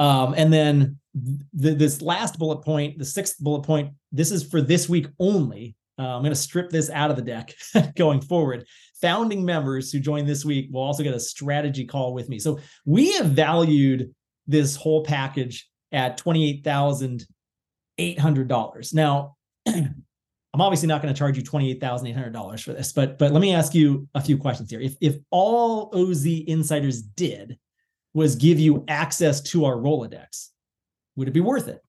Um, 0.00 0.34
and 0.36 0.52
then 0.52 0.98
the, 1.52 1.74
this 1.74 2.02
last 2.02 2.38
bullet 2.38 2.64
point, 2.64 2.98
the 2.98 3.04
sixth 3.04 3.38
bullet 3.38 3.62
point, 3.62 3.92
this 4.10 4.32
is 4.32 4.42
for 4.42 4.60
this 4.62 4.88
week 4.88 5.06
only. 5.20 5.76
Uh, 5.98 6.16
I'm 6.16 6.22
going 6.22 6.32
to 6.32 6.36
strip 6.36 6.70
this 6.70 6.88
out 6.88 7.10
of 7.10 7.16
the 7.16 7.22
deck 7.22 7.52
going 7.96 8.22
forward. 8.22 8.64
Founding 9.02 9.44
members 9.44 9.92
who 9.92 10.00
join 10.00 10.24
this 10.24 10.42
week 10.44 10.68
will 10.72 10.80
also 10.80 11.02
get 11.02 11.12
a 11.14 11.20
strategy 11.20 11.84
call 11.84 12.14
with 12.14 12.30
me. 12.30 12.38
So 12.38 12.58
we 12.86 13.12
have 13.12 13.26
valued 13.26 14.14
this 14.46 14.76
whole 14.76 15.04
package 15.04 15.68
at 15.92 16.18
$28,800. 16.18 18.94
Now, 18.94 19.36
I'm 19.66 20.60
obviously 20.60 20.88
not 20.88 21.02
going 21.02 21.14
to 21.14 21.18
charge 21.18 21.36
you 21.36 21.42
$28,800 21.42 22.62
for 22.62 22.72
this, 22.72 22.92
but 22.92 23.18
but 23.18 23.32
let 23.32 23.40
me 23.40 23.52
ask 23.54 23.74
you 23.74 24.08
a 24.14 24.20
few 24.20 24.38
questions 24.38 24.70
here. 24.70 24.80
If 24.80 24.94
if 25.00 25.16
all 25.30 25.90
OZ 25.94 26.26
insiders 26.26 27.02
did 27.02 27.58
was 28.14 28.36
give 28.36 28.58
you 28.58 28.84
access 28.88 29.40
to 29.40 29.64
our 29.64 29.76
Rolodex, 29.76 30.48
would 31.16 31.28
it 31.28 31.32
be 31.32 31.40
worth 31.40 31.68
it? 31.68 31.80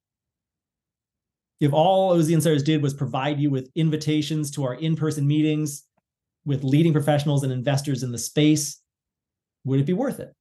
If 1.60 1.74
all 1.74 2.14
OZ 2.14 2.30
insiders 2.30 2.64
did 2.64 2.82
was 2.82 2.94
provide 2.94 3.40
you 3.40 3.50
with 3.50 3.70
invitations 3.76 4.52
to 4.52 4.64
our 4.64 4.76
in-person 4.76 5.28
meetings 5.28 5.84
with 6.46 6.64
leading 6.64 6.92
professionals 6.92 7.44
and 7.44 7.54
investors 7.54 8.02
in 8.04 8.12
the 8.12 8.18
space, 8.18 8.82
would 9.64 9.80
it 9.80 9.86
be 9.86 9.94
worth 9.94 10.20
it? 10.20 10.34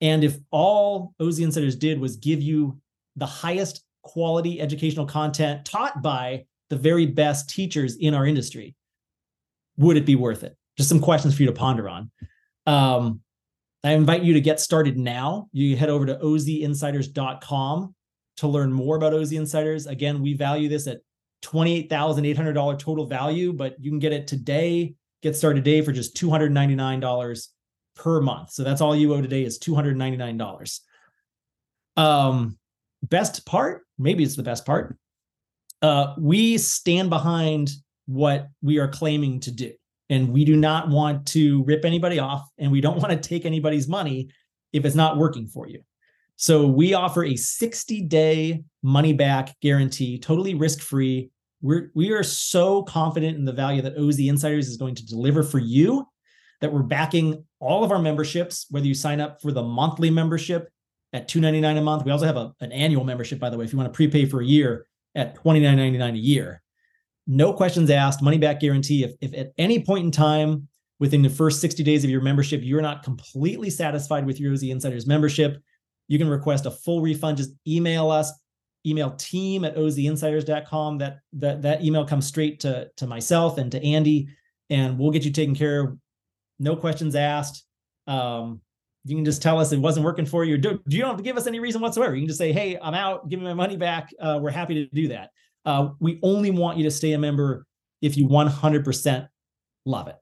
And 0.00 0.24
if 0.24 0.36
all 0.50 1.14
OZ 1.20 1.38
insiders 1.38 1.76
did 1.76 2.00
was 2.00 2.16
give 2.16 2.40
you 2.42 2.78
the 3.16 3.26
highest 3.26 3.84
quality 4.02 4.60
educational 4.60 5.06
content 5.06 5.64
taught 5.64 6.02
by 6.02 6.44
the 6.68 6.76
very 6.76 7.06
best 7.06 7.50
teachers 7.50 7.96
in 7.96 8.14
our 8.14 8.26
industry, 8.26 8.74
would 9.76 9.96
it 9.96 10.06
be 10.06 10.16
worth 10.16 10.42
it? 10.44 10.56
Just 10.76 10.88
some 10.88 11.00
questions 11.00 11.34
for 11.34 11.42
you 11.42 11.48
to 11.48 11.54
ponder 11.54 11.88
on. 11.88 12.10
Um, 12.66 13.20
I 13.82 13.92
invite 13.92 14.22
you 14.22 14.34
to 14.34 14.40
get 14.40 14.60
started 14.60 14.98
now. 14.98 15.48
You 15.52 15.76
head 15.76 15.88
over 15.88 16.06
to 16.06 16.16
ozinsiders.com 16.16 17.94
to 18.36 18.48
learn 18.48 18.72
more 18.72 18.96
about 18.96 19.14
OZ 19.14 19.32
Insiders. 19.32 19.86
Again, 19.86 20.20
we 20.20 20.34
value 20.34 20.68
this 20.68 20.86
at 20.86 21.00
$28,800 21.42 22.78
total 22.78 23.06
value, 23.06 23.52
but 23.52 23.76
you 23.78 23.90
can 23.90 23.98
get 23.98 24.12
it 24.12 24.26
today, 24.26 24.94
get 25.22 25.36
started 25.36 25.64
today 25.64 25.80
for 25.82 25.92
just 25.92 26.14
$299 26.16 27.48
per 27.96 28.20
month. 28.20 28.50
So 28.50 28.62
that's 28.62 28.80
all 28.80 28.94
you 28.94 29.14
owe 29.14 29.22
today 29.22 29.44
is 29.44 29.58
$299. 29.58 30.80
Um, 31.96 32.58
best 33.02 33.46
part, 33.46 33.82
maybe 33.98 34.24
it's 34.24 34.36
the 34.36 34.42
best 34.42 34.66
part. 34.66 34.96
Uh, 35.82 36.14
we 36.18 36.58
stand 36.58 37.08
behind 37.08 37.70
what 38.06 38.48
we 38.60 38.78
are 38.78 38.88
claiming 38.88 39.40
to 39.40 39.50
do. 39.50 39.72
And 40.10 40.30
we 40.30 40.44
do 40.44 40.56
not 40.56 40.90
want 40.90 41.26
to 41.28 41.64
rip 41.64 41.84
anybody 41.84 42.18
off 42.18 42.46
and 42.58 42.70
we 42.70 42.82
don't 42.82 42.98
want 43.02 43.10
to 43.10 43.28
take 43.28 43.46
anybody's 43.46 43.88
money 43.88 44.28
if 44.72 44.84
it's 44.84 44.94
not 44.94 45.16
working 45.16 45.46
for 45.46 45.66
you. 45.66 45.80
So 46.36 46.66
we 46.66 46.94
offer 46.94 47.24
a 47.24 47.36
60 47.36 48.02
day 48.02 48.64
money 48.82 49.12
back 49.12 49.58
guarantee, 49.60 50.18
totally 50.18 50.54
risk 50.54 50.80
free. 50.80 51.30
We're, 51.62 51.90
we 51.94 52.12
are 52.12 52.22
so 52.22 52.82
confident 52.82 53.36
in 53.36 53.44
the 53.44 53.52
value 53.52 53.82
that 53.82 53.98
OZ 53.98 54.18
Insiders 54.18 54.68
is 54.68 54.76
going 54.76 54.94
to 54.96 55.06
deliver 55.06 55.42
for 55.42 55.58
you 55.58 56.06
that 56.60 56.72
we're 56.72 56.82
backing 56.82 57.44
all 57.58 57.84
of 57.84 57.92
our 57.92 57.98
memberships, 57.98 58.66
whether 58.70 58.86
you 58.86 58.94
sign 58.94 59.20
up 59.20 59.40
for 59.42 59.52
the 59.52 59.62
monthly 59.62 60.10
membership 60.10 60.70
at 61.12 61.28
299 61.28 61.76
a 61.76 61.82
month. 61.82 62.04
We 62.04 62.12
also 62.12 62.26
have 62.26 62.36
a, 62.36 62.52
an 62.60 62.72
annual 62.72 63.04
membership, 63.04 63.38
by 63.38 63.50
the 63.50 63.58
way, 63.58 63.64
if 63.64 63.72
you 63.72 63.78
want 63.78 63.92
to 63.92 63.96
prepay 63.96 64.26
for 64.26 64.40
a 64.40 64.46
year 64.46 64.86
at 65.14 65.36
$29.99 65.42 66.14
a 66.14 66.18
year. 66.18 66.62
No 67.32 67.52
questions 67.52 67.90
asked, 67.90 68.22
money 68.22 68.38
back 68.38 68.58
guarantee. 68.58 69.04
If, 69.04 69.12
if 69.20 69.32
at 69.34 69.52
any 69.56 69.84
point 69.84 70.04
in 70.04 70.10
time 70.10 70.66
within 70.98 71.22
the 71.22 71.30
first 71.30 71.60
60 71.60 71.84
days 71.84 72.02
of 72.02 72.10
your 72.10 72.22
membership, 72.22 72.60
you're 72.64 72.82
not 72.82 73.04
completely 73.04 73.70
satisfied 73.70 74.26
with 74.26 74.40
your 74.40 74.52
OZ 74.52 74.64
Insiders 74.64 75.06
membership, 75.06 75.62
you 76.08 76.18
can 76.18 76.28
request 76.28 76.66
a 76.66 76.72
full 76.72 77.02
refund. 77.02 77.36
Just 77.36 77.52
email 77.68 78.10
us, 78.10 78.32
email 78.84 79.12
team 79.12 79.64
at 79.64 79.76
ozinsiders.com. 79.76 80.98
That, 80.98 81.20
that, 81.34 81.62
that 81.62 81.84
email 81.84 82.04
comes 82.04 82.26
straight 82.26 82.58
to, 82.60 82.90
to 82.96 83.06
myself 83.06 83.58
and 83.58 83.70
to 83.70 83.84
Andy, 83.84 84.26
and 84.68 84.98
we'll 84.98 85.12
get 85.12 85.24
you 85.24 85.30
taken 85.30 85.54
care 85.54 85.84
of 85.84 85.98
no 86.58 86.74
questions 86.74 87.14
asked. 87.14 87.64
Um, 88.08 88.60
you 89.04 89.14
can 89.14 89.24
just 89.24 89.40
tell 89.40 89.60
us 89.60 89.70
it 89.70 89.78
wasn't 89.78 90.04
working 90.04 90.26
for 90.26 90.44
you. 90.44 90.58
Do, 90.58 90.82
you 90.88 90.98
don't 90.98 91.10
have 91.10 91.16
to 91.18 91.22
give 91.22 91.36
us 91.36 91.46
any 91.46 91.60
reason 91.60 91.80
whatsoever. 91.80 92.16
You 92.16 92.22
can 92.22 92.28
just 92.28 92.38
say, 92.38 92.52
"Hey, 92.52 92.76
I'm 92.82 92.92
out. 92.92 93.28
Give 93.28 93.38
me 93.38 93.44
my 93.44 93.54
money 93.54 93.76
back." 93.76 94.10
Uh, 94.20 94.40
we're 94.42 94.50
happy 94.50 94.74
to 94.74 94.86
do 94.92 95.08
that. 95.08 95.30
Uh, 95.64 95.90
we 96.00 96.18
only 96.22 96.50
want 96.50 96.78
you 96.78 96.84
to 96.84 96.90
stay 96.90 97.12
a 97.12 97.18
member 97.18 97.66
if 98.02 98.16
you 98.16 98.28
100% 98.28 99.28
love 99.84 100.08
it. 100.08 100.16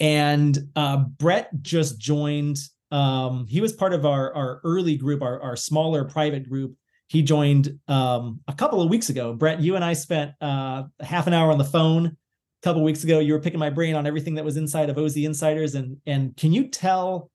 And 0.00 0.58
uh, 0.74 0.98
Brett 0.98 1.50
just 1.62 1.98
joined. 1.98 2.58
Um, 2.92 3.46
he 3.48 3.60
was 3.60 3.72
part 3.72 3.94
of 3.94 4.04
our 4.06 4.32
our 4.34 4.60
early 4.64 4.96
group, 4.96 5.22
our 5.22 5.40
our 5.40 5.56
smaller 5.56 6.04
private 6.04 6.48
group. 6.48 6.76
He 7.08 7.22
joined 7.22 7.78
um, 7.88 8.40
a 8.46 8.52
couple 8.52 8.80
of 8.80 8.88
weeks 8.88 9.08
ago. 9.08 9.34
Brett, 9.34 9.60
you 9.60 9.76
and 9.76 9.84
I 9.84 9.94
spent 9.94 10.32
uh, 10.40 10.84
half 11.00 11.26
an 11.26 11.32
hour 11.32 11.50
on 11.50 11.58
the 11.58 11.64
phone 11.64 12.06
a 12.06 12.16
couple 12.62 12.84
weeks 12.84 13.02
ago. 13.02 13.18
You 13.18 13.32
were 13.32 13.40
picking 13.40 13.58
my 13.58 13.70
brain 13.70 13.94
on 13.94 14.06
everything 14.06 14.34
that 14.36 14.44
was 14.44 14.56
inside 14.56 14.90
of 14.90 14.98
OZ 14.98 15.16
Insiders, 15.16 15.74
and 15.74 15.96
and 16.06 16.36
can 16.36 16.52
you 16.52 16.68
tell 16.68 17.30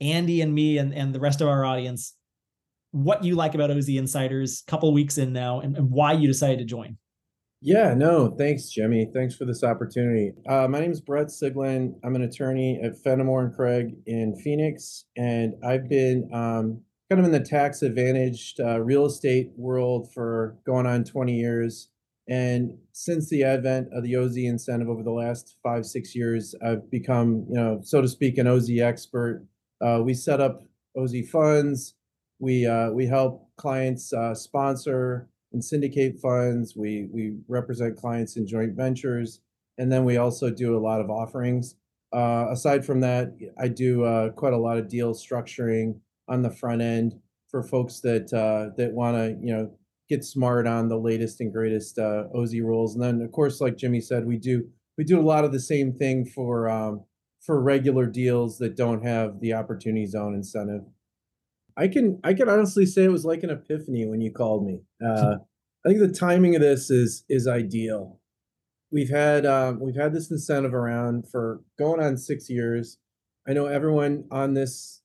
Andy 0.00 0.40
and 0.40 0.54
me 0.54 0.78
and 0.78 0.92
and 0.94 1.14
the 1.14 1.20
rest 1.20 1.40
of 1.40 1.48
our 1.48 1.64
audience 1.64 2.14
what 2.92 3.22
you 3.22 3.34
like 3.34 3.54
about 3.54 3.70
OZ 3.70 3.88
Insiders, 3.90 4.62
A 4.66 4.70
couple 4.70 4.92
weeks 4.92 5.18
in 5.18 5.32
now, 5.32 5.60
and, 5.60 5.76
and, 5.76 5.90
why 5.90 6.12
you 6.12 6.26
decided 6.26 6.58
to 6.60 6.64
join. 6.64 6.96
Yeah, 7.62 7.94
no, 7.94 8.34
thanks, 8.36 8.68
Jimmy. 8.68 9.10
Thanks 9.12 9.34
for 9.34 9.46
this 9.46 9.64
opportunity. 9.64 10.32
Uh, 10.46 10.68
my 10.68 10.78
name 10.78 10.92
is 10.92 11.00
Brett 11.00 11.28
Siglin. 11.28 11.94
I'm 12.04 12.14
an 12.14 12.22
attorney 12.22 12.78
at 12.82 13.02
Fennemore 13.02 13.46
and 13.46 13.54
Craig 13.54 13.96
in 14.06 14.36
Phoenix, 14.36 15.06
and 15.16 15.54
I've 15.64 15.88
been 15.88 16.28
um, 16.34 16.82
kind 17.08 17.18
of 17.18 17.24
in 17.24 17.32
the 17.32 17.40
tax 17.40 17.80
advantaged 17.82 18.60
uh, 18.60 18.80
real 18.80 19.06
estate 19.06 19.52
world 19.56 20.12
for 20.12 20.56
going 20.66 20.86
on 20.86 21.02
20 21.02 21.34
years. 21.34 21.88
And 22.28 22.76
since 22.92 23.30
the 23.30 23.44
advent 23.44 23.88
of 23.92 24.02
the 24.02 24.16
OZ 24.16 24.36
incentive 24.36 24.88
over 24.88 25.02
the 25.02 25.12
last 25.12 25.56
five, 25.62 25.86
six 25.86 26.14
years, 26.14 26.54
I've 26.62 26.90
become, 26.90 27.46
you 27.48 27.54
know, 27.54 27.80
so 27.82 28.02
to 28.02 28.08
speak, 28.08 28.36
an 28.36 28.46
OZ 28.46 28.70
expert. 28.78 29.46
Uh, 29.80 30.02
we 30.04 30.12
set 30.12 30.40
up 30.40 30.64
OZ 30.96 31.14
funds. 31.32 31.94
We 32.38 32.66
uh, 32.66 32.90
we 32.90 33.06
help 33.06 33.48
clients 33.56 34.12
uh, 34.12 34.34
sponsor 34.34 35.30
and 35.52 35.64
syndicate 35.64 36.18
funds. 36.20 36.74
We 36.76 37.08
we 37.12 37.36
represent 37.48 37.96
clients 37.96 38.36
in 38.36 38.46
joint 38.46 38.74
ventures, 38.74 39.40
and 39.78 39.90
then 39.90 40.04
we 40.04 40.16
also 40.16 40.50
do 40.50 40.76
a 40.76 40.80
lot 40.80 41.00
of 41.00 41.10
offerings. 41.10 41.76
Uh, 42.12 42.46
aside 42.50 42.84
from 42.84 43.00
that, 43.00 43.36
I 43.58 43.68
do 43.68 44.04
uh, 44.04 44.30
quite 44.30 44.52
a 44.52 44.58
lot 44.58 44.78
of 44.78 44.88
deal 44.88 45.12
structuring 45.14 46.00
on 46.28 46.42
the 46.42 46.50
front 46.50 46.82
end 46.82 47.14
for 47.48 47.62
folks 47.62 48.00
that 48.00 48.32
uh, 48.32 48.74
that 48.76 48.92
want 48.92 49.16
to 49.16 49.38
you 49.40 49.54
know 49.54 49.70
get 50.08 50.24
smart 50.24 50.66
on 50.66 50.88
the 50.88 50.98
latest 50.98 51.40
and 51.40 51.52
greatest 51.52 51.98
uh, 51.98 52.24
OZ 52.34 52.54
rules. 52.60 52.94
And 52.94 53.02
then 53.02 53.20
of 53.22 53.32
course, 53.32 53.60
like 53.60 53.76
Jimmy 53.76 54.00
said, 54.00 54.26
we 54.26 54.38
do 54.38 54.68
we 54.96 55.04
do 55.04 55.20
a 55.20 55.22
lot 55.22 55.44
of 55.44 55.52
the 55.52 55.60
same 55.60 55.92
thing 55.92 56.24
for 56.24 56.68
um, 56.68 57.04
for 57.40 57.60
regular 57.60 58.06
deals 58.06 58.58
that 58.58 58.76
don't 58.76 59.04
have 59.04 59.40
the 59.40 59.52
opportunity 59.52 60.06
zone 60.06 60.34
incentive. 60.34 60.82
I 61.76 61.88
can 61.88 62.20
I 62.24 62.34
can 62.34 62.48
honestly 62.48 62.86
say 62.86 63.04
it 63.04 63.12
was 63.12 63.24
like 63.24 63.42
an 63.42 63.50
epiphany 63.50 64.06
when 64.06 64.20
you 64.20 64.30
called 64.32 64.66
me. 64.66 64.80
Uh, 65.04 65.36
I 65.86 65.88
think 65.88 66.00
the 66.00 66.08
timing 66.08 66.54
of 66.54 66.62
this 66.62 66.90
is 66.90 67.24
is 67.28 67.46
ideal. 67.46 68.20
We've 68.90 69.10
had 69.10 69.44
um, 69.46 69.80
we've 69.80 69.96
had 69.96 70.14
this 70.14 70.30
incentive 70.30 70.74
around 70.74 71.28
for 71.28 71.60
going 71.78 72.02
on 72.02 72.16
six 72.16 72.48
years. 72.48 72.98
I 73.48 73.52
know 73.52 73.66
everyone 73.66 74.24
on 74.30 74.54
this 74.54 75.02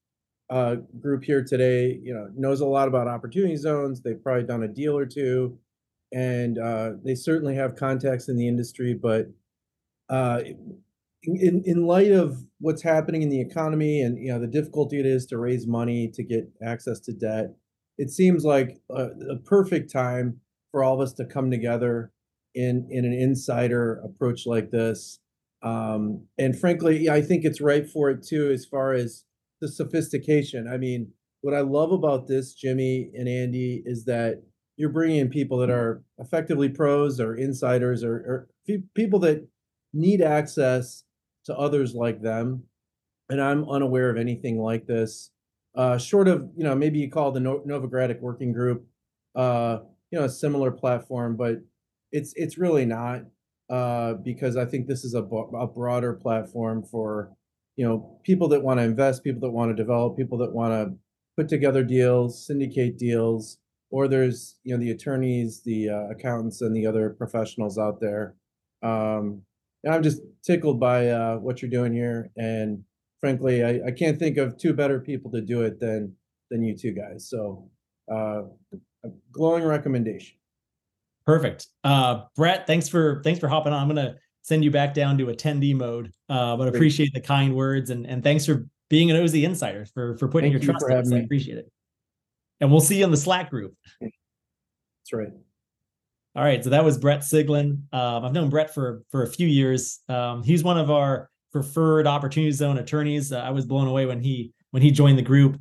uh, 0.49 0.75
group 0.99 1.23
here 1.23 1.43
today, 1.43 1.99
you 2.03 2.13
know, 2.13 2.29
knows 2.35 2.61
a 2.61 2.65
lot 2.65 2.87
about 2.87 3.07
opportunity 3.07 3.55
zones. 3.55 4.01
They've 4.01 4.21
probably 4.21 4.43
done 4.43 4.63
a 4.63 4.67
deal 4.67 4.97
or 4.97 5.05
two, 5.05 5.57
and 6.13 6.57
uh, 6.57 6.91
they 7.03 7.15
certainly 7.15 7.55
have 7.55 7.75
contacts 7.75 8.27
in 8.27 8.37
the 8.37 8.47
industry. 8.47 8.93
But 8.93 9.29
uh, 10.09 10.41
in 11.23 11.63
in 11.65 11.85
light 11.85 12.11
of 12.11 12.37
what's 12.59 12.81
happening 12.81 13.21
in 13.21 13.29
the 13.29 13.41
economy 13.41 14.01
and 14.01 14.17
you 14.17 14.31
know 14.31 14.39
the 14.39 14.47
difficulty 14.47 14.99
it 14.99 15.05
is 15.05 15.25
to 15.27 15.37
raise 15.37 15.67
money 15.67 16.09
to 16.13 16.23
get 16.23 16.49
access 16.65 16.99
to 17.01 17.13
debt, 17.13 17.55
it 17.97 18.09
seems 18.09 18.43
like 18.43 18.81
a, 18.89 19.09
a 19.29 19.37
perfect 19.45 19.91
time 19.91 20.39
for 20.71 20.83
all 20.83 20.95
of 20.95 21.01
us 21.01 21.13
to 21.13 21.25
come 21.25 21.51
together 21.51 22.11
in 22.55 22.87
in 22.89 23.05
an 23.05 23.13
insider 23.13 24.01
approach 24.03 24.45
like 24.45 24.71
this. 24.71 25.19
Um, 25.63 26.25
and 26.39 26.57
frankly, 26.57 27.07
I 27.09 27.21
think 27.21 27.45
it's 27.45 27.61
right 27.61 27.87
for 27.87 28.09
it 28.09 28.23
too, 28.23 28.49
as 28.51 28.65
far 28.65 28.93
as 28.93 29.25
the 29.59 29.67
sophistication. 29.67 30.67
I 30.67 30.77
mean, 30.77 31.11
what 31.41 31.53
I 31.53 31.61
love 31.61 31.91
about 31.91 32.27
this, 32.27 32.55
Jimmy 32.55 33.11
and 33.13 33.27
Andy, 33.27 33.83
is 33.85 34.05
that 34.05 34.41
you're 34.75 34.89
bringing 34.89 35.17
in 35.17 35.29
people 35.29 35.59
that 35.59 35.69
are 35.69 36.03
effectively 36.17 36.67
pros 36.67 37.19
or 37.19 37.35
insiders 37.35 38.03
or, 38.03 38.47
or 38.67 38.77
people 38.95 39.19
that 39.19 39.47
need 39.93 40.21
access 40.21 41.03
to 41.45 41.57
others 41.57 41.93
like 41.93 42.21
them. 42.21 42.63
And 43.29 43.41
I'm 43.41 43.69
unaware 43.69 44.09
of 44.09 44.17
anything 44.17 44.59
like 44.59 44.85
this. 44.85 45.31
Uh, 45.75 45.97
short 45.97 46.27
of, 46.27 46.49
you 46.55 46.63
know, 46.63 46.75
maybe 46.75 46.99
you 46.99 47.09
call 47.09 47.31
the 47.31 47.39
no- 47.39 47.63
Novogradac 47.65 48.19
Working 48.19 48.51
Group, 48.51 48.85
uh, 49.35 49.79
you 50.11 50.19
know, 50.19 50.25
a 50.25 50.29
similar 50.29 50.69
platform, 50.71 51.37
but 51.37 51.61
it's 52.11 52.33
it's 52.35 52.57
really 52.57 52.85
not 52.85 53.21
uh, 53.69 54.15
because 54.15 54.57
I 54.57 54.65
think 54.65 54.87
this 54.87 55.05
is 55.05 55.13
a, 55.13 55.23
a 55.23 55.67
broader 55.67 56.13
platform 56.13 56.83
for, 56.83 57.31
you 57.77 57.87
know, 57.87 58.19
people 58.25 58.49
that 58.49 58.63
want 58.63 58.81
to 58.81 58.83
invest, 58.83 59.23
people 59.23 59.39
that 59.41 59.51
want 59.51 59.71
to 59.71 59.81
develop, 59.81 60.17
people 60.17 60.37
that 60.39 60.51
want 60.51 60.73
to 60.73 60.97
put 61.37 61.47
together 61.47 61.81
deals, 61.81 62.45
syndicate 62.45 62.97
deals, 62.97 63.59
or 63.89 64.09
there's, 64.09 64.57
you 64.63 64.75
know, 64.75 64.83
the 64.83 64.91
attorneys, 64.91 65.61
the 65.63 65.87
uh, 65.87 66.09
accountants, 66.09 66.61
and 66.61 66.75
the 66.75 66.85
other 66.85 67.11
professionals 67.11 67.77
out 67.77 68.01
there. 68.01 68.35
Um, 68.83 69.43
I'm 69.89 70.03
just 70.03 70.21
tickled 70.43 70.79
by 70.79 71.09
uh, 71.09 71.37
what 71.37 71.61
you're 71.61 71.71
doing 71.71 71.93
here, 71.93 72.29
and 72.37 72.83
frankly, 73.19 73.63
I, 73.63 73.87
I 73.87 73.91
can't 73.91 74.19
think 74.19 74.37
of 74.37 74.57
two 74.57 74.73
better 74.73 74.99
people 74.99 75.31
to 75.31 75.41
do 75.41 75.61
it 75.61 75.79
than 75.79 76.13
than 76.49 76.63
you 76.63 76.77
two 76.77 76.91
guys. 76.91 77.29
So, 77.29 77.69
uh, 78.11 78.43
a 79.03 79.09
glowing 79.31 79.63
recommendation. 79.63 80.37
Perfect. 81.25 81.67
Uh, 81.83 82.23
Brett, 82.35 82.67
thanks 82.67 82.87
for 82.87 83.21
thanks 83.23 83.39
for 83.39 83.47
hopping 83.47 83.73
on. 83.73 83.81
I'm 83.81 83.87
gonna 83.87 84.15
send 84.43 84.63
you 84.63 84.71
back 84.71 84.93
down 84.93 85.17
to 85.17 85.25
attendee 85.27 85.75
mode, 85.75 86.11
uh, 86.29 86.55
but 86.57 86.67
appreciate 86.67 87.13
the 87.13 87.21
kind 87.21 87.55
words 87.55 87.89
and 87.89 88.05
and 88.05 88.23
thanks 88.23 88.45
for 88.45 88.67
being 88.89 89.09
an 89.09 89.17
OZ 89.17 89.35
insider 89.35 89.85
for 89.85 90.17
for 90.17 90.27
putting 90.27 90.51
Thank 90.51 90.63
your 90.63 90.73
trust 90.73 90.85
in 90.89 90.97
us. 90.97 91.11
I 91.11 91.23
appreciate 91.23 91.57
it. 91.57 91.71
And 92.59 92.71
we'll 92.71 92.81
see 92.81 92.99
you 92.99 93.05
in 93.05 93.11
the 93.11 93.17
Slack 93.17 93.49
group. 93.49 93.73
That's 94.01 95.13
right. 95.13 95.29
All 96.35 96.43
right, 96.43 96.63
so 96.63 96.69
that 96.69 96.85
was 96.85 96.97
Brett 96.97 97.19
Siglin. 97.19 97.93
Um, 97.93 98.25
I've 98.25 98.31
known 98.31 98.49
Brett 98.49 98.73
for 98.73 99.03
for 99.11 99.23
a 99.23 99.27
few 99.27 99.47
years. 99.47 99.99
Um, 100.07 100.43
he's 100.43 100.63
one 100.63 100.77
of 100.77 100.89
our 100.89 101.29
preferred 101.51 102.07
opportunity 102.07 102.51
zone 102.51 102.77
attorneys. 102.77 103.33
Uh, 103.33 103.39
I 103.39 103.49
was 103.49 103.65
blown 103.65 103.87
away 103.87 104.05
when 104.05 104.21
he 104.21 104.53
when 104.71 104.81
he 104.81 104.91
joined 104.91 105.17
the 105.17 105.23
group 105.23 105.59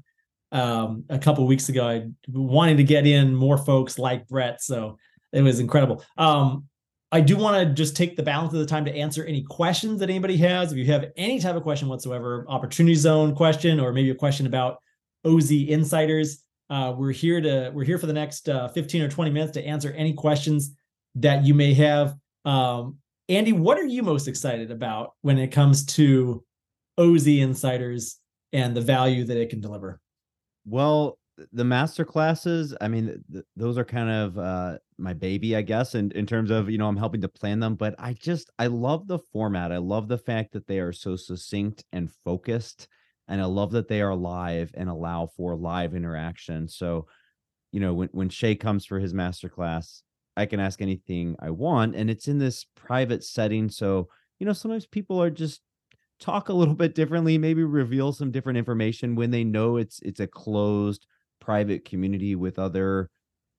um, 0.53 1.05
a 1.09 1.18
couple 1.18 1.45
weeks 1.47 1.68
ago. 1.68 1.89
I 1.89 2.07
wanted 2.29 2.77
to 2.77 2.85
get 2.85 3.05
in 3.05 3.35
more 3.35 3.59
folks 3.59 3.99
like 3.99 4.29
Brett, 4.29 4.62
so 4.62 4.97
it 5.33 5.43
was 5.43 5.59
incredible. 5.59 6.05
Um, 6.16 6.66
I 7.12 7.21
do 7.21 7.37
want 7.37 7.66
to 7.66 7.75
just 7.75 7.97
take 7.97 8.16
the 8.16 8.23
balance 8.23 8.53
of 8.53 8.61
the 8.61 8.66
time 8.66 8.85
to 8.85 8.95
answer 8.95 9.25
any 9.25 9.43
questions 9.43 9.99
that 9.99 10.09
anybody 10.09 10.37
has. 10.37 10.71
If 10.71 10.79
you 10.79 10.87
have 10.87 11.07
any 11.16 11.41
type 11.41 11.57
of 11.57 11.64
question 11.64 11.89
whatsoever, 11.89 12.45
opportunity 12.49 12.95
zone 12.95 13.35
question, 13.35 13.81
or 13.81 13.93
maybe 13.93 14.11
a 14.11 14.14
question 14.14 14.47
about 14.47 14.79
OZ 15.25 15.51
insiders, 15.51 16.45
uh, 16.71 16.95
we're 16.97 17.12
here 17.12 17.41
to 17.41 17.71
we're 17.75 17.85
here 17.85 17.99
for 17.99 18.07
the 18.07 18.12
next 18.12 18.49
uh, 18.49 18.68
15 18.68 19.03
or 19.03 19.09
20 19.09 19.31
minutes 19.31 19.53
to 19.53 19.66
answer 19.66 19.93
any 19.93 20.12
questions 20.12 20.75
that 21.16 21.45
you 21.45 21.53
may 21.53 21.75
have. 21.75 22.14
Um, 22.45 22.99
Andy, 23.29 23.53
what 23.53 23.79
are 23.79 23.87
you 23.87 24.03
most 24.03 24.29
excited 24.29 24.71
about 24.71 25.14
when 25.23 25.39
it 25.39 25.49
comes 25.49 25.85
to 25.87 26.45
OZ 26.97 27.27
insiders 27.27 28.18
and 28.53 28.77
the 28.77 28.81
value 28.81 29.25
that 29.25 29.37
it 29.37 29.51
can 29.51 29.61
deliver? 29.61 30.01
Well, 30.64 31.18
the 31.53 31.64
master 31.64 32.05
classes, 32.05 32.75
I 32.81 32.89
mean, 32.89 33.23
th- 33.33 33.45
those 33.57 33.79
are 33.79 33.85
kind 33.85 34.11
of 34.11 34.39
uh, 34.39 34.79
my 34.99 35.12
baby, 35.12 35.57
I 35.57 35.62
guess, 35.62 35.95
in, 35.95 36.11
in 36.12 36.27
terms 36.27 36.51
of, 36.51 36.68
you 36.68 36.79
know, 36.79 36.87
I'm 36.87 36.97
helping 36.97 37.23
to 37.23 37.29
plan 37.29 37.61
them. 37.61 37.77
But 37.77 37.95
I 37.99 38.12
just, 38.12 38.51
I 38.59 38.66
love 38.66 39.07
the 39.07 39.18
format. 39.33 39.73
I 39.73 39.79
love 39.79 40.09
the 40.09 40.18
fact 40.18 40.53
that 40.53 40.66
they 40.66 40.79
are 40.79 40.93
so 40.93 41.16
succinct 41.16 41.85
and 41.93 42.11
focused 42.25 42.89
and 43.31 43.41
I 43.41 43.47
love 43.47 43.70
that 43.72 43.89
they 43.89 44.03
are 44.03 44.14
live 44.14 44.72
and 44.74 44.91
allow 44.91 45.28
for 45.37 45.57
live 45.57 45.95
interaction. 45.95 46.68
So, 46.68 47.07
you 47.72 47.81
know, 47.81 47.95
when 47.95 48.09
when 48.12 48.28
Shay 48.28 48.57
comes 48.57 48.85
for 48.85 48.99
his 48.99 49.14
masterclass, 49.14 50.03
I 50.37 50.47
can 50.47 50.61
ask 50.61 50.83
anything 50.83 51.37
I 51.41 51.51
want, 51.51 51.97
and 51.97 52.11
it's 52.11 52.28
in 52.28 52.39
this 52.39 52.66
private 52.76 53.24
setting. 53.24 53.70
So, 53.70 54.09
you 54.39 54.47
know, 54.47 54.53
sometimes 54.53 54.87
people 54.87 55.22
are 55.22 55.31
just 55.31 55.62
talk 56.18 56.49
a 56.49 56.53
little 56.53 56.74
bit 56.85 56.95
differently, 56.95 57.39
maybe 57.39 57.64
reveal 57.64 58.12
some 58.12 58.33
different 58.33 58.59
information 58.59 59.14
when 59.14 59.31
they 59.31 59.45
know 59.45 59.76
it's 59.76 60.01
it's 60.01 60.20
a 60.20 60.26
closed 60.26 61.07
private 61.41 61.85
community 61.85 62.35
with 62.35 62.59
other 62.59 63.09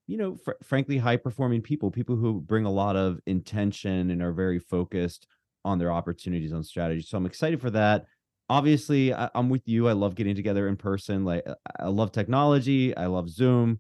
you 0.08 0.18
know 0.18 0.36
fr- 0.36 0.52
frankly 0.64 0.98
high 0.98 1.18
performing 1.18 1.62
people 1.62 1.90
people 1.90 2.16
who 2.16 2.42
bring 2.42 2.66
a 2.66 2.72
lot 2.72 2.96
of 2.96 3.20
intention 3.26 4.12
and 4.12 4.22
are 4.22 4.34
very 4.34 4.60
focused 4.60 5.28
on 5.64 5.80
their 5.80 5.92
opportunities 5.92 6.54
on 6.54 6.64
strategy 6.64 7.02
so 7.02 7.18
i'm 7.18 7.26
excited 7.26 7.60
for 7.62 7.70
that 7.72 8.06
obviously 8.52 9.14
I, 9.14 9.30
am 9.34 9.50
with 9.50 9.66
you. 9.66 9.88
I 9.88 9.94
love 9.94 10.14
getting 10.14 10.36
together 10.36 10.68
in 10.68 10.76
person. 10.76 11.24
Like 11.24 11.46
I 11.80 11.88
love 11.88 12.12
technology. 12.12 12.96
I 12.96 13.06
love 13.06 13.30
Zoom. 13.30 13.80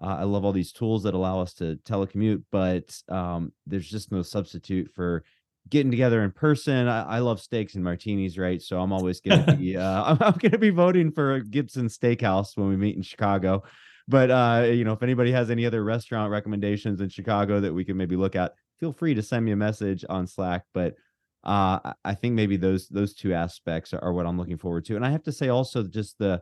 Uh, 0.00 0.16
I 0.20 0.22
love 0.22 0.44
all 0.44 0.52
these 0.52 0.72
tools 0.72 1.02
that 1.02 1.14
allow 1.14 1.40
us 1.40 1.54
to 1.54 1.76
telecommute, 1.84 2.44
but 2.52 2.96
um, 3.08 3.52
there's 3.66 3.88
just 3.88 4.12
no 4.12 4.22
substitute 4.22 4.90
for 4.94 5.24
getting 5.68 5.90
together 5.90 6.22
in 6.22 6.30
person. 6.30 6.86
I, 6.86 7.16
I 7.16 7.18
love 7.18 7.40
steaks 7.40 7.74
and 7.74 7.82
martinis, 7.82 8.38
right? 8.38 8.62
So 8.62 8.80
I'm 8.80 8.92
always 8.92 9.20
gonna 9.20 9.56
be 9.58 9.76
uh, 9.76 10.04
I'm, 10.04 10.18
I'm, 10.20 10.38
gonna 10.38 10.58
be 10.58 10.70
voting 10.70 11.10
for 11.10 11.40
Gibson 11.40 11.88
Steakhouse 11.88 12.56
when 12.56 12.68
we 12.68 12.76
meet 12.76 12.96
in 12.96 13.02
Chicago. 13.02 13.64
But 14.06 14.30
uh, 14.30 14.66
you 14.72 14.84
know, 14.84 14.92
if 14.92 15.02
anybody 15.02 15.32
has 15.32 15.50
any 15.50 15.66
other 15.66 15.82
restaurant 15.82 16.30
recommendations 16.30 17.00
in 17.00 17.08
Chicago 17.08 17.58
that 17.60 17.74
we 17.74 17.84
can 17.84 17.96
maybe 17.96 18.16
look 18.16 18.36
at, 18.36 18.52
feel 18.78 18.92
free 18.92 19.14
to 19.14 19.22
send 19.22 19.44
me 19.44 19.50
a 19.50 19.56
message 19.56 20.04
on 20.08 20.28
Slack. 20.28 20.62
But 20.72 20.94
uh, 21.44 21.92
I 22.04 22.14
think 22.14 22.34
maybe 22.34 22.56
those 22.56 22.88
those 22.88 23.14
two 23.14 23.34
aspects 23.34 23.92
are, 23.92 24.12
what 24.12 24.26
I'm 24.26 24.38
looking 24.38 24.58
forward 24.58 24.84
to. 24.86 24.96
And 24.96 25.04
I 25.04 25.10
have 25.10 25.24
to 25.24 25.32
say 25.32 25.48
also 25.48 25.82
just 25.82 26.18
the 26.18 26.40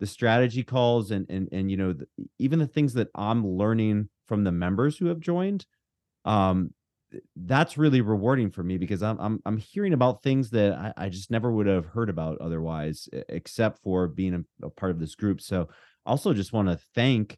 the 0.00 0.06
strategy 0.06 0.62
calls 0.62 1.10
and 1.10 1.26
and 1.28 1.48
and 1.52 1.70
you 1.70 1.76
know 1.76 1.92
the, 1.92 2.06
even 2.38 2.58
the 2.58 2.66
things 2.66 2.94
that 2.94 3.08
I'm 3.14 3.46
learning 3.46 4.08
from 4.26 4.44
the 4.44 4.52
members 4.52 4.96
who 4.96 5.06
have 5.06 5.20
joined. 5.20 5.66
Um, 6.24 6.72
that's 7.36 7.78
really 7.78 8.02
rewarding 8.02 8.50
for 8.50 8.62
me 8.62 8.78
because 8.78 9.02
I'm 9.02 9.18
I'm 9.18 9.42
I'm 9.44 9.56
hearing 9.58 9.92
about 9.92 10.22
things 10.22 10.50
that 10.50 10.72
I, 10.72 10.92
I 10.96 11.08
just 11.08 11.30
never 11.30 11.50
would 11.52 11.66
have 11.66 11.86
heard 11.86 12.08
about 12.08 12.38
otherwise, 12.40 13.08
except 13.28 13.82
for 13.82 14.08
being 14.08 14.34
a, 14.34 14.66
a 14.66 14.70
part 14.70 14.92
of 14.92 14.98
this 14.98 15.14
group. 15.14 15.40
So 15.40 15.68
also 16.06 16.32
just 16.32 16.52
want 16.52 16.68
to 16.68 16.78
thank 16.94 17.36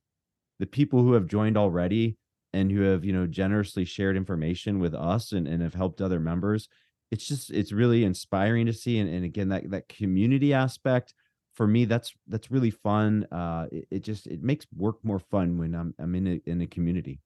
the 0.60 0.66
people 0.66 1.02
who 1.02 1.14
have 1.14 1.26
joined 1.26 1.56
already 1.56 2.16
and 2.52 2.70
who 2.70 2.82
have 2.82 3.04
you 3.04 3.12
know 3.12 3.26
generously 3.26 3.84
shared 3.84 4.16
information 4.16 4.78
with 4.78 4.94
us 4.94 5.32
and, 5.32 5.48
and 5.48 5.62
have 5.62 5.74
helped 5.74 6.00
other 6.00 6.20
members 6.20 6.68
it's 7.10 7.26
just 7.26 7.50
it's 7.50 7.72
really 7.72 8.04
inspiring 8.04 8.66
to 8.66 8.72
see 8.72 8.98
and, 8.98 9.12
and 9.12 9.24
again 9.24 9.48
that 9.48 9.70
that 9.70 9.88
community 9.88 10.54
aspect 10.54 11.14
for 11.54 11.66
me 11.66 11.84
that's 11.84 12.12
that's 12.28 12.50
really 12.50 12.70
fun 12.70 13.26
uh 13.32 13.66
it, 13.72 13.86
it, 13.90 14.00
just 14.00 14.26
it 14.26 14.42
makes 14.42 14.66
work 14.76 14.96
more 15.02 15.18
fun 15.18 15.58
when 15.58 15.74
i'm 15.74 15.94
i'm 15.98 16.14
in 16.14 16.26
a 16.26 16.50
in 16.50 16.60
a 16.60 16.66
community. 16.66 17.20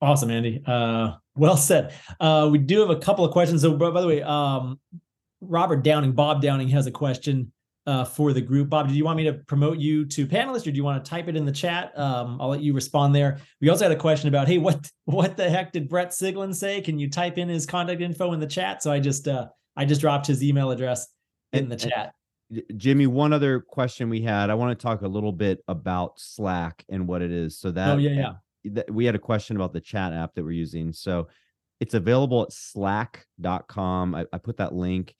Awesome 0.00 0.30
andy. 0.30 0.62
Uh 0.66 1.12
well 1.36 1.56
said. 1.56 1.94
Uh 2.18 2.48
we 2.50 2.58
do 2.58 2.80
have 2.80 2.90
a 2.90 2.96
couple 2.96 3.24
of 3.24 3.30
questions. 3.32 3.62
So 3.62 3.76
by 3.76 4.00
the 4.00 4.06
way 4.06 4.22
um 4.22 4.80
robert 5.40 5.82
downing 5.82 6.12
bob 6.12 6.40
downing 6.40 6.68
has 6.68 6.86
a 6.86 6.90
question 6.90 7.52
uh, 7.86 8.04
for 8.04 8.32
the 8.32 8.40
group. 8.40 8.68
Bob, 8.68 8.88
do 8.88 8.94
you 8.94 9.04
want 9.04 9.16
me 9.16 9.24
to 9.24 9.34
promote 9.34 9.78
you 9.78 10.04
to 10.06 10.26
panelist, 10.26 10.66
or 10.66 10.70
do 10.70 10.76
you 10.76 10.84
want 10.84 11.04
to 11.04 11.08
type 11.08 11.28
it 11.28 11.36
in 11.36 11.44
the 11.44 11.52
chat? 11.52 11.96
Um, 11.98 12.38
I'll 12.40 12.48
let 12.48 12.60
you 12.60 12.72
respond 12.72 13.14
there. 13.14 13.38
We 13.60 13.68
also 13.68 13.84
had 13.84 13.92
a 13.92 14.00
question 14.00 14.28
about, 14.28 14.48
hey, 14.48 14.58
what 14.58 14.88
what 15.04 15.36
the 15.36 15.48
heck 15.50 15.72
did 15.72 15.88
Brett 15.88 16.10
Siglin 16.10 16.54
say? 16.54 16.80
Can 16.80 16.98
you 16.98 17.10
type 17.10 17.38
in 17.38 17.48
his 17.48 17.66
contact 17.66 18.00
info 18.00 18.32
in 18.32 18.40
the 18.40 18.46
chat? 18.46 18.82
So 18.82 18.92
I 18.92 19.00
just 19.00 19.28
uh, 19.28 19.48
I 19.76 19.84
just 19.84 20.00
dropped 20.00 20.26
his 20.26 20.42
email 20.42 20.70
address 20.70 21.08
in 21.52 21.68
the 21.68 21.76
chat. 21.76 22.14
Jimmy, 22.76 23.06
one 23.06 23.32
other 23.32 23.60
question 23.60 24.10
we 24.10 24.20
had. 24.20 24.50
I 24.50 24.54
want 24.54 24.78
to 24.78 24.82
talk 24.82 25.00
a 25.02 25.08
little 25.08 25.32
bit 25.32 25.60
about 25.68 26.20
Slack 26.20 26.84
and 26.90 27.08
what 27.08 27.22
it 27.22 27.32
is. 27.32 27.58
So 27.58 27.70
that 27.72 27.94
oh 27.94 27.98
yeah 27.98 28.10
yeah 28.10 28.32
we 28.88 29.04
had 29.04 29.14
a 29.14 29.18
question 29.18 29.56
about 29.56 29.72
the 29.72 29.80
chat 29.80 30.12
app 30.12 30.34
that 30.34 30.44
we're 30.44 30.52
using. 30.52 30.92
So 30.92 31.28
it's 31.80 31.94
available 31.94 32.42
at 32.42 32.52
slack.com. 32.52 34.14
I, 34.14 34.24
I 34.32 34.38
put 34.38 34.58
that 34.58 34.72
link 34.72 35.14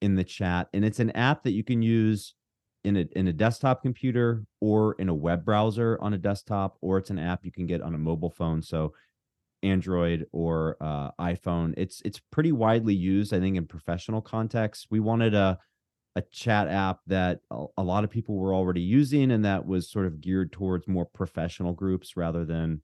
in 0.00 0.14
the 0.14 0.24
chat 0.24 0.68
and 0.72 0.84
it's 0.84 1.00
an 1.00 1.10
app 1.12 1.42
that 1.42 1.52
you 1.52 1.64
can 1.64 1.82
use 1.82 2.34
in 2.84 2.96
a 2.96 3.06
in 3.16 3.28
a 3.28 3.32
desktop 3.32 3.82
computer 3.82 4.44
or 4.60 4.94
in 4.98 5.08
a 5.08 5.14
web 5.14 5.44
browser 5.44 5.98
on 6.00 6.14
a 6.14 6.18
desktop 6.18 6.76
or 6.82 6.98
it's 6.98 7.10
an 7.10 7.18
app 7.18 7.44
you 7.44 7.52
can 7.52 7.66
get 7.66 7.80
on 7.80 7.94
a 7.94 7.98
mobile 7.98 8.30
phone 8.30 8.60
so 8.60 8.92
android 9.64 10.26
or 10.32 10.76
uh, 10.80 11.10
iphone. 11.20 11.74
It's 11.76 12.02
it's 12.04 12.20
pretty 12.30 12.52
widely 12.52 12.94
used 12.94 13.32
i 13.32 13.40
think 13.40 13.56
in 13.56 13.66
professional 13.66 14.20
contexts. 14.20 14.86
We 14.90 15.00
wanted 15.00 15.34
a 15.34 15.58
a 16.16 16.22
chat 16.30 16.68
app 16.68 17.00
that 17.08 17.40
a, 17.50 17.82
lot 17.82 18.04
of 18.04 18.10
people 18.10 18.36
were 18.36 18.54
already 18.54 18.80
using 18.80 19.32
and 19.32 19.44
that 19.44 19.66
was 19.66 19.90
sort 19.90 20.06
of 20.06 20.20
geared 20.20 20.52
towards 20.52 20.86
more 20.86 21.06
professional 21.06 21.72
groups 21.72 22.16
rather 22.16 22.44
than 22.44 22.80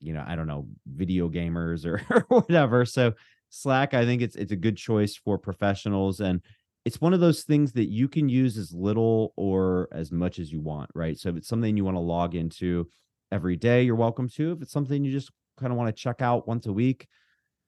you 0.00 0.14
know 0.14 0.24
i 0.26 0.34
don't 0.34 0.46
know 0.46 0.66
video 0.86 1.28
gamers 1.28 1.84
or, 1.84 2.00
or 2.10 2.24
whatever. 2.28 2.86
So 2.86 3.12
Slack, 3.50 3.94
I 3.94 4.04
think 4.04 4.22
it's 4.22 4.36
it's 4.36 4.52
a 4.52 4.56
good 4.56 4.76
choice 4.76 5.16
for 5.16 5.38
professionals 5.38 6.20
and 6.20 6.40
it's 6.86 7.00
one 7.00 7.12
of 7.12 7.18
those 7.18 7.42
things 7.42 7.72
that 7.72 7.90
you 7.90 8.06
can 8.06 8.28
use 8.28 8.56
as 8.56 8.72
little 8.72 9.32
or 9.36 9.88
as 9.90 10.12
much 10.12 10.38
as 10.38 10.52
you 10.52 10.60
want, 10.60 10.88
right? 10.94 11.18
So 11.18 11.28
if 11.28 11.36
it's 11.36 11.48
something 11.48 11.76
you 11.76 11.84
want 11.84 11.96
to 11.96 12.00
log 12.00 12.36
into 12.36 12.88
every 13.32 13.56
day, 13.56 13.82
you're 13.82 13.96
welcome 13.96 14.28
to. 14.36 14.52
If 14.52 14.62
it's 14.62 14.70
something 14.70 15.04
you 15.04 15.10
just 15.10 15.32
kind 15.58 15.72
of 15.72 15.76
want 15.76 15.88
to 15.88 16.00
check 16.00 16.22
out 16.22 16.46
once 16.46 16.66
a 16.66 16.72
week 16.72 17.08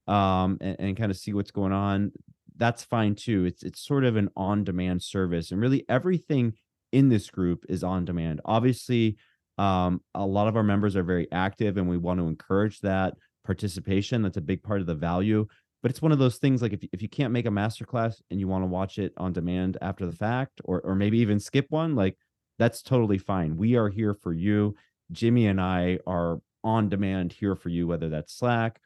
um, 0.06 0.58
and, 0.60 0.76
and 0.78 0.96
kind 0.96 1.10
of 1.10 1.16
see 1.16 1.32
what's 1.32 1.50
going 1.50 1.72
on, 1.72 2.12
that's 2.56 2.84
fine 2.84 3.16
too. 3.16 3.44
It's 3.44 3.64
it's 3.64 3.84
sort 3.84 4.04
of 4.04 4.14
an 4.14 4.30
on-demand 4.36 5.02
service, 5.02 5.50
and 5.50 5.60
really 5.60 5.84
everything 5.88 6.54
in 6.92 7.08
this 7.08 7.28
group 7.28 7.64
is 7.68 7.82
on 7.82 8.04
demand. 8.04 8.40
Obviously, 8.44 9.16
um, 9.58 10.00
a 10.14 10.24
lot 10.24 10.46
of 10.46 10.56
our 10.56 10.62
members 10.62 10.94
are 10.94 11.02
very 11.02 11.26
active, 11.32 11.76
and 11.76 11.88
we 11.88 11.98
want 11.98 12.20
to 12.20 12.28
encourage 12.28 12.78
that 12.82 13.14
participation. 13.44 14.22
That's 14.22 14.36
a 14.36 14.42
big 14.42 14.62
part 14.62 14.80
of 14.80 14.86
the 14.86 14.94
value 14.94 15.48
but 15.82 15.90
it's 15.90 16.02
one 16.02 16.12
of 16.12 16.18
those 16.18 16.38
things 16.38 16.62
like 16.62 16.72
if, 16.72 16.80
if 16.92 17.02
you 17.02 17.08
can't 17.08 17.32
make 17.32 17.46
a 17.46 17.50
masterclass 17.50 18.20
and 18.30 18.40
you 18.40 18.48
want 18.48 18.62
to 18.62 18.66
watch 18.66 18.98
it 18.98 19.12
on 19.16 19.32
demand 19.32 19.76
after 19.80 20.06
the 20.06 20.12
fact 20.12 20.60
or 20.64 20.80
or 20.80 20.94
maybe 20.94 21.18
even 21.18 21.38
skip 21.38 21.66
one 21.70 21.94
like 21.94 22.16
that's 22.58 22.82
totally 22.82 23.18
fine. 23.18 23.56
We 23.56 23.76
are 23.76 23.88
here 23.88 24.14
for 24.14 24.32
you. 24.32 24.74
Jimmy 25.12 25.46
and 25.46 25.60
i 25.60 25.98
are 26.06 26.40
on 26.64 26.88
demand 26.88 27.32
here 27.32 27.54
for 27.54 27.68
you 27.68 27.86
whether 27.86 28.08
that's 28.08 28.34
slack 28.34 28.80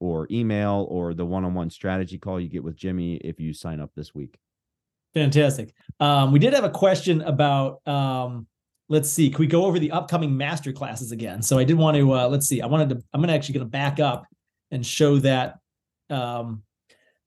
or 0.00 0.26
email 0.30 0.86
or 0.88 1.12
the 1.12 1.24
one-on-one 1.24 1.68
strategy 1.68 2.18
call 2.18 2.40
you 2.40 2.48
get 2.48 2.62
with 2.62 2.76
jimmy 2.76 3.16
if 3.16 3.40
you 3.40 3.52
sign 3.52 3.80
up 3.80 3.90
this 3.94 4.14
week. 4.14 4.38
Fantastic. 5.14 5.72
Um, 5.98 6.30
we 6.30 6.38
did 6.38 6.52
have 6.52 6.64
a 6.64 6.70
question 6.70 7.22
about 7.22 7.86
um, 7.86 8.46
let's 8.88 9.10
see 9.10 9.28
can 9.28 9.40
we 9.40 9.46
go 9.46 9.64
over 9.64 9.78
the 9.78 9.90
upcoming 9.90 10.36
master 10.36 10.72
classes 10.72 11.12
again? 11.12 11.42
So 11.42 11.58
i 11.58 11.64
did 11.64 11.76
want 11.76 11.96
to 11.96 12.12
uh, 12.14 12.28
let's 12.28 12.46
see 12.46 12.62
i 12.62 12.66
wanted 12.66 12.90
to 12.90 13.02
i'm 13.12 13.20
gonna 13.20 13.34
actually 13.34 13.54
gonna 13.54 13.66
back 13.66 14.00
up 14.00 14.24
and 14.70 14.86
show 14.86 15.18
that 15.18 15.56
um, 16.10 16.62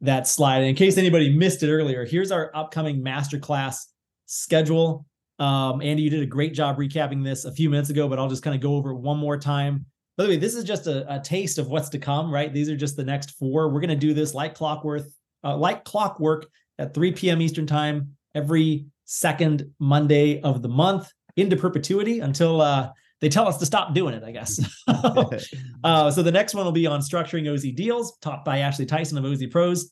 that 0.02 0.28
slide. 0.28 0.58
And 0.58 0.68
in 0.68 0.76
case 0.76 0.98
anybody 0.98 1.36
missed 1.36 1.64
it 1.64 1.72
earlier, 1.72 2.06
here's 2.06 2.32
our 2.32 2.52
upcoming 2.54 3.04
masterclass 3.04 3.86
schedule. 4.26 5.06
Um, 5.40 5.82
Andy, 5.82 6.04
you 6.04 6.10
did 6.10 6.22
a 6.22 6.28
great 6.28 6.54
job 6.54 6.78
recapping 6.78 7.24
this 7.24 7.46
a 7.46 7.52
few 7.52 7.70
minutes 7.70 7.90
ago, 7.90 8.08
but 8.08 8.20
I'll 8.20 8.30
just 8.30 8.44
kind 8.44 8.56
of 8.56 8.62
go 8.62 8.76
over 8.76 8.92
it 8.92 8.98
one 8.98 9.18
more 9.18 9.38
time. 9.38 9.86
By 10.18 10.26
the 10.26 10.30
way, 10.32 10.38
this 10.38 10.56
is 10.56 10.66
just 10.66 10.88
a, 10.88 11.16
a, 11.16 11.22
taste 11.22 11.58
of 11.58 11.68
what's 11.68 11.88
to 11.90 11.98
come, 11.98 12.30
right? 12.30 12.54
These 12.54 12.70
are 12.70 12.76
just 12.76 12.98
the 12.98 13.06
next 13.06 13.32
four. 13.40 13.70
We're 13.70 13.80
going 13.80 13.90
to 13.90 13.96
do 13.96 14.14
this 14.14 14.34
like 14.34 14.54
clockwork, 14.54 15.04
uh, 15.46 15.56
like 15.56 15.86
clockwork 15.86 16.48
at 16.78 16.94
3 16.94 17.14
p.m. 17.14 17.42
Eastern 17.42 17.66
time 17.66 18.18
every 18.36 18.88
second 19.06 19.74
Monday 19.80 20.42
of 20.42 20.62
the 20.62 20.68
month 20.68 21.10
into 21.38 21.56
perpetuity 21.56 22.20
until 22.20 22.60
uh, 22.60 22.90
they 23.22 23.30
tell 23.30 23.47
us 23.47 23.57
to 23.57 23.65
stop 23.65 23.93
doing 23.93 24.13
it, 24.13 24.24
I 24.24 24.32
guess. 24.32 24.59
uh, 25.84 26.11
so 26.11 26.24
the 26.24 26.32
next 26.32 26.53
one 26.53 26.65
will 26.65 26.72
be 26.72 26.88
on 26.88 27.01
structuring 27.01 27.51
OZ 27.51 27.63
deals, 27.74 28.17
taught 28.20 28.45
by 28.45 28.59
Ashley 28.59 28.86
Tison 28.86 29.17
of 29.17 29.26
OZ 29.26 29.45
Pros. 29.47 29.91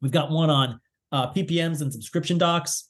We've 0.00 0.12
got 0.12 0.30
one 0.30 0.50
on 0.50 0.80
uh, 1.12 1.32
PPMs 1.32 1.82
and 1.82 1.92
subscription 1.92 2.38
docs, 2.38 2.88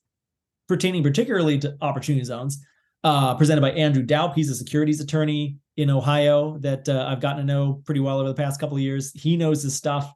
pertaining 0.68 1.02
particularly 1.02 1.58
to 1.58 1.76
opportunity 1.80 2.24
zones, 2.24 2.64
uh, 3.04 3.34
presented 3.34 3.60
by 3.60 3.72
Andrew 3.72 4.04
Daup. 4.04 4.34
He's 4.34 4.50
a 4.50 4.54
securities 4.54 5.00
attorney 5.00 5.58
in 5.76 5.90
Ohio 5.90 6.58
that 6.58 6.88
uh, 6.88 7.06
I've 7.08 7.20
gotten 7.20 7.38
to 7.38 7.52
know 7.52 7.82
pretty 7.84 8.00
well 8.00 8.18
over 8.18 8.28
the 8.28 8.34
past 8.34 8.60
couple 8.60 8.76
of 8.76 8.82
years. 8.82 9.12
He 9.12 9.36
knows 9.36 9.62
his 9.62 9.74
stuff. 9.74 10.12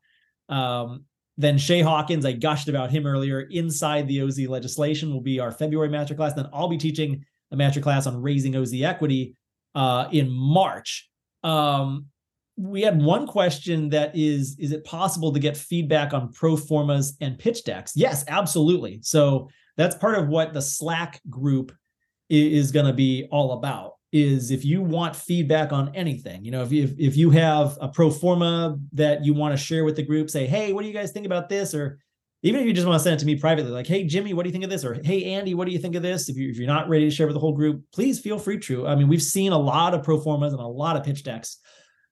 Um, 0.49 1.05
then 1.37 1.59
Shay 1.59 1.81
Hawkins, 1.81 2.27
I 2.27 2.33
gushed 2.33 2.69
about 2.69 2.91
him 2.91 3.07
earlier. 3.07 3.43
Inside 3.43 4.09
the 4.09 4.23
OZ 4.23 4.41
legislation 4.41 5.13
will 5.13 5.21
be 5.21 5.41
our 5.41 5.53
February 5.53 5.89
masterclass. 5.89 6.35
Then 6.35 6.49
I'll 6.53 6.69
be 6.69 6.79
teaching 6.79 7.25
a 7.51 7.57
masterclass 7.57 8.07
on 8.07 8.21
raising 8.21 8.57
OZ 8.57 8.75
equity 8.83 9.37
uh, 9.75 10.09
in 10.13 10.31
March. 10.31 11.09
Um, 11.43 12.07
we 12.57 12.83
had 12.83 13.01
one 13.01 13.27
question 13.27 13.89
that 13.91 14.13
is 14.15 14.57
is 14.59 14.73
it 14.73 14.85
possible 14.85 15.33
to 15.33 15.41
get 15.41 15.57
feedback 15.57 16.13
on 16.13 16.33
pro 16.33 16.57
formas 16.57 17.17
and 17.21 17.39
pitch 17.39 17.65
decks? 17.65 17.93
Yes 17.97 18.25
absolutely. 18.29 19.01
So 19.03 19.49
that's 19.77 19.97
part 19.97 20.19
of 20.19 20.29
what 20.29 20.53
the 20.53 20.61
slack 20.61 21.21
group 21.31 21.73
is, 22.29 22.71
going 22.71 22.87
to 22.87 22.93
be 22.93 23.27
all 23.33 23.53
about 23.53 23.95
is 24.13 24.51
if 24.51 24.65
you 24.65 24.83
want 24.83 25.17
feedback 25.17 25.73
on 25.73 25.95
anything 25.95 26.45
you 26.45 26.51
know 26.51 26.63
if 26.63 26.73
you 26.73 26.95
if 26.99 27.17
you 27.17 27.31
have 27.31 27.79
a 27.81 27.89
pro 27.89 28.11
forma 28.11 28.77
that 28.93 29.25
you 29.25 29.33
want 29.33 29.53
to 29.53 29.57
share 29.57 29.85
with 29.85 29.97
the 29.97 30.03
group 30.03 30.29
say 30.29 30.47
hey 30.47 30.73
what 30.73 30.83
do 30.83 30.89
you 30.89 30.95
guys 30.95 31.13
think 31.13 31.27
about 31.27 31.49
this? 31.49 31.75
or 31.75 31.99
even 32.43 32.61
if 32.61 32.67
you 32.67 32.73
just 32.73 32.87
want 32.87 32.99
to 32.99 33.03
send 33.03 33.15
it 33.15 33.21
to 33.21 33.27
me 33.27 33.37
privately, 33.37 33.71
like, 33.71 33.87
hey, 33.87 34.05
Jimmy, 34.05 34.33
what 34.33 34.45
do 34.45 34.49
you 34.49 34.53
think 34.53 34.65
of 34.65 34.71
this? 34.71 34.85
Or 34.85 34.95
hey, 34.95 35.35
Andy, 35.35 35.55
what 35.55 35.67
do 35.67 35.73
you 35.73 35.79
think 35.79 35.95
of 35.95 36.03
this? 36.03 36.29
If, 36.29 36.37
you, 36.37 36.49
if 36.51 36.57
you're 36.57 36.67
not 36.67 36.89
ready 36.89 37.05
to 37.05 37.15
share 37.15 37.27
with 37.27 37.35
the 37.35 37.41
whole 37.41 37.53
group, 37.53 37.83
please 37.93 38.19
feel 38.19 38.39
free 38.39 38.59
to. 38.61 38.87
I 38.87 38.95
mean, 38.95 39.09
we've 39.09 39.23
seen 39.23 39.53
a 39.53 39.59
lot 39.59 39.93
of 39.93 40.03
pro 40.03 40.19
formas 40.19 40.53
and 40.53 40.63
a 40.63 40.67
lot 40.67 40.97
of 40.97 41.05
pitch 41.05 41.23
decks 41.23 41.59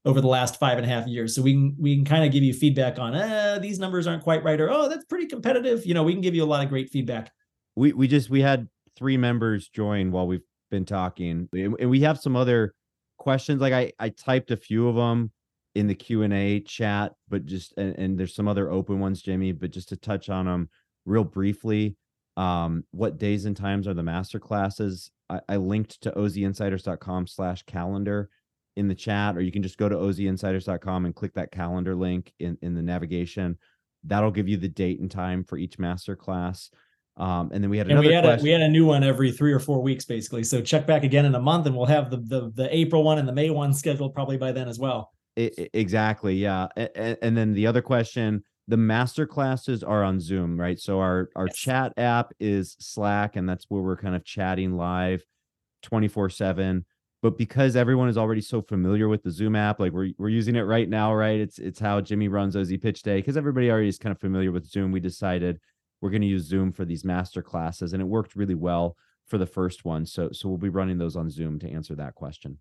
over 0.05 0.21
the 0.21 0.29
last 0.29 0.59
five 0.59 0.79
and 0.79 0.87
a 0.87 0.89
half 0.89 1.07
years. 1.07 1.35
So 1.35 1.43
we 1.43 1.53
can 1.53 1.77
we 1.79 1.97
can 1.97 2.05
kind 2.05 2.25
of 2.25 2.33
give 2.33 2.43
you 2.43 2.53
feedback 2.53 2.99
on 2.99 3.15
eh, 3.15 3.59
these 3.59 3.79
numbers 3.79 4.07
aren't 4.07 4.23
quite 4.23 4.45
right, 4.45 4.61
or 4.61 4.71
oh, 4.71 4.89
that's 4.89 5.05
pretty 5.07 5.27
competitive. 5.27 5.87
You 5.87 5.95
know, 5.95 6.03
we 6.03 6.13
can 6.13 6.21
give 6.21 6.35
you 6.35 6.45
a 6.45 6.47
lot 6.47 6.63
of 6.63 6.69
great 6.69 6.91
feedback. 6.91 7.33
We 7.75 7.93
we 7.93 8.07
just 8.07 8.29
we 8.29 8.43
had 8.43 8.69
three 8.97 9.17
members 9.17 9.69
join 9.69 10.13
while 10.13 10.27
we've 10.27 10.43
been 10.71 10.85
talking, 10.85 11.49
and 11.55 11.91
we 11.91 12.01
have 12.01 12.19
some 12.19 12.37
other 12.37 12.75
questions. 13.17 13.61
Like 13.61 13.73
I 13.73 13.93
I 13.99 14.11
typed 14.11 14.51
a 14.51 14.57
few 14.57 14.89
of 14.89 14.97
them 14.97 15.33
in 15.79 15.87
the 15.87 15.95
Q&A 15.95 16.59
chat, 16.61 17.13
but 17.29 17.47
just 17.47 17.73
and, 17.77 17.97
and, 17.97 18.19
there's 18.19 18.35
some 18.35 18.49
other 18.49 18.69
open 18.69 18.99
ones, 18.99 19.23
Jimmy, 19.23 19.53
but 19.53 19.71
just 19.71 19.89
to 19.91 19.97
touch 19.97 20.29
on 20.29 20.47
them 20.47 20.69
real 21.07 21.23
briefly. 21.23 21.97
Um, 22.37 22.83
what 22.91 23.19
days 23.19 23.45
and 23.45 23.57
times 23.57 23.87
are 23.87 23.95
the 23.95 24.03
master 24.03 24.41
classes? 24.41 25.13
I, 25.31 25.41
I 25.49 25.57
linked 25.57 26.01
to 26.03 26.11
ozinsiders.com 26.11 27.29
slash 27.29 27.63
calendar 27.63 28.29
in 28.77 28.89
the 28.89 28.95
chat, 28.95 29.37
or 29.37 29.41
you 29.41 29.53
can 29.53 29.63
just 29.63 29.79
go 29.79 29.89
to 29.89 29.95
ozinsiders.com 29.95 31.05
and 31.05 31.15
click 31.15 31.35
that 31.35 31.53
calendar 31.53 31.95
link 31.95 32.33
in, 32.41 32.59
in 32.61 32.75
the 32.75 32.83
navigation. 32.83 33.57
That'll 34.03 34.33
give 34.33 34.49
you 34.49 34.57
the 34.57 34.69
date 34.69 34.99
and 34.99 35.11
time 35.11 35.45
for 35.45 35.59
each 35.59 35.79
master 35.79 36.17
class. 36.17 36.71
Um, 37.17 37.51
and 37.53 37.63
then 37.63 37.71
we 37.71 37.79
had 37.79 37.89
another 37.89 38.09
we 38.09 38.15
had 38.15 38.25
question. 38.25 38.41
a 38.41 38.43
we 38.43 38.51
had 38.51 38.63
a 38.63 38.69
new 38.69 38.87
one 38.87 39.05
every 39.05 39.31
three 39.31 39.53
or 39.53 39.61
four 39.61 39.81
weeks, 39.81 40.05
basically. 40.05 40.43
So 40.43 40.61
check 40.61 40.89
back 40.89 41.05
again 41.05 41.25
in 41.25 41.37
a 41.37 41.41
month, 41.41 41.67
and 41.67 41.77
we'll 41.77 41.87
have 41.87 42.11
the 42.11 42.17
the 42.17 42.53
the 42.55 42.77
April 42.77 43.05
one 43.05 43.19
and 43.19 43.29
the 43.29 43.33
May 43.33 43.51
one 43.51 43.73
scheduled 43.73 44.13
probably 44.13 44.37
by 44.37 44.51
then 44.51 44.69
as 44.69 44.79
well. 44.79 45.13
It, 45.39 45.71
exactly. 45.73 46.35
Yeah. 46.35 46.67
And, 46.77 47.17
and, 47.23 47.37
then 47.37 47.53
the 47.53 47.69
other 47.69 47.81
question, 47.81 48.43
the 48.67 48.77
master 48.77 49.25
classes 49.25 49.85
are 49.85 50.03
on 50.03 50.19
Zoom, 50.19 50.59
right? 50.59 50.81
So 50.81 50.99
our 50.99 51.31
our 51.37 51.47
yes. 51.47 51.57
chat 51.57 51.93
app 51.97 52.33
is 52.41 52.77
Slack 52.81 53.37
and 53.37 53.49
that's 53.49 53.67
where 53.69 53.81
we're 53.81 53.97
kind 53.97 54.17
of 54.17 54.25
chatting 54.25 54.77
live 54.77 55.25
24/7. 55.85 56.85
But 57.23 57.39
because 57.39 57.77
everyone 57.77 58.09
is 58.09 58.19
already 58.19 58.41
so 58.41 58.61
familiar 58.61 59.09
with 59.09 59.23
the 59.23 59.31
Zoom 59.31 59.55
app, 59.55 59.79
like 59.79 59.93
we're 59.93 60.11
we're 60.19 60.29
using 60.29 60.57
it 60.57 60.63
right 60.63 60.89
now, 60.89 61.15
right? 61.15 61.39
It's 61.39 61.61
it's 61.61 61.79
how 61.79 62.01
Jimmy 62.01 62.27
runs 62.27 62.57
OZ 62.57 62.77
Pitch 62.83 63.03
Day 63.03 63.19
because 63.19 63.37
everybody 63.37 63.71
already 63.71 63.89
is 63.89 63.99
kind 63.99 64.13
of 64.13 64.21
familiar 64.21 64.51
with 64.51 64.67
Zoom. 64.67 64.91
We 64.91 64.99
decided 64.99 65.61
we're 66.01 66.11
going 66.11 66.23
to 66.23 66.29
use 66.29 66.45
Zoom 66.45 66.73
for 66.73 66.85
these 66.85 67.05
master 67.05 67.43
classes 67.43 67.93
and 67.93 68.03
it 68.03 68.07
worked 68.07 68.35
really 68.35 68.57
well 68.57 68.97
for 69.29 69.39
the 69.39 69.47
first 69.47 69.85
one. 69.85 70.05
So 70.05 70.31
so 70.33 70.49
we'll 70.49 70.59
be 70.59 70.69
running 70.69 70.99
those 70.99 71.15
on 71.15 71.31
Zoom 71.31 71.61
to 71.61 71.71
answer 71.71 71.95
that 71.95 72.17
question. 72.17 72.59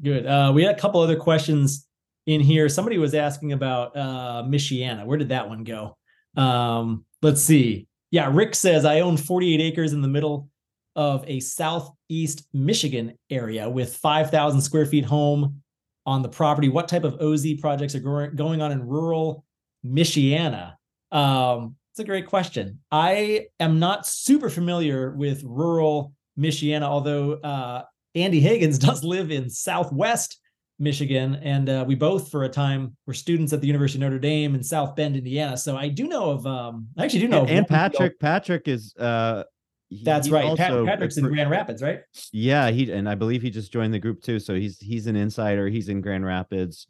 Good. 0.00 0.26
Uh, 0.26 0.52
we 0.54 0.62
had 0.62 0.76
a 0.76 0.78
couple 0.78 1.00
other 1.00 1.16
questions 1.16 1.86
in 2.26 2.40
here. 2.40 2.68
Somebody 2.68 2.98
was 2.98 3.14
asking 3.14 3.52
about 3.52 3.96
uh, 3.96 4.42
Michiana. 4.46 5.04
Where 5.04 5.18
did 5.18 5.30
that 5.30 5.48
one 5.48 5.64
go? 5.64 5.96
Um, 6.36 7.04
let's 7.20 7.42
see. 7.42 7.86
Yeah, 8.10 8.30
Rick 8.32 8.54
says 8.54 8.84
I 8.84 9.00
own 9.00 9.16
48 9.16 9.60
acres 9.60 9.92
in 9.92 10.02
the 10.02 10.08
middle 10.08 10.48
of 10.94 11.24
a 11.26 11.40
southeast 11.40 12.46
Michigan 12.52 13.18
area 13.30 13.68
with 13.68 13.96
5,000 13.96 14.60
square 14.60 14.86
feet 14.86 15.04
home 15.04 15.62
on 16.04 16.22
the 16.22 16.28
property. 16.28 16.68
What 16.68 16.88
type 16.88 17.04
of 17.04 17.20
OZ 17.20 17.54
projects 17.60 17.94
are 17.94 18.28
going 18.28 18.60
on 18.60 18.72
in 18.72 18.86
rural 18.86 19.44
Michiana? 19.84 20.74
Um, 21.10 21.76
It's 21.92 22.00
a 22.00 22.04
great 22.04 22.26
question. 22.26 22.80
I 22.90 23.46
am 23.60 23.78
not 23.78 24.06
super 24.06 24.50
familiar 24.50 25.14
with 25.14 25.42
rural 25.44 26.12
Michiana, 26.38 26.82
although 26.82 27.34
uh, 27.34 27.84
Andy 28.14 28.40
Higgins 28.40 28.78
does 28.88 29.02
live 29.04 29.30
in 29.30 29.48
Southwest 29.48 30.38
Michigan, 30.78 31.36
and 31.36 31.68
uh, 31.68 31.84
we 31.86 31.94
both, 31.94 32.30
for 32.30 32.44
a 32.44 32.48
time, 32.48 32.96
were 33.06 33.14
students 33.14 33.52
at 33.52 33.60
the 33.60 33.66
University 33.66 33.98
of 33.98 34.10
Notre 34.10 34.18
Dame 34.18 34.54
in 34.54 34.62
South 34.62 34.96
Bend, 34.96 35.16
Indiana. 35.16 35.56
So 35.56 35.76
I 35.76 35.88
do 35.88 36.08
know 36.08 36.30
of. 36.30 36.46
Um, 36.46 36.88
I 36.96 37.04
actually 37.04 37.20
do 37.20 37.28
know. 37.28 37.42
And, 37.42 37.50
and 37.50 37.68
Patrick. 37.68 38.18
Patrick 38.18 38.68
is. 38.68 38.94
Uh, 38.96 39.44
That's 40.02 40.28
right. 40.28 40.56
Pat, 40.56 40.72
Patrick's 40.84 41.16
in 41.16 41.24
Grand 41.26 41.50
Rapids, 41.50 41.82
right? 41.82 42.00
Yeah, 42.32 42.70
he 42.70 42.90
and 42.90 43.08
I 43.08 43.14
believe 43.14 43.42
he 43.42 43.50
just 43.50 43.72
joined 43.72 43.94
the 43.94 43.98
group 43.98 44.22
too. 44.22 44.38
So 44.38 44.54
he's 44.54 44.78
he's 44.78 45.06
an 45.06 45.16
insider. 45.16 45.68
He's 45.68 45.88
in 45.88 46.00
Grand 46.00 46.24
Rapids. 46.24 46.86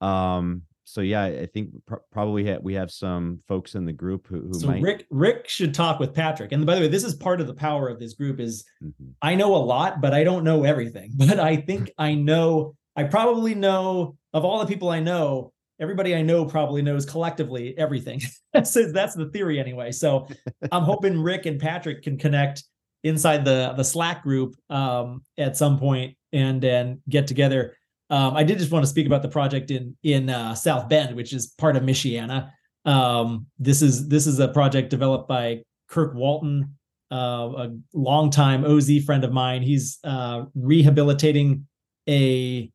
Um, 0.00 0.62
so 0.90 1.02
yeah, 1.02 1.24
I 1.24 1.46
think 1.46 1.70
pr- 1.86 1.96
probably 2.10 2.44
ha- 2.44 2.58
we 2.60 2.74
have 2.74 2.90
some 2.90 3.40
folks 3.46 3.76
in 3.76 3.84
the 3.84 3.92
group 3.92 4.26
who, 4.26 4.40
who 4.40 4.54
so 4.54 4.66
might. 4.66 4.82
Rick 4.82 5.06
Rick 5.10 5.48
should 5.48 5.72
talk 5.72 6.00
with 6.00 6.12
Patrick. 6.12 6.50
And 6.50 6.66
by 6.66 6.74
the 6.74 6.80
way, 6.82 6.88
this 6.88 7.04
is 7.04 7.14
part 7.14 7.40
of 7.40 7.46
the 7.46 7.54
power 7.54 7.88
of 7.88 8.00
this 8.00 8.14
group 8.14 8.40
is 8.40 8.64
mm-hmm. 8.82 9.10
I 9.22 9.36
know 9.36 9.54
a 9.54 9.58
lot, 9.58 10.00
but 10.00 10.12
I 10.12 10.24
don't 10.24 10.44
know 10.44 10.64
everything. 10.64 11.12
But 11.20 11.38
I 11.38 11.56
think 11.56 11.92
I 11.96 12.14
know. 12.14 12.74
I 12.96 13.04
probably 13.04 13.54
know 13.54 14.16
of 14.32 14.44
all 14.44 14.58
the 14.60 14.66
people 14.66 14.90
I 14.90 15.00
know. 15.00 15.52
Everybody 15.80 16.14
I 16.14 16.22
know 16.22 16.44
probably 16.44 16.82
knows 16.82 17.06
collectively 17.06 17.76
everything. 17.78 18.20
so 18.64 18.92
that's 18.92 19.14
the 19.14 19.30
theory 19.32 19.58
anyway. 19.58 19.92
So 19.92 20.28
I'm 20.72 20.82
hoping 20.82 21.22
Rick 21.22 21.46
and 21.46 21.58
Patrick 21.58 22.02
can 22.02 22.18
connect 22.18 22.64
inside 23.02 23.44
the 23.44 23.72
the 23.76 23.84
Slack 23.84 24.22
group 24.22 24.54
um, 24.68 25.22
at 25.38 25.56
some 25.56 25.78
point 25.78 26.16
and 26.32 26.62
and 26.64 26.98
get 27.08 27.26
together 27.26 27.74
um, 28.10 28.36
I 28.36 28.42
did 28.42 28.58
just 28.58 28.72
want 28.72 28.84
to 28.84 28.90
speak 28.90 29.06
about 29.06 29.22
the 29.22 29.28
project 29.28 29.70
in 29.70 29.96
in 30.02 30.28
uh, 30.28 30.54
South 30.54 30.88
Bend, 30.88 31.14
which 31.14 31.32
is 31.32 31.46
part 31.46 31.76
of 31.76 31.84
Michiana. 31.84 32.50
Um, 32.84 33.46
this 33.58 33.82
is 33.82 34.08
this 34.08 34.26
is 34.26 34.40
a 34.40 34.48
project 34.48 34.90
developed 34.90 35.28
by 35.28 35.62
Kirk 35.88 36.14
Walton, 36.14 36.76
uh, 37.12 37.14
a 37.56 37.68
longtime 37.94 38.64
OZ 38.64 39.04
friend 39.04 39.22
of 39.22 39.32
mine. 39.32 39.62
He's 39.62 39.98
uh, 40.02 40.44
rehabilitating 40.56 41.68
a 42.08 42.70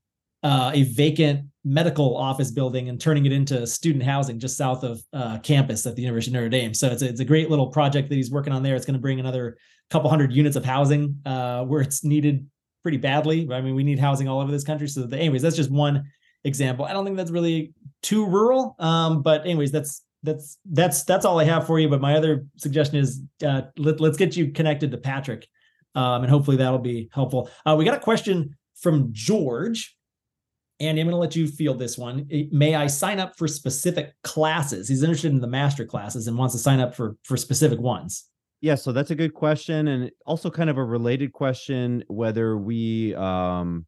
uh, 0.46 0.70
a 0.76 0.84
vacant 0.84 1.48
medical 1.64 2.16
office 2.16 2.52
building 2.52 2.88
and 2.90 3.02
turning 3.02 3.26
it 3.26 3.32
into 3.32 3.66
student 3.66 4.04
housing 4.04 4.40
just 4.40 4.56
south 4.56 4.84
of 4.84 5.02
uh, 5.12 5.40
campus 5.40 5.88
at 5.88 5.96
the 5.96 6.04
University 6.04 6.30
of 6.30 6.36
Notre 6.36 6.50
Dame. 6.50 6.76
So 6.76 6.88
it's 6.88 7.02
a, 7.02 7.10
it's 7.10 7.20
a 7.20 7.26
great 7.26 7.50
little 7.50 7.68
project 7.68 8.10
that 8.10 8.16
he's 8.16 8.30
working 8.30 8.54
on 8.54 8.62
there. 8.62 8.76
It's 8.76 8.86
going 8.86 8.94
to 8.94 9.00
bring 9.02 9.20
another 9.20 9.58
couple 9.90 10.08
hundred 10.08 10.32
units 10.32 10.56
of 10.56 10.64
housing 10.64 11.20
uh, 11.26 11.64
where 11.64 11.82
it's 11.82 12.04
needed 12.04 12.48
pretty 12.84 12.98
badly. 12.98 13.50
I 13.52 13.60
mean, 13.62 13.74
we 13.74 13.84
need 13.84 13.98
housing 13.98 14.28
all 14.28 14.40
over 14.40 14.52
this 14.52 14.64
country. 14.64 14.88
So, 14.88 15.08
the, 15.08 15.18
anyways, 15.18 15.42
that's 15.42 15.56
just 15.56 15.72
one 15.72 16.04
example. 16.44 16.86
I 16.86 16.94
don't 16.94 17.06
think 17.06 17.18
that's 17.18 17.32
really 17.32 17.74
too 18.04 18.28
rural. 18.28 18.76
Um, 18.78 19.24
but 19.24 19.42
anyways, 19.42 19.72
that's 19.72 20.04
that's 20.22 20.60
that's 20.72 21.04
that's 21.06 21.26
all 21.26 21.40
I 21.40 21.46
have 21.46 21.66
for 21.66 21.80
you. 21.80 21.90
But 21.90 22.02
my 22.02 22.16
other 22.16 22.46
suggestion 22.58 22.98
is 22.98 23.24
uh, 23.44 23.64
let, 23.78 24.00
us 24.00 24.18
get 24.18 24.36
you 24.36 24.52
connected 24.52 24.92
to 24.92 24.98
Patrick, 24.98 25.48
um, 25.96 26.22
and 26.22 26.30
hopefully 26.30 26.58
that'll 26.58 26.78
be 26.78 27.10
helpful. 27.12 27.50
Uh, 27.66 27.76
we 27.76 27.84
got 27.84 27.98
a 27.98 28.00
question 28.00 28.56
from 28.76 29.10
George. 29.12 29.95
And 30.80 31.00
I'm 31.00 31.06
going 31.06 31.12
to 31.12 31.18
let 31.18 31.36
you 31.36 31.48
field 31.48 31.80
this 31.80 31.98
one. 31.98 32.28
May 32.52 32.76
I 32.76 32.88
sign 32.88 33.20
up 33.20 33.38
for 33.38 33.48
specific 33.48 34.14
classes? 34.24 34.90
He's 34.90 35.04
interested 35.04 35.32
in 35.32 35.40
the 35.40 35.48
master 35.48 35.86
classes 35.86 36.28
and 36.28 36.38
wants 36.38 36.54
to 36.54 36.60
sign 36.60 36.80
up 36.80 36.94
for 36.94 37.16
for 37.24 37.38
specific 37.38 37.80
ones. 37.80 38.26
Yeah, 38.62 38.76
so 38.76 38.92
that's 38.92 39.12
a 39.12 39.16
good 39.16 39.34
question, 39.34 39.88
and 39.88 40.12
also 40.26 40.50
kind 40.50 40.70
of 40.70 40.78
a 40.78 40.84
related 40.84 41.32
question 41.34 42.04
whether 42.08 42.58
we 42.58 43.14
um, 43.16 43.86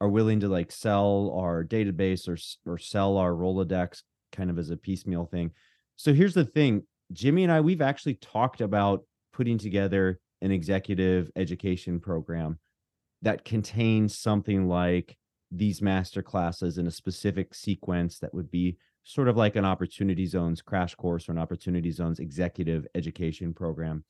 are 0.00 0.08
willing 0.08 0.40
to 0.40 0.48
like 0.48 0.72
sell 0.72 1.32
our 1.36 1.62
database 1.62 2.28
or 2.28 2.36
or 2.70 2.78
sell 2.78 3.16
our 3.16 3.32
Rolodex 3.32 4.02
kind 4.32 4.50
of 4.50 4.58
as 4.58 4.70
a 4.70 4.76
piecemeal 4.76 5.26
thing. 5.26 5.50
So 5.96 6.12
here's 6.12 6.34
the 6.34 6.44
thing, 6.44 6.82
Jimmy 7.12 7.44
and 7.44 7.52
I, 7.52 7.60
we've 7.60 7.82
actually 7.82 8.14
talked 8.14 8.60
about 8.60 9.04
putting 9.32 9.58
together 9.58 10.18
an 10.42 10.50
executive 10.50 11.30
education 11.36 12.00
program 12.00 12.58
that 13.22 13.44
contains 13.44 14.18
something 14.18 14.68
like 14.68 15.16
these 15.56 15.82
master 15.82 16.22
classes 16.22 16.78
in 16.78 16.86
a 16.86 16.90
specific 16.90 17.54
sequence 17.54 18.18
that 18.18 18.34
would 18.34 18.50
be 18.50 18.76
sort 19.04 19.28
of 19.28 19.36
like 19.36 19.56
an 19.56 19.64
opportunity 19.64 20.26
zones 20.26 20.62
crash 20.62 20.94
course 20.94 21.28
or 21.28 21.32
an 21.32 21.38
opportunity 21.38 21.90
zones 21.90 22.18
executive 22.18 22.86
education 22.94 23.52
program. 23.52 24.04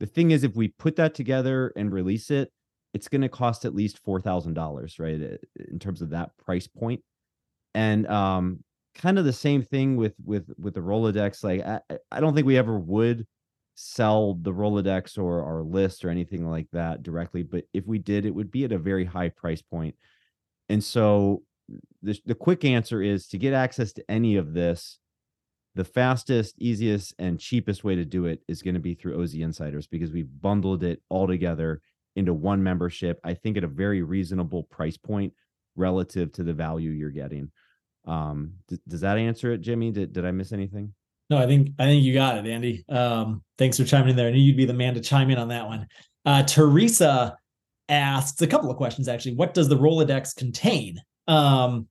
The 0.00 0.06
thing 0.06 0.32
is, 0.32 0.44
if 0.44 0.54
we 0.54 0.68
put 0.68 0.96
that 0.96 1.14
together 1.14 1.72
and 1.76 1.92
release 1.92 2.30
it, 2.30 2.52
it's 2.92 3.08
going 3.08 3.22
to 3.22 3.28
cost 3.28 3.64
at 3.64 3.74
least 3.74 3.98
four 4.04 4.20
thousand 4.20 4.54
dollars, 4.54 4.98
right? 4.98 5.20
In 5.70 5.78
terms 5.78 6.02
of 6.02 6.10
that 6.10 6.36
price 6.36 6.66
point, 6.66 7.02
and 7.74 8.06
um, 8.06 8.62
kind 8.94 9.18
of 9.18 9.24
the 9.24 9.32
same 9.32 9.62
thing 9.62 9.96
with 9.96 10.14
with 10.24 10.50
with 10.58 10.74
the 10.74 10.80
Rolodex. 10.80 11.42
Like, 11.42 11.62
I, 11.62 11.80
I 12.10 12.20
don't 12.20 12.34
think 12.34 12.46
we 12.46 12.58
ever 12.58 12.78
would 12.78 13.26
sell 13.74 14.34
the 14.34 14.52
Rolodex 14.52 15.18
or 15.18 15.42
our 15.42 15.62
list 15.62 16.04
or 16.04 16.10
anything 16.10 16.48
like 16.48 16.68
that 16.72 17.02
directly, 17.02 17.42
but 17.42 17.64
if 17.72 17.86
we 17.86 17.98
did, 17.98 18.24
it 18.24 18.34
would 18.34 18.50
be 18.50 18.64
at 18.64 18.72
a 18.72 18.78
very 18.78 19.04
high 19.04 19.28
price 19.28 19.62
point. 19.62 19.94
And 20.68 20.82
so 20.82 21.42
the, 22.02 22.18
the 22.26 22.34
quick 22.34 22.64
answer 22.64 23.02
is 23.02 23.26
to 23.28 23.38
get 23.38 23.54
access 23.54 23.92
to 23.94 24.10
any 24.10 24.36
of 24.36 24.54
this 24.54 24.98
the 25.76 25.84
fastest 25.84 26.54
easiest 26.58 27.14
and 27.18 27.40
cheapest 27.40 27.82
way 27.82 27.96
to 27.96 28.04
do 28.04 28.26
it 28.26 28.40
is 28.46 28.62
going 28.62 28.74
to 28.74 28.80
be 28.80 28.94
through 28.94 29.20
oz 29.20 29.34
insiders 29.34 29.88
because 29.88 30.12
we've 30.12 30.28
bundled 30.40 30.84
it 30.84 31.02
all 31.08 31.26
together 31.26 31.80
into 32.14 32.32
one 32.32 32.62
membership 32.62 33.18
i 33.24 33.34
think 33.34 33.56
at 33.56 33.64
a 33.64 33.68
very 33.68 34.02
reasonable 34.02 34.62
price 34.64 34.96
point 34.96 35.32
relative 35.76 36.32
to 36.32 36.42
the 36.42 36.52
value 36.52 36.90
you're 36.90 37.10
getting. 37.10 37.50
Um 38.06 38.54
th- 38.68 38.80
does 38.86 39.00
that 39.00 39.18
answer 39.18 39.52
it 39.52 39.60
jimmy? 39.60 39.90
Did, 39.90 40.12
did 40.12 40.24
i 40.24 40.30
miss 40.30 40.52
anything? 40.52 40.94
No 41.30 41.38
i 41.38 41.46
think 41.46 41.70
i 41.78 41.84
think 41.84 42.04
you 42.04 42.14
got 42.14 42.36
it 42.36 42.46
andy. 42.46 42.84
Um 42.88 43.42
thanks 43.58 43.78
for 43.78 43.84
chiming 43.84 44.10
in 44.10 44.16
there. 44.16 44.28
I 44.28 44.30
knew 44.30 44.40
you'd 44.40 44.56
be 44.56 44.66
the 44.66 44.74
man 44.74 44.94
to 44.94 45.00
chime 45.00 45.30
in 45.30 45.38
on 45.38 45.48
that 45.48 45.66
one. 45.66 45.86
Uh 46.24 46.42
teresa 46.42 47.36
asks 47.88 48.40
a 48.40 48.46
couple 48.46 48.70
of 48.70 48.76
questions 48.76 49.08
actually 49.08 49.34
what 49.34 49.52
does 49.54 49.68
the 49.68 49.76
rolodex 49.76 50.34
contain 50.34 51.00
um, 51.26 51.88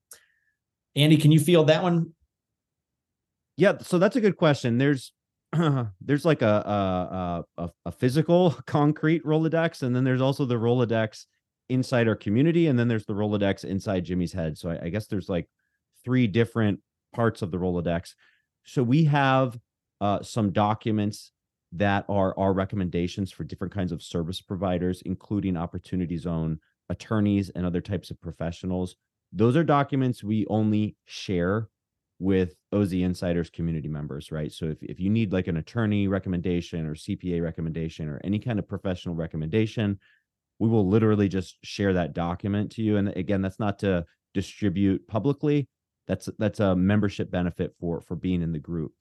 Andy, 0.95 1.17
can 1.17 1.31
you 1.31 1.39
field 1.39 1.67
that 1.67 1.83
one? 1.83 2.13
Yeah, 3.57 3.77
so 3.81 3.99
that's 3.99 4.15
a 4.15 4.21
good 4.21 4.37
question. 4.37 4.77
There's 4.77 5.11
there's 6.01 6.25
like 6.25 6.41
a, 6.41 7.45
a, 7.57 7.63
a 7.63 7.69
a 7.85 7.91
physical 7.91 8.51
concrete 8.67 9.23
Rolodex, 9.23 9.83
and 9.83 9.95
then 9.95 10.03
there's 10.03 10.21
also 10.21 10.45
the 10.45 10.55
Rolodex 10.55 11.25
inside 11.69 12.07
our 12.07 12.15
community, 12.15 12.67
and 12.67 12.77
then 12.77 12.87
there's 12.87 13.05
the 13.05 13.13
Rolodex 13.13 13.63
inside 13.63 14.05
Jimmy's 14.05 14.33
head. 14.33 14.57
So 14.57 14.69
I, 14.69 14.85
I 14.85 14.89
guess 14.89 15.07
there's 15.07 15.29
like 15.29 15.47
three 16.03 16.27
different 16.27 16.79
parts 17.13 17.41
of 17.41 17.51
the 17.51 17.57
Rolodex. 17.57 18.13
So 18.65 18.81
we 18.81 19.05
have 19.05 19.57
uh, 20.01 20.21
some 20.23 20.51
documents 20.51 21.31
that 21.74 22.05
are 22.07 22.38
our 22.38 22.53
recommendations 22.53 23.32
for 23.32 23.43
different 23.43 23.74
kinds 23.74 23.91
of 23.91 24.01
service 24.01 24.41
providers, 24.41 25.01
including 25.05 25.57
Opportunity 25.57 26.17
Zone 26.17 26.59
attorneys 26.89 27.49
and 27.49 27.65
other 27.65 27.82
types 27.82 28.11
of 28.11 28.21
professionals 28.21 28.95
those 29.34 29.57
are 29.57 29.63
documents 29.63 30.24
we 30.24 30.45
only 30.47 30.95
share 31.05 31.67
with 32.19 32.55
OZ 32.71 32.93
Insiders 32.93 33.49
community 33.49 33.88
members, 33.88 34.32
right? 34.32 34.51
So 34.51 34.65
if, 34.67 34.78
if 34.84 34.99
you 34.99 35.09
need 35.09 35.34
like 35.34 35.47
an 35.47 35.57
attorney 35.57 36.07
recommendation 36.07 36.86
or 36.86 36.93
CPA 36.93 37.41
recommendation 37.41 38.07
or 38.07 38.21
any 38.24 38.39
kind 38.39 38.59
of 38.59 38.67
professional 38.67 39.15
recommendation, 39.15 39.99
we 40.59 40.69
will 40.69 40.88
literally 40.88 41.28
just 41.28 41.57
share 41.63 41.93
that 41.93 42.13
document 42.13 42.71
to 42.74 42.84
you. 42.84 42.97
And 42.97 43.09
again, 43.09 43.41
that's 43.41 43.59
not 43.59 43.80
to 43.80 44.05
distribute 44.36 45.05
publicly. 45.07 45.67
That's 46.07 46.30
that's 46.38 46.59
a 46.59 46.76
membership 46.76 47.32
benefit 47.32 47.74
for 47.80 48.01
for 48.01 48.15
being 48.15 48.41
in 48.41 48.51
the 48.51 48.59
group. 48.59 48.91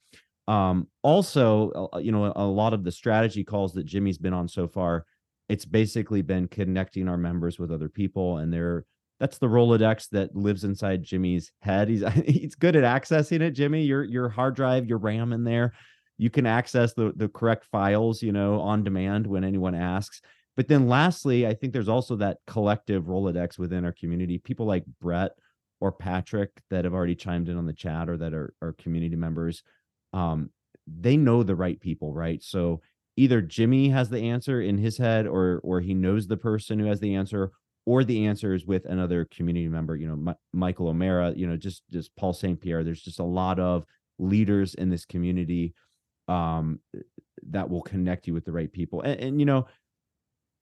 Um, 0.47 0.87
also, 1.01 1.89
you 2.01 2.11
know, 2.11 2.33
a 2.35 2.45
lot 2.45 2.73
of 2.73 2.83
the 2.83 2.91
strategy 2.91 3.43
calls 3.43 3.73
that 3.73 3.85
Jimmy's 3.85 4.17
been 4.17 4.33
on 4.33 4.47
so 4.47 4.67
far, 4.67 5.05
it's 5.49 5.65
basically 5.65 6.21
been 6.21 6.47
connecting 6.47 7.07
our 7.07 7.17
members 7.17 7.59
with 7.59 7.71
other 7.71 7.89
people, 7.89 8.37
and 8.37 8.51
they're 8.51 8.85
that's 9.19 9.37
the 9.37 9.47
Rolodex 9.47 10.09
that 10.09 10.35
lives 10.35 10.63
inside 10.63 11.03
Jimmy's 11.03 11.51
head. 11.61 11.87
He's 11.87 12.03
he's 12.25 12.55
good 12.55 12.75
at 12.75 12.83
accessing 12.83 13.41
it, 13.41 13.51
Jimmy. 13.51 13.83
Your 13.83 14.03
your 14.03 14.29
hard 14.29 14.55
drive, 14.55 14.87
your 14.87 14.97
RAM 14.97 15.33
in 15.33 15.43
there, 15.43 15.73
you 16.17 16.29
can 16.29 16.45
access 16.45 16.93
the 16.93 17.13
the 17.15 17.29
correct 17.29 17.65
files, 17.71 18.21
you 18.21 18.31
know, 18.31 18.59
on 18.59 18.83
demand 18.83 19.27
when 19.27 19.43
anyone 19.43 19.75
asks. 19.75 20.21
But 20.55 20.67
then 20.67 20.87
lastly, 20.87 21.47
I 21.47 21.53
think 21.53 21.73
there's 21.73 21.89
also 21.89 22.15
that 22.17 22.37
collective 22.45 23.05
Rolodex 23.05 23.57
within 23.57 23.85
our 23.85 23.91
community. 23.91 24.37
People 24.37 24.65
like 24.65 24.83
Brett 25.01 25.31
or 25.79 25.91
Patrick 25.91 26.51
that 26.69 26.85
have 26.85 26.93
already 26.93 27.15
chimed 27.15 27.49
in 27.49 27.57
on 27.57 27.65
the 27.65 27.73
chat 27.73 28.07
or 28.07 28.17
that 28.17 28.33
are, 28.33 28.53
are 28.61 28.73
community 28.73 29.15
members. 29.15 29.63
Um, 30.13 30.49
they 30.87 31.17
know 31.17 31.43
the 31.43 31.55
right 31.55 31.79
people, 31.79 32.13
right? 32.13 32.43
So 32.43 32.81
either 33.15 33.41
Jimmy 33.41 33.89
has 33.89 34.09
the 34.09 34.29
answer 34.29 34.61
in 34.61 34.77
his 34.77 34.97
head 34.97 35.27
or 35.27 35.59
or 35.63 35.81
he 35.81 35.93
knows 35.93 36.27
the 36.27 36.37
person 36.37 36.79
who 36.79 36.85
has 36.85 36.99
the 36.99 37.15
answer 37.15 37.51
or 37.85 38.03
the 38.03 38.25
answer 38.25 38.53
is 38.53 38.65
with 38.65 38.85
another 38.85 39.25
community 39.25 39.67
member 39.67 39.95
you 39.95 40.07
know 40.07 40.31
M- 40.31 40.37
michael 40.53 40.87
o'mara 40.87 41.33
you 41.35 41.47
know 41.47 41.57
just 41.57 41.83
just 41.91 42.15
paul 42.15 42.33
st 42.33 42.59
pierre 42.61 42.83
there's 42.83 43.01
just 43.01 43.19
a 43.19 43.23
lot 43.23 43.59
of 43.59 43.85
leaders 44.19 44.75
in 44.75 44.89
this 44.89 45.05
community 45.05 45.73
um 46.27 46.79
that 47.49 47.69
will 47.69 47.81
connect 47.81 48.27
you 48.27 48.33
with 48.33 48.45
the 48.45 48.51
right 48.51 48.71
people 48.71 49.01
and, 49.01 49.19
and 49.19 49.39
you 49.39 49.45
know 49.45 49.67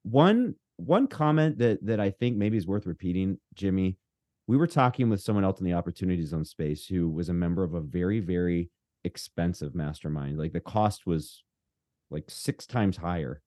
one 0.04 0.56
one 0.78 1.08
comment 1.08 1.58
that 1.60 1.84
that 1.86 2.00
i 2.00 2.10
think 2.10 2.38
maybe 2.38 2.58
is 2.58 2.68
worth 2.68 2.86
repeating 2.86 3.38
jimmy 3.54 3.98
we 4.48 4.58
were 4.58 4.68
talking 4.68 5.10
with 5.10 5.22
someone 5.22 5.44
else 5.44 5.60
in 5.60 5.66
the 5.66 5.74
opportunity 5.74 6.26
zone 6.26 6.46
space 6.46 6.86
who 6.86 7.10
was 7.10 7.30
a 7.30 7.34
member 7.34 7.64
of 7.64 7.76
a 7.76 7.82
very 7.82 8.20
very 8.20 8.70
expensive 9.04 9.76
mastermind. 9.76 10.38
Like 10.38 10.54
the 10.54 10.60
cost 10.60 11.06
was 11.06 11.44
like 12.10 12.26
six 12.28 12.66
times 12.66 12.98
higher 12.98 13.42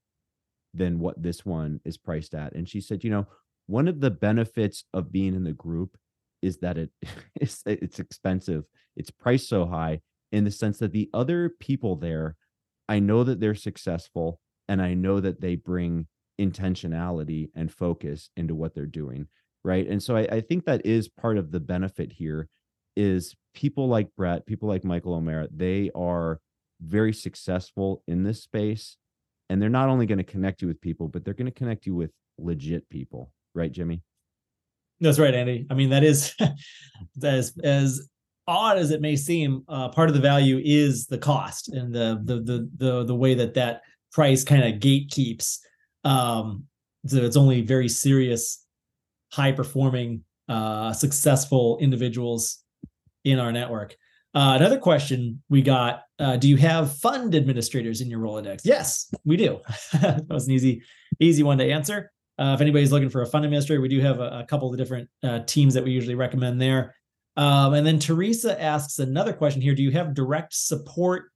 than 0.72 0.98
what 0.98 1.22
this 1.22 1.44
one 1.46 1.80
is 1.84 1.96
priced 1.96 2.34
at. 2.34 2.54
And 2.54 2.68
she 2.68 2.80
said, 2.80 3.04
you 3.04 3.10
know, 3.10 3.26
one 3.66 3.88
of 3.88 4.00
the 4.00 4.10
benefits 4.10 4.84
of 4.92 5.12
being 5.12 5.34
in 5.34 5.44
the 5.44 5.52
group 5.52 5.96
is 6.42 6.58
that 6.58 6.76
it 6.76 6.90
it's, 7.40 7.62
it's 7.66 8.00
expensive. 8.00 8.64
It's 8.96 9.10
priced 9.10 9.48
so 9.48 9.66
high 9.66 10.00
in 10.32 10.44
the 10.44 10.50
sense 10.50 10.78
that 10.78 10.92
the 10.92 11.10
other 11.14 11.50
people 11.60 11.96
there, 11.96 12.36
I 12.88 12.98
know 12.98 13.24
that 13.24 13.40
they're 13.40 13.54
successful 13.54 14.40
and 14.68 14.82
I 14.82 14.94
know 14.94 15.20
that 15.20 15.40
they 15.40 15.56
bring 15.56 16.06
intentionality 16.40 17.50
and 17.54 17.72
focus 17.72 18.30
into 18.36 18.54
what 18.54 18.74
they're 18.74 18.86
doing. 18.86 19.28
Right. 19.62 19.86
And 19.86 20.02
so 20.02 20.16
I, 20.16 20.22
I 20.22 20.40
think 20.40 20.64
that 20.64 20.84
is 20.84 21.08
part 21.08 21.38
of 21.38 21.50
the 21.50 21.60
benefit 21.60 22.12
here 22.12 22.48
is 22.96 23.34
people 23.54 23.88
like 23.88 24.08
Brett, 24.16 24.46
people 24.46 24.68
like 24.68 24.84
Michael 24.84 25.14
O'Mara, 25.14 25.48
they 25.54 25.90
are 25.94 26.40
very 26.80 27.12
successful 27.12 28.02
in 28.06 28.22
this 28.22 28.42
space. 28.42 28.96
And 29.50 29.60
they're 29.60 29.68
not 29.68 29.88
only 29.88 30.06
going 30.06 30.18
to 30.18 30.24
connect 30.24 30.62
you 30.62 30.68
with 30.68 30.80
people, 30.80 31.08
but 31.08 31.24
they're 31.24 31.34
going 31.34 31.46
to 31.46 31.52
connect 31.52 31.86
you 31.86 31.94
with 31.94 32.10
legit 32.38 32.88
people. 32.88 33.30
Right, 33.54 33.70
Jimmy? 33.70 34.02
That's 35.00 35.18
right, 35.18 35.34
Andy. 35.34 35.66
I 35.70 35.74
mean, 35.74 35.90
that 35.90 36.02
is 36.02 36.34
as 37.22 37.54
as 37.62 38.08
odd 38.46 38.78
as 38.78 38.90
it 38.90 39.00
may 39.00 39.16
seem. 39.16 39.64
Uh, 39.68 39.88
part 39.88 40.08
of 40.08 40.14
the 40.14 40.20
value 40.20 40.60
is 40.64 41.06
the 41.06 41.18
cost 41.18 41.68
and 41.68 41.94
the 41.94 42.20
the 42.24 42.40
the 42.40 42.70
the 42.76 43.04
the 43.04 43.14
way 43.14 43.34
that 43.34 43.54
that 43.54 43.82
price 44.12 44.44
kind 44.44 44.64
of 44.64 44.80
gatekeeps. 44.80 45.58
Um, 46.04 46.64
so 47.06 47.18
it's 47.18 47.36
only 47.36 47.60
very 47.60 47.88
serious, 47.88 48.64
high 49.32 49.52
performing, 49.52 50.22
uh, 50.48 50.92
successful 50.92 51.78
individuals 51.80 52.63
in 53.24 53.38
our 53.38 53.52
network. 53.52 53.96
Uh, 54.34 54.54
another 54.56 54.78
question 54.78 55.42
we 55.48 55.62
got: 55.62 56.02
uh, 56.18 56.36
Do 56.36 56.48
you 56.48 56.56
have 56.56 56.96
fund 56.98 57.34
administrators 57.34 58.00
in 58.00 58.10
your 58.10 58.20
Rolodex? 58.20 58.62
Yes, 58.64 59.12
we 59.24 59.36
do. 59.36 59.60
that 59.92 60.26
was 60.28 60.46
an 60.46 60.54
easy, 60.54 60.82
easy 61.20 61.42
one 61.42 61.58
to 61.58 61.70
answer. 61.70 62.10
Uh, 62.36 62.52
if 62.54 62.60
anybody's 62.60 62.90
looking 62.90 63.10
for 63.10 63.22
a 63.22 63.26
fund 63.26 63.44
administrator, 63.44 63.80
we 63.80 63.88
do 63.88 64.00
have 64.00 64.18
a, 64.18 64.40
a 64.40 64.46
couple 64.48 64.70
of 64.70 64.76
different 64.76 65.08
uh, 65.22 65.40
teams 65.46 65.72
that 65.74 65.84
we 65.84 65.92
usually 65.92 66.16
recommend 66.16 66.60
there. 66.60 66.96
Um, 67.36 67.74
and 67.74 67.86
then 67.86 68.00
Teresa 68.00 68.60
asks 68.60 68.98
another 68.98 69.32
question 69.32 69.62
here: 69.62 69.74
Do 69.74 69.82
you 69.82 69.92
have 69.92 70.14
direct 70.14 70.52
support 70.52 71.30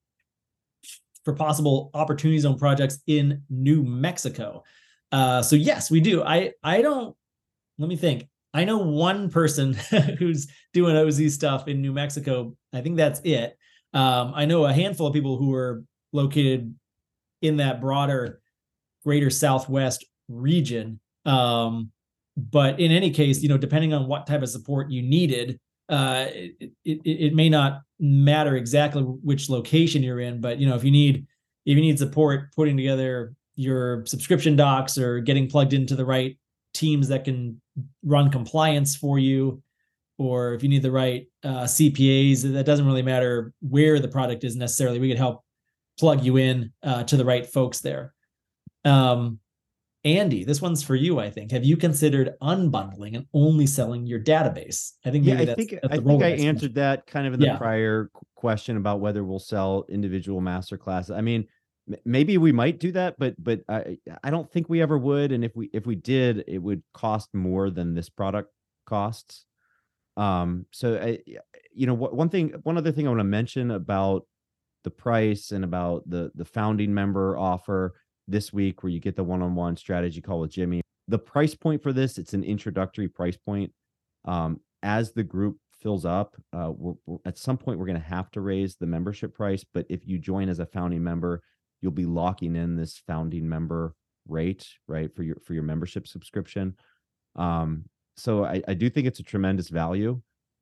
for 1.24 1.34
possible 1.34 1.90
opportunity 1.94 2.38
zone 2.40 2.58
projects 2.58 2.98
in 3.06 3.42
New 3.48 3.84
Mexico? 3.84 4.64
Uh, 5.12 5.42
so 5.42 5.54
yes, 5.54 5.90
we 5.90 6.00
do. 6.00 6.22
I 6.22 6.52
I 6.64 6.82
don't. 6.82 7.16
Let 7.78 7.88
me 7.88 7.96
think. 7.96 8.28
I 8.58 8.64
know 8.64 8.78
one 8.78 9.30
person 9.30 9.74
who's 10.18 10.48
doing 10.72 10.96
OZ 10.96 11.32
stuff 11.32 11.68
in 11.68 11.80
New 11.80 11.92
Mexico. 11.92 12.56
I 12.72 12.80
think 12.80 12.96
that's 12.96 13.20
it. 13.22 13.56
Um, 13.94 14.32
I 14.34 14.46
know 14.46 14.64
a 14.64 14.72
handful 14.72 15.06
of 15.06 15.14
people 15.14 15.36
who 15.36 15.54
are 15.54 15.84
located 16.12 16.74
in 17.40 17.58
that 17.58 17.80
broader 17.80 18.40
greater 19.04 19.30
Southwest 19.30 20.04
region. 20.28 20.98
Um, 21.24 21.92
but 22.36 22.80
in 22.80 22.90
any 22.90 23.10
case, 23.10 23.42
you 23.42 23.48
know, 23.48 23.58
depending 23.58 23.94
on 23.94 24.08
what 24.08 24.26
type 24.26 24.42
of 24.42 24.48
support 24.48 24.90
you 24.90 25.02
needed, 25.02 25.60
uh, 25.88 26.26
it, 26.28 26.72
it, 26.84 27.00
it 27.04 27.34
may 27.34 27.48
not 27.48 27.82
matter 28.00 28.56
exactly 28.56 29.02
which 29.02 29.48
location 29.48 30.02
you're 30.02 30.20
in. 30.20 30.40
But 30.40 30.58
you 30.58 30.68
know, 30.68 30.74
if 30.74 30.82
you 30.82 30.90
need 30.90 31.26
if 31.64 31.76
you 31.76 31.80
need 31.80 31.98
support 31.98 32.52
putting 32.56 32.76
together 32.76 33.34
your 33.54 34.04
subscription 34.06 34.56
docs 34.56 34.98
or 34.98 35.20
getting 35.20 35.48
plugged 35.48 35.72
into 35.72 35.94
the 35.94 36.04
right 36.04 36.36
teams 36.74 37.08
that 37.08 37.24
can 37.24 37.60
run 38.02 38.30
compliance 38.30 38.96
for 38.96 39.18
you, 39.18 39.62
or 40.18 40.54
if 40.54 40.62
you 40.62 40.68
need 40.68 40.82
the 40.82 40.90
right 40.90 41.26
uh, 41.44 41.64
CPAs, 41.64 42.42
that 42.52 42.66
doesn't 42.66 42.86
really 42.86 43.02
matter 43.02 43.52
where 43.60 43.98
the 43.98 44.08
product 44.08 44.44
is 44.44 44.56
necessarily. 44.56 44.98
We 44.98 45.08
could 45.08 45.18
help 45.18 45.44
plug 45.98 46.24
you 46.24 46.36
in 46.36 46.72
uh, 46.82 47.04
to 47.04 47.16
the 47.16 47.24
right 47.24 47.46
folks 47.46 47.80
there. 47.80 48.14
Um, 48.84 49.40
Andy, 50.04 50.44
this 50.44 50.62
one's 50.62 50.82
for 50.82 50.94
you. 50.94 51.18
I 51.18 51.30
think. 51.30 51.50
Have 51.50 51.64
you 51.64 51.76
considered 51.76 52.34
unbundling 52.40 53.16
and 53.16 53.26
only 53.34 53.66
selling 53.66 54.06
your 54.06 54.20
database? 54.20 54.92
I 55.04 55.10
think. 55.10 55.24
yeah, 55.24 55.40
I 55.40 55.54
think. 55.54 55.74
I 55.82 55.96
think 55.96 56.22
I 56.22 56.30
answered 56.30 56.74
that 56.76 57.06
kind 57.06 57.26
of 57.26 57.34
in 57.34 57.40
the 57.40 57.46
yeah. 57.46 57.58
prior 57.58 58.10
question 58.36 58.76
about 58.76 59.00
whether 59.00 59.24
we'll 59.24 59.40
sell 59.40 59.84
individual 59.88 60.40
master 60.40 60.78
classes. 60.78 61.10
I 61.10 61.20
mean, 61.20 61.46
maybe 62.04 62.38
we 62.38 62.52
might 62.52 62.78
do 62.78 62.92
that, 62.92 63.16
but 63.18 63.34
but 63.42 63.60
I 63.68 63.98
I 64.22 64.30
don't 64.30 64.50
think 64.50 64.68
we 64.68 64.82
ever 64.82 64.98
would. 64.98 65.32
And 65.32 65.44
if 65.44 65.54
we 65.56 65.70
if 65.72 65.86
we 65.86 65.96
did, 65.96 66.44
it 66.46 66.58
would 66.58 66.82
cost 66.94 67.28
more 67.34 67.70
than 67.70 67.94
this 67.94 68.08
product 68.08 68.50
costs. 68.86 69.44
Um. 70.16 70.66
So 70.72 70.96
I, 70.96 71.18
you 71.72 71.86
know, 71.86 71.94
one 71.94 72.28
thing, 72.28 72.54
one 72.62 72.76
other 72.76 72.92
thing 72.92 73.06
I 73.06 73.10
want 73.10 73.20
to 73.20 73.24
mention 73.24 73.70
about 73.70 74.26
the 74.84 74.90
price 74.90 75.52
and 75.52 75.64
about 75.64 76.08
the 76.08 76.30
the 76.34 76.44
founding 76.44 76.92
member 76.92 77.36
offer 77.38 77.94
this 78.26 78.52
week 78.52 78.82
where 78.82 78.90
you 78.90 79.00
get 79.00 79.16
the 79.16 79.24
one-on-one 79.24 79.76
strategy 79.76 80.20
call 80.20 80.40
with 80.40 80.50
Jimmy. 80.50 80.82
The 81.08 81.18
price 81.18 81.54
point 81.54 81.82
for 81.82 81.92
this, 81.92 82.18
it's 82.18 82.34
an 82.34 82.44
introductory 82.44 83.08
price 83.08 83.36
point. 83.36 83.72
Um, 84.26 84.60
as 84.82 85.12
the 85.12 85.22
group 85.22 85.56
fills 85.72 86.04
up, 86.04 86.36
uh, 86.52 86.70
we're, 86.76 86.94
we're, 87.06 87.18
at 87.24 87.38
some 87.38 87.56
point 87.56 87.78
we're 87.78 87.86
going 87.86 88.00
to 88.00 88.06
have 88.06 88.30
to 88.32 88.40
raise 88.40 88.76
the 88.76 88.86
membership 88.86 89.34
price. 89.34 89.64
But 89.72 89.86
if 89.88 90.06
you 90.06 90.18
join 90.18 90.48
as 90.48 90.58
a 90.58 90.66
founding 90.66 91.02
member, 91.02 91.42
you'll 91.80 91.92
be 91.92 92.06
locking 92.06 92.56
in 92.56 92.76
this 92.76 92.98
founding 93.06 93.48
member 93.48 93.94
rate, 94.26 94.66
right, 94.86 95.14
for 95.14 95.22
your 95.22 95.36
for 95.44 95.54
your 95.54 95.62
membership 95.62 96.06
subscription. 96.06 96.74
Um, 97.36 97.84
so 98.16 98.44
I, 98.44 98.62
I 98.66 98.74
do 98.74 98.90
think 98.90 99.06
it's 99.06 99.20
a 99.20 99.24
tremendous 99.24 99.68
value. 99.68 100.20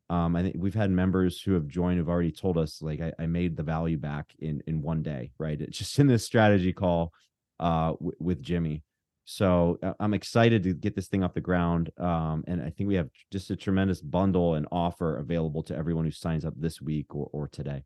Um, 0.08 0.36
I 0.36 0.42
think 0.42 0.56
we've 0.58 0.74
had 0.74 0.90
members 0.90 1.40
who 1.40 1.52
have 1.54 1.66
joined 1.66 1.98
have 1.98 2.08
already 2.08 2.30
told 2.30 2.58
us 2.58 2.80
like 2.80 3.00
I, 3.00 3.12
I 3.18 3.26
made 3.26 3.56
the 3.56 3.62
value 3.62 3.98
back 3.98 4.32
in 4.38 4.62
in 4.66 4.82
one 4.82 5.02
day, 5.02 5.32
right? 5.38 5.60
It's 5.60 5.78
just 5.78 5.98
in 5.98 6.06
this 6.06 6.24
strategy 6.24 6.72
call 6.72 7.12
uh, 7.60 7.92
w- 7.92 8.16
with 8.20 8.42
Jimmy. 8.42 8.82
So 9.26 9.78
uh, 9.82 9.92
I'm 9.98 10.14
excited 10.14 10.62
to 10.62 10.72
get 10.72 10.94
this 10.94 11.08
thing 11.08 11.24
off 11.24 11.34
the 11.34 11.40
ground. 11.40 11.90
Um, 11.98 12.44
and 12.46 12.62
I 12.62 12.70
think 12.70 12.86
we 12.86 12.94
have 12.94 13.08
just 13.32 13.50
a 13.50 13.56
tremendous 13.56 14.00
bundle 14.00 14.54
and 14.54 14.68
offer 14.70 15.18
available 15.18 15.64
to 15.64 15.76
everyone 15.76 16.04
who 16.04 16.12
signs 16.12 16.44
up 16.44 16.54
this 16.56 16.80
week 16.80 17.12
or, 17.12 17.28
or 17.32 17.48
today. 17.48 17.82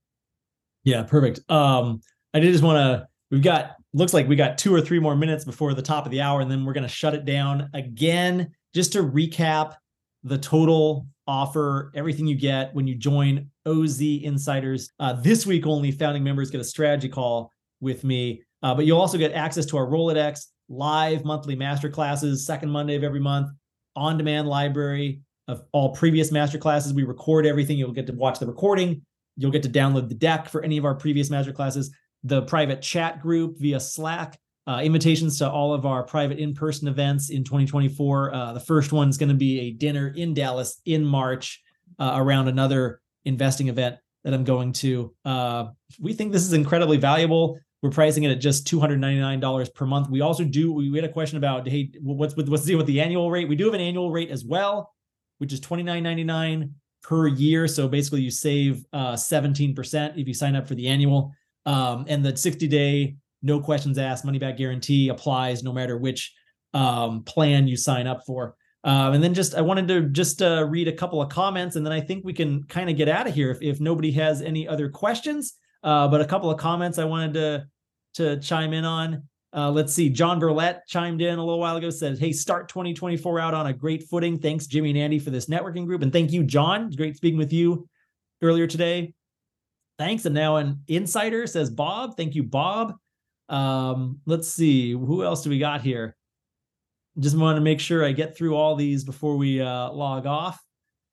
Yeah, 0.85 1.03
perfect. 1.03 1.41
Um, 1.51 2.03
I 2.35 2.41
did 2.41 2.53
just 2.53 2.63
want 2.63 2.77
to, 2.77 3.09
we've 3.31 3.43
got, 3.43 3.77
looks 3.93 4.15
like 4.15 4.29
we 4.29 4.37
got 4.37 4.59
two 4.59 4.75
or 4.75 4.81
three 4.81 4.99
more 4.99 5.17
minutes 5.17 5.45
before 5.45 5.75
the 5.75 5.83
top 5.83 6.05
of 6.05 6.11
the 6.11 6.21
hour, 6.21 6.41
and 6.41 6.51
then 6.51 6.65
we're 6.65 6.73
going 6.73 6.83
to 6.83 6.89
shut 6.89 7.15
it 7.15 7.25
down 7.25 7.69
again. 7.75 8.51
Just 8.75 8.93
to 8.93 9.03
recap 9.03 9.75
the 10.23 10.39
total 10.39 11.07
offer, 11.27 11.91
everything 11.95 12.27
you 12.27 12.35
get 12.35 12.75
when 12.75 12.87
you 12.87 12.95
join 12.95 13.49
OZ 13.67 14.01
Insiders. 14.01 14.91
Uh, 14.99 15.15
this 15.15 15.47
week 15.47 15.67
only, 15.67 15.91
founding 15.91 16.23
members 16.23 16.51
get 16.51 16.61
a 16.61 16.65
strategy 16.65 17.09
call 17.09 17.53
with 17.81 18.05
me. 18.05 18.43
Uh, 18.63 18.75
but 18.75 18.85
you'll 18.85 19.01
also 19.01 19.19
get 19.19 19.33
access 19.33 19.65
to 19.67 19.77
our 19.77 19.87
Rolodex 19.87 20.47
live 20.69 21.25
monthly 21.25 21.57
master 21.57 21.89
classes, 21.89 22.47
second 22.47 22.71
Monday 22.71 22.95
of 22.95 23.05
every 23.05 23.21
month, 23.21 23.51
on 23.97 24.17
demand 24.17 24.49
library 24.49 25.21
of 25.49 25.63
all 25.73 25.95
previous 25.95 26.31
master 26.31 26.59
classes. 26.59 26.93
We 26.93 27.03
record 27.03 27.47
everything. 27.47 27.77
You'll 27.77 27.93
get 27.93 28.07
to 28.07 28.13
watch 28.13 28.39
the 28.39 28.47
recording. 28.47 29.03
You'll 29.37 29.51
get 29.51 29.63
to 29.65 29.69
download 29.69 30.09
the 30.09 30.15
deck 30.15 30.49
for 30.49 30.63
any 30.63 30.77
of 30.77 30.85
our 30.85 30.95
previous 30.95 31.31
master 31.31 31.53
classes, 31.53 31.91
the 32.25 32.43
private 32.43 32.83
chat 32.83 33.21
group 33.21 33.59
via 33.59 33.81
Slack, 33.81 34.39
uh, 34.67 34.81
invitations 34.83 35.39
to 35.39 35.51
all 35.51 35.73
of 35.73 35.87
our 35.87 36.03
private 36.03 36.39
in 36.39 36.55
person 36.55 36.87
events 36.87 37.31
in 37.31 37.45
2024. 37.45 38.35
Uh, 38.35 38.53
the 38.53 38.61
first 38.61 38.93
one 38.93 39.09
is 39.09 39.17
going 39.17 39.29
to 39.29 39.35
be 39.35 39.61
a 39.61 39.71
dinner 39.73 40.09
in 40.09 40.35
Dallas 40.35 40.81
in 40.85 41.05
March 41.05 41.63
uh, 41.99 42.13
around 42.17 42.49
another 42.49 43.01
investing 43.25 43.69
event 43.69 43.97
that 44.25 44.35
I'm 44.35 44.45
going 44.45 44.73
to. 44.75 45.15
Uh, 45.25 45.67
we 45.99 46.13
think 46.13 46.33
this 46.33 46.43
is 46.43 46.53
incredibly 46.53 46.99
valuable. 46.99 47.59
We're 47.83 47.91
pricing 47.91 48.25
it 48.25 48.31
at 48.31 48.41
just 48.41 48.67
$299 48.67 49.75
per 49.75 49.87
month. 49.87 50.11
We 50.11 50.21
also 50.21 50.45
do, 50.45 50.73
we 50.73 50.95
had 50.95 51.05
a 51.05 51.13
question 51.13 51.39
about, 51.39 51.67
hey, 51.67 51.91
what's 52.03 52.37
with 52.37 52.49
what's 52.49 52.65
the 52.65 52.75
with 52.75 52.87
the 52.87 53.01
annual 53.01 53.31
rate? 53.31 53.49
We 53.49 53.57
do 53.57 53.65
have 53.65 53.75
an 53.75 53.81
annual 53.81 54.11
rate 54.11 54.31
as 54.31 54.45
well, 54.45 54.93
which 55.39 55.53
is 55.55 55.61
$29.99 55.61 56.71
per 57.03 57.27
year. 57.27 57.67
So 57.67 57.89
basically 57.89 58.21
you 58.21 58.31
save 58.31 58.85
uh, 58.93 59.15
17% 59.15 60.19
if 60.19 60.29
you 60.29 60.35
sign 60.35 60.57
up 60.57 60.69
for 60.69 60.75
the 60.75 60.89
annual. 60.89 61.33
Um, 61.67 62.07
and 62.09 62.25
the 62.25 62.37
60 62.37 62.69
day, 62.69 63.17
no 63.43 63.61
questions 63.61 63.99
asked, 63.99 64.25
money 64.25 64.39
back 64.39 64.57
guarantee 64.57 65.09
applies 65.09 65.63
no 65.63 65.73
matter 65.73 65.97
which 65.97 66.35
um, 66.75 67.23
plan 67.25 67.69
you 67.69 67.77
sign 67.77 68.07
up 68.07 68.23
for. 68.27 68.55
Um, 68.83 69.15
and 69.15 69.23
then 69.23 69.35
just 69.35 69.55
I 69.55 69.61
wanted 69.61 69.89
to 69.89 70.03
just 70.09 70.41
uh, 70.41 70.67
read 70.69 70.89
a 70.89 70.93
couple 70.93 71.21
of 71.21 71.29
comments, 71.29 71.77
and 71.77 71.85
then 71.85 71.93
I 71.93 72.01
think 72.01 72.25
we 72.25 72.33
can 72.33 72.65
kind 72.65 72.89
of 72.89 72.97
get 72.97 73.09
out 73.09 73.27
of 73.27 73.35
here 73.35 73.51
if, 73.51 73.61
if 73.61 73.81
nobody 73.81 74.11
has 74.13 74.41
any 74.41 74.67
other 74.67 74.89
questions. 74.89 75.55
Uh, 75.83 76.09
but 76.09 76.21
a 76.21 76.27
couple 76.27 76.51
of 76.51 76.59
comments 76.59 76.99
I 76.99 77.05
wanted 77.05 77.35
to 77.35 77.67
to 78.15 78.41
chime 78.41 78.73
in 78.73 78.85
on. 78.85 79.23
Uh, 79.53 79.71
let's 79.71 79.93
see. 79.93 80.09
John 80.09 80.39
Burlett 80.39 80.87
chimed 80.87 81.21
in 81.23 81.39
a 81.39 81.45
little 81.45 81.59
while 81.59 81.77
ago, 81.77 81.91
said, 81.91 82.19
Hey, 82.19 82.33
start 82.33 82.69
2024 82.69 83.41
out 83.41 83.55
on 83.55 83.67
a 83.67 83.73
great 83.73 84.05
footing. 84.09 84.39
Thanks, 84.39 84.67
Jimmy 84.67 84.91
and 84.91 84.99
Andy, 84.99 85.19
for 85.19 85.31
this 85.31 85.47
networking 85.47 85.87
group. 85.87 86.03
And 86.03 86.13
thank 86.13 86.33
you, 86.33 86.45
John. 86.45 86.87
It's 86.87 86.97
great 86.97 87.17
speaking 87.17 87.39
with 87.39 87.53
you 87.53 87.89
earlier 88.43 88.67
today. 88.67 89.15
Thanks. 90.01 90.25
And 90.25 90.35
now 90.35 90.57
an 90.57 90.83
insider 90.89 91.47
says, 91.47 91.69
Bob. 91.69 92.17
Thank 92.17 92.35
you, 92.35 92.43
Bob. 92.43 92.95
Um, 93.51 94.21
let's 94.25 94.49
see. 94.49 94.93
Who 94.93 95.23
else 95.23 95.43
do 95.43 95.51
we 95.51 95.59
got 95.59 95.83
here? 95.83 96.17
Just 97.19 97.37
want 97.37 97.59
to 97.59 97.61
make 97.61 97.81
sure 97.81 98.03
I 98.03 98.13
get 98.13 98.35
through 98.35 98.57
all 98.57 98.77
these 98.77 99.05
before 99.05 99.37
we 99.37 99.61
uh, 99.61 99.93
log 99.93 100.25
off. 100.25 100.59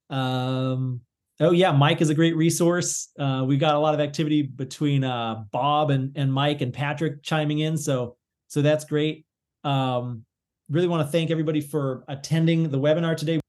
Um, 0.09 1.01
Oh 1.39 1.51
yeah, 1.51 1.71
Mike 1.71 2.01
is 2.01 2.09
a 2.09 2.15
great 2.15 2.35
resource. 2.35 3.09
Uh, 3.19 3.43
we've 3.45 3.59
got 3.59 3.75
a 3.75 3.79
lot 3.79 3.93
of 3.93 3.99
activity 3.99 4.41
between 4.41 5.03
uh, 5.03 5.43
Bob 5.51 5.91
and 5.91 6.11
and 6.15 6.33
Mike 6.33 6.61
and 6.61 6.73
Patrick 6.73 7.21
chiming 7.21 7.59
in, 7.59 7.77
so 7.77 8.17
so 8.47 8.63
that's 8.63 8.85
great. 8.85 9.23
Um, 9.63 10.25
really 10.67 10.87
want 10.87 11.05
to 11.05 11.11
thank 11.11 11.29
everybody 11.29 11.61
for 11.61 12.03
attending 12.07 12.69
the 12.69 12.79
webinar 12.79 13.15
today. 13.15 13.39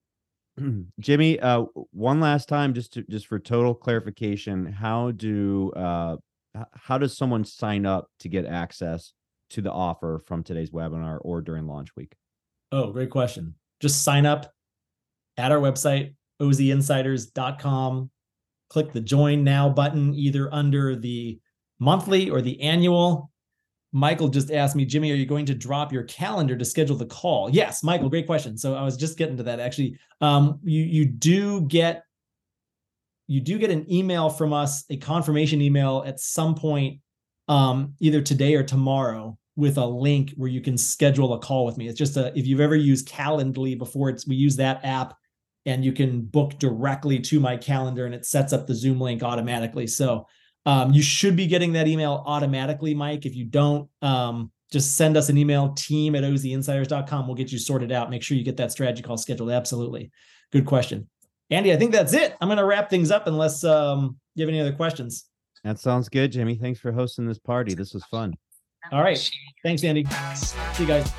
Jimmy, 0.99 1.39
uh, 1.39 1.65
one 1.91 2.19
last 2.19 2.47
time, 2.47 2.73
just 2.73 2.93
to, 2.93 3.03
just 3.03 3.27
for 3.27 3.39
total 3.39 3.73
clarification, 3.73 4.65
how 4.65 5.11
do 5.11 5.71
uh, 5.75 6.17
how 6.73 6.97
does 6.97 7.17
someone 7.17 7.43
sign 7.45 7.85
up 7.85 8.09
to 8.19 8.29
get 8.29 8.45
access 8.45 9.13
to 9.51 9.61
the 9.61 9.71
offer 9.71 10.21
from 10.25 10.43
today's 10.43 10.71
webinar 10.71 11.19
or 11.21 11.41
during 11.41 11.67
launch 11.67 11.95
week? 11.95 12.15
Oh, 12.71 12.91
great 12.91 13.09
question. 13.09 13.55
Just 13.79 14.03
sign 14.03 14.25
up 14.25 14.51
at 15.37 15.51
our 15.51 15.59
website, 15.59 16.13
ozinsiders.com. 16.41 18.11
Click 18.69 18.91
the 18.91 19.01
join 19.01 19.43
now 19.43 19.69
button 19.69 20.13
either 20.13 20.53
under 20.53 20.95
the 20.95 21.39
monthly 21.79 22.29
or 22.29 22.41
the 22.41 22.61
annual. 22.61 23.31
Michael 23.91 24.27
just 24.27 24.51
asked 24.51 24.75
me, 24.75 24.85
Jimmy, 24.85 25.11
are 25.11 25.15
you 25.15 25.25
going 25.25 25.45
to 25.47 25.55
drop 25.55 25.91
your 25.91 26.03
calendar 26.03 26.55
to 26.55 26.63
schedule 26.63 26.95
the 26.95 27.05
call? 27.05 27.49
Yes, 27.49 27.83
Michael, 27.83 28.09
great 28.09 28.27
question. 28.27 28.57
So 28.57 28.75
I 28.75 28.83
was 28.83 28.97
just 28.97 29.17
getting 29.17 29.37
to 29.37 29.43
that 29.43 29.59
actually. 29.59 29.97
Um, 30.21 30.59
you 30.63 30.83
you 30.83 31.05
do 31.05 31.61
get 31.61 32.03
you 33.27 33.41
do 33.41 33.57
get 33.57 33.71
an 33.71 33.91
email 33.91 34.29
from 34.29 34.53
us, 34.53 34.85
a 34.89 34.97
confirmation 34.97 35.61
email 35.61 36.03
at 36.05 36.19
some 36.19 36.55
point, 36.55 36.99
um, 37.47 37.93
either 37.99 38.21
today 38.21 38.55
or 38.55 38.63
tomorrow, 38.63 39.37
with 39.55 39.77
a 39.77 39.85
link 39.85 40.33
where 40.37 40.49
you 40.49 40.61
can 40.61 40.77
schedule 40.77 41.33
a 41.33 41.39
call 41.39 41.65
with 41.65 41.77
me. 41.77 41.87
It's 41.87 41.97
just 41.97 42.15
a 42.15 42.31
if 42.37 42.45
you've 42.47 42.61
ever 42.61 42.75
used 42.75 43.07
Calendly 43.07 43.77
before, 43.77 44.09
it's 44.09 44.27
we 44.27 44.35
use 44.35 44.55
that 44.57 44.83
app 44.85 45.15
and 45.65 45.83
you 45.83 45.91
can 45.91 46.21
book 46.21 46.57
directly 46.59 47.19
to 47.19 47.39
my 47.39 47.57
calendar 47.57 48.05
and 48.05 48.15
it 48.15 48.25
sets 48.25 48.53
up 48.53 48.67
the 48.67 48.75
Zoom 48.75 48.99
link 48.99 49.21
automatically. 49.23 49.87
So 49.87 50.27
um, 50.69 50.93
you 50.93 51.01
should 51.01 51.35
be 51.35 51.47
getting 51.47 51.73
that 51.73 51.87
email 51.87 52.23
automatically, 52.27 52.93
Mike. 52.93 53.25
If 53.25 53.35
you 53.35 53.43
don't, 53.43 53.89
um, 54.03 54.51
just 54.71 54.95
send 54.95 55.17
us 55.17 55.29
an 55.29 55.37
email, 55.37 55.73
team 55.73 56.13
at 56.13 56.23
ozinsiders.com. 56.23 57.25
We'll 57.25 57.35
get 57.35 57.51
you 57.51 57.57
sorted 57.57 57.91
out. 57.91 58.11
Make 58.11 58.21
sure 58.21 58.37
you 58.37 58.43
get 58.43 58.57
that 58.57 58.71
strategy 58.71 59.01
call 59.01 59.17
scheduled. 59.17 59.49
Absolutely. 59.49 60.11
Good 60.51 60.67
question. 60.67 61.09
Andy, 61.49 61.73
I 61.73 61.77
think 61.77 61.91
that's 61.91 62.13
it. 62.13 62.35
I'm 62.39 62.49
going 62.49 62.59
to 62.59 62.65
wrap 62.65 62.91
things 62.91 63.09
up 63.09 63.25
unless 63.25 63.63
um, 63.63 64.17
you 64.35 64.43
have 64.43 64.49
any 64.49 64.61
other 64.61 64.73
questions. 64.73 65.25
That 65.63 65.79
sounds 65.79 66.07
good, 66.07 66.31
Jimmy. 66.31 66.53
Thanks 66.53 66.79
for 66.79 66.91
hosting 66.91 67.25
this 67.25 67.39
party. 67.39 67.73
This 67.73 67.95
was 67.95 68.05
fun. 68.05 68.35
All 68.91 69.01
right. 69.01 69.31
Thanks, 69.63 69.83
Andy. 69.83 70.05
See 70.35 70.83
you 70.83 70.87
guys. 70.87 71.11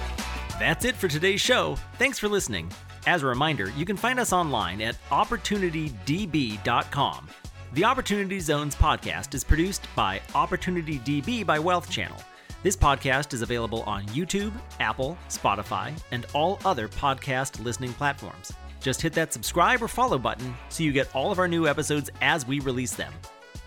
That's 0.61 0.85
it 0.85 0.95
for 0.95 1.09
today's 1.09 1.41
show. 1.41 1.75
Thanks 1.99 2.21
for 2.21 2.29
listening. 2.29 2.71
As 3.05 3.25
a 3.25 3.27
reminder, 3.27 3.71
you 3.71 3.85
can 3.85 3.97
find 3.97 4.21
us 4.21 4.33
online 4.33 4.81
at 4.81 4.95
opportunitydb.com. 5.11 7.29
The 7.73 7.85
Opportunity 7.85 8.41
Zones 8.41 8.75
podcast 8.75 9.33
is 9.33 9.45
produced 9.45 9.87
by 9.95 10.21
Opportunity 10.35 10.99
DB 10.99 11.47
by 11.47 11.61
Wealth 11.61 11.89
Channel. 11.89 12.17
This 12.65 12.77
podcast 12.77 13.33
is 13.33 13.43
available 13.43 13.85
on 13.85 14.07
YouTube, 14.07 14.51
Apple, 14.81 15.17
Spotify, 15.29 15.93
and 16.11 16.27
all 16.35 16.59
other 16.65 16.89
podcast 16.89 17.63
listening 17.63 17.93
platforms. 17.93 18.53
Just 18.81 19.01
hit 19.01 19.13
that 19.13 19.33
subscribe 19.33 19.81
or 19.83 19.87
follow 19.87 20.19
button 20.19 20.53
so 20.69 20.83
you 20.83 20.91
get 20.91 21.15
all 21.15 21.31
of 21.31 21.39
our 21.39 21.47
new 21.47 21.69
episodes 21.69 22.11
as 22.21 22.45
we 22.45 22.59
release 22.59 22.95
them. 22.95 23.13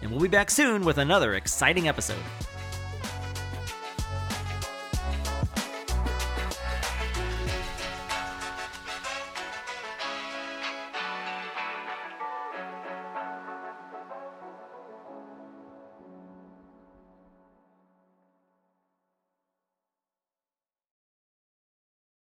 And 0.02 0.12
we'll 0.12 0.20
be 0.20 0.28
back 0.28 0.52
soon 0.52 0.84
with 0.84 0.98
another 0.98 1.36
exciting 1.36 1.88
episode. 1.88 2.20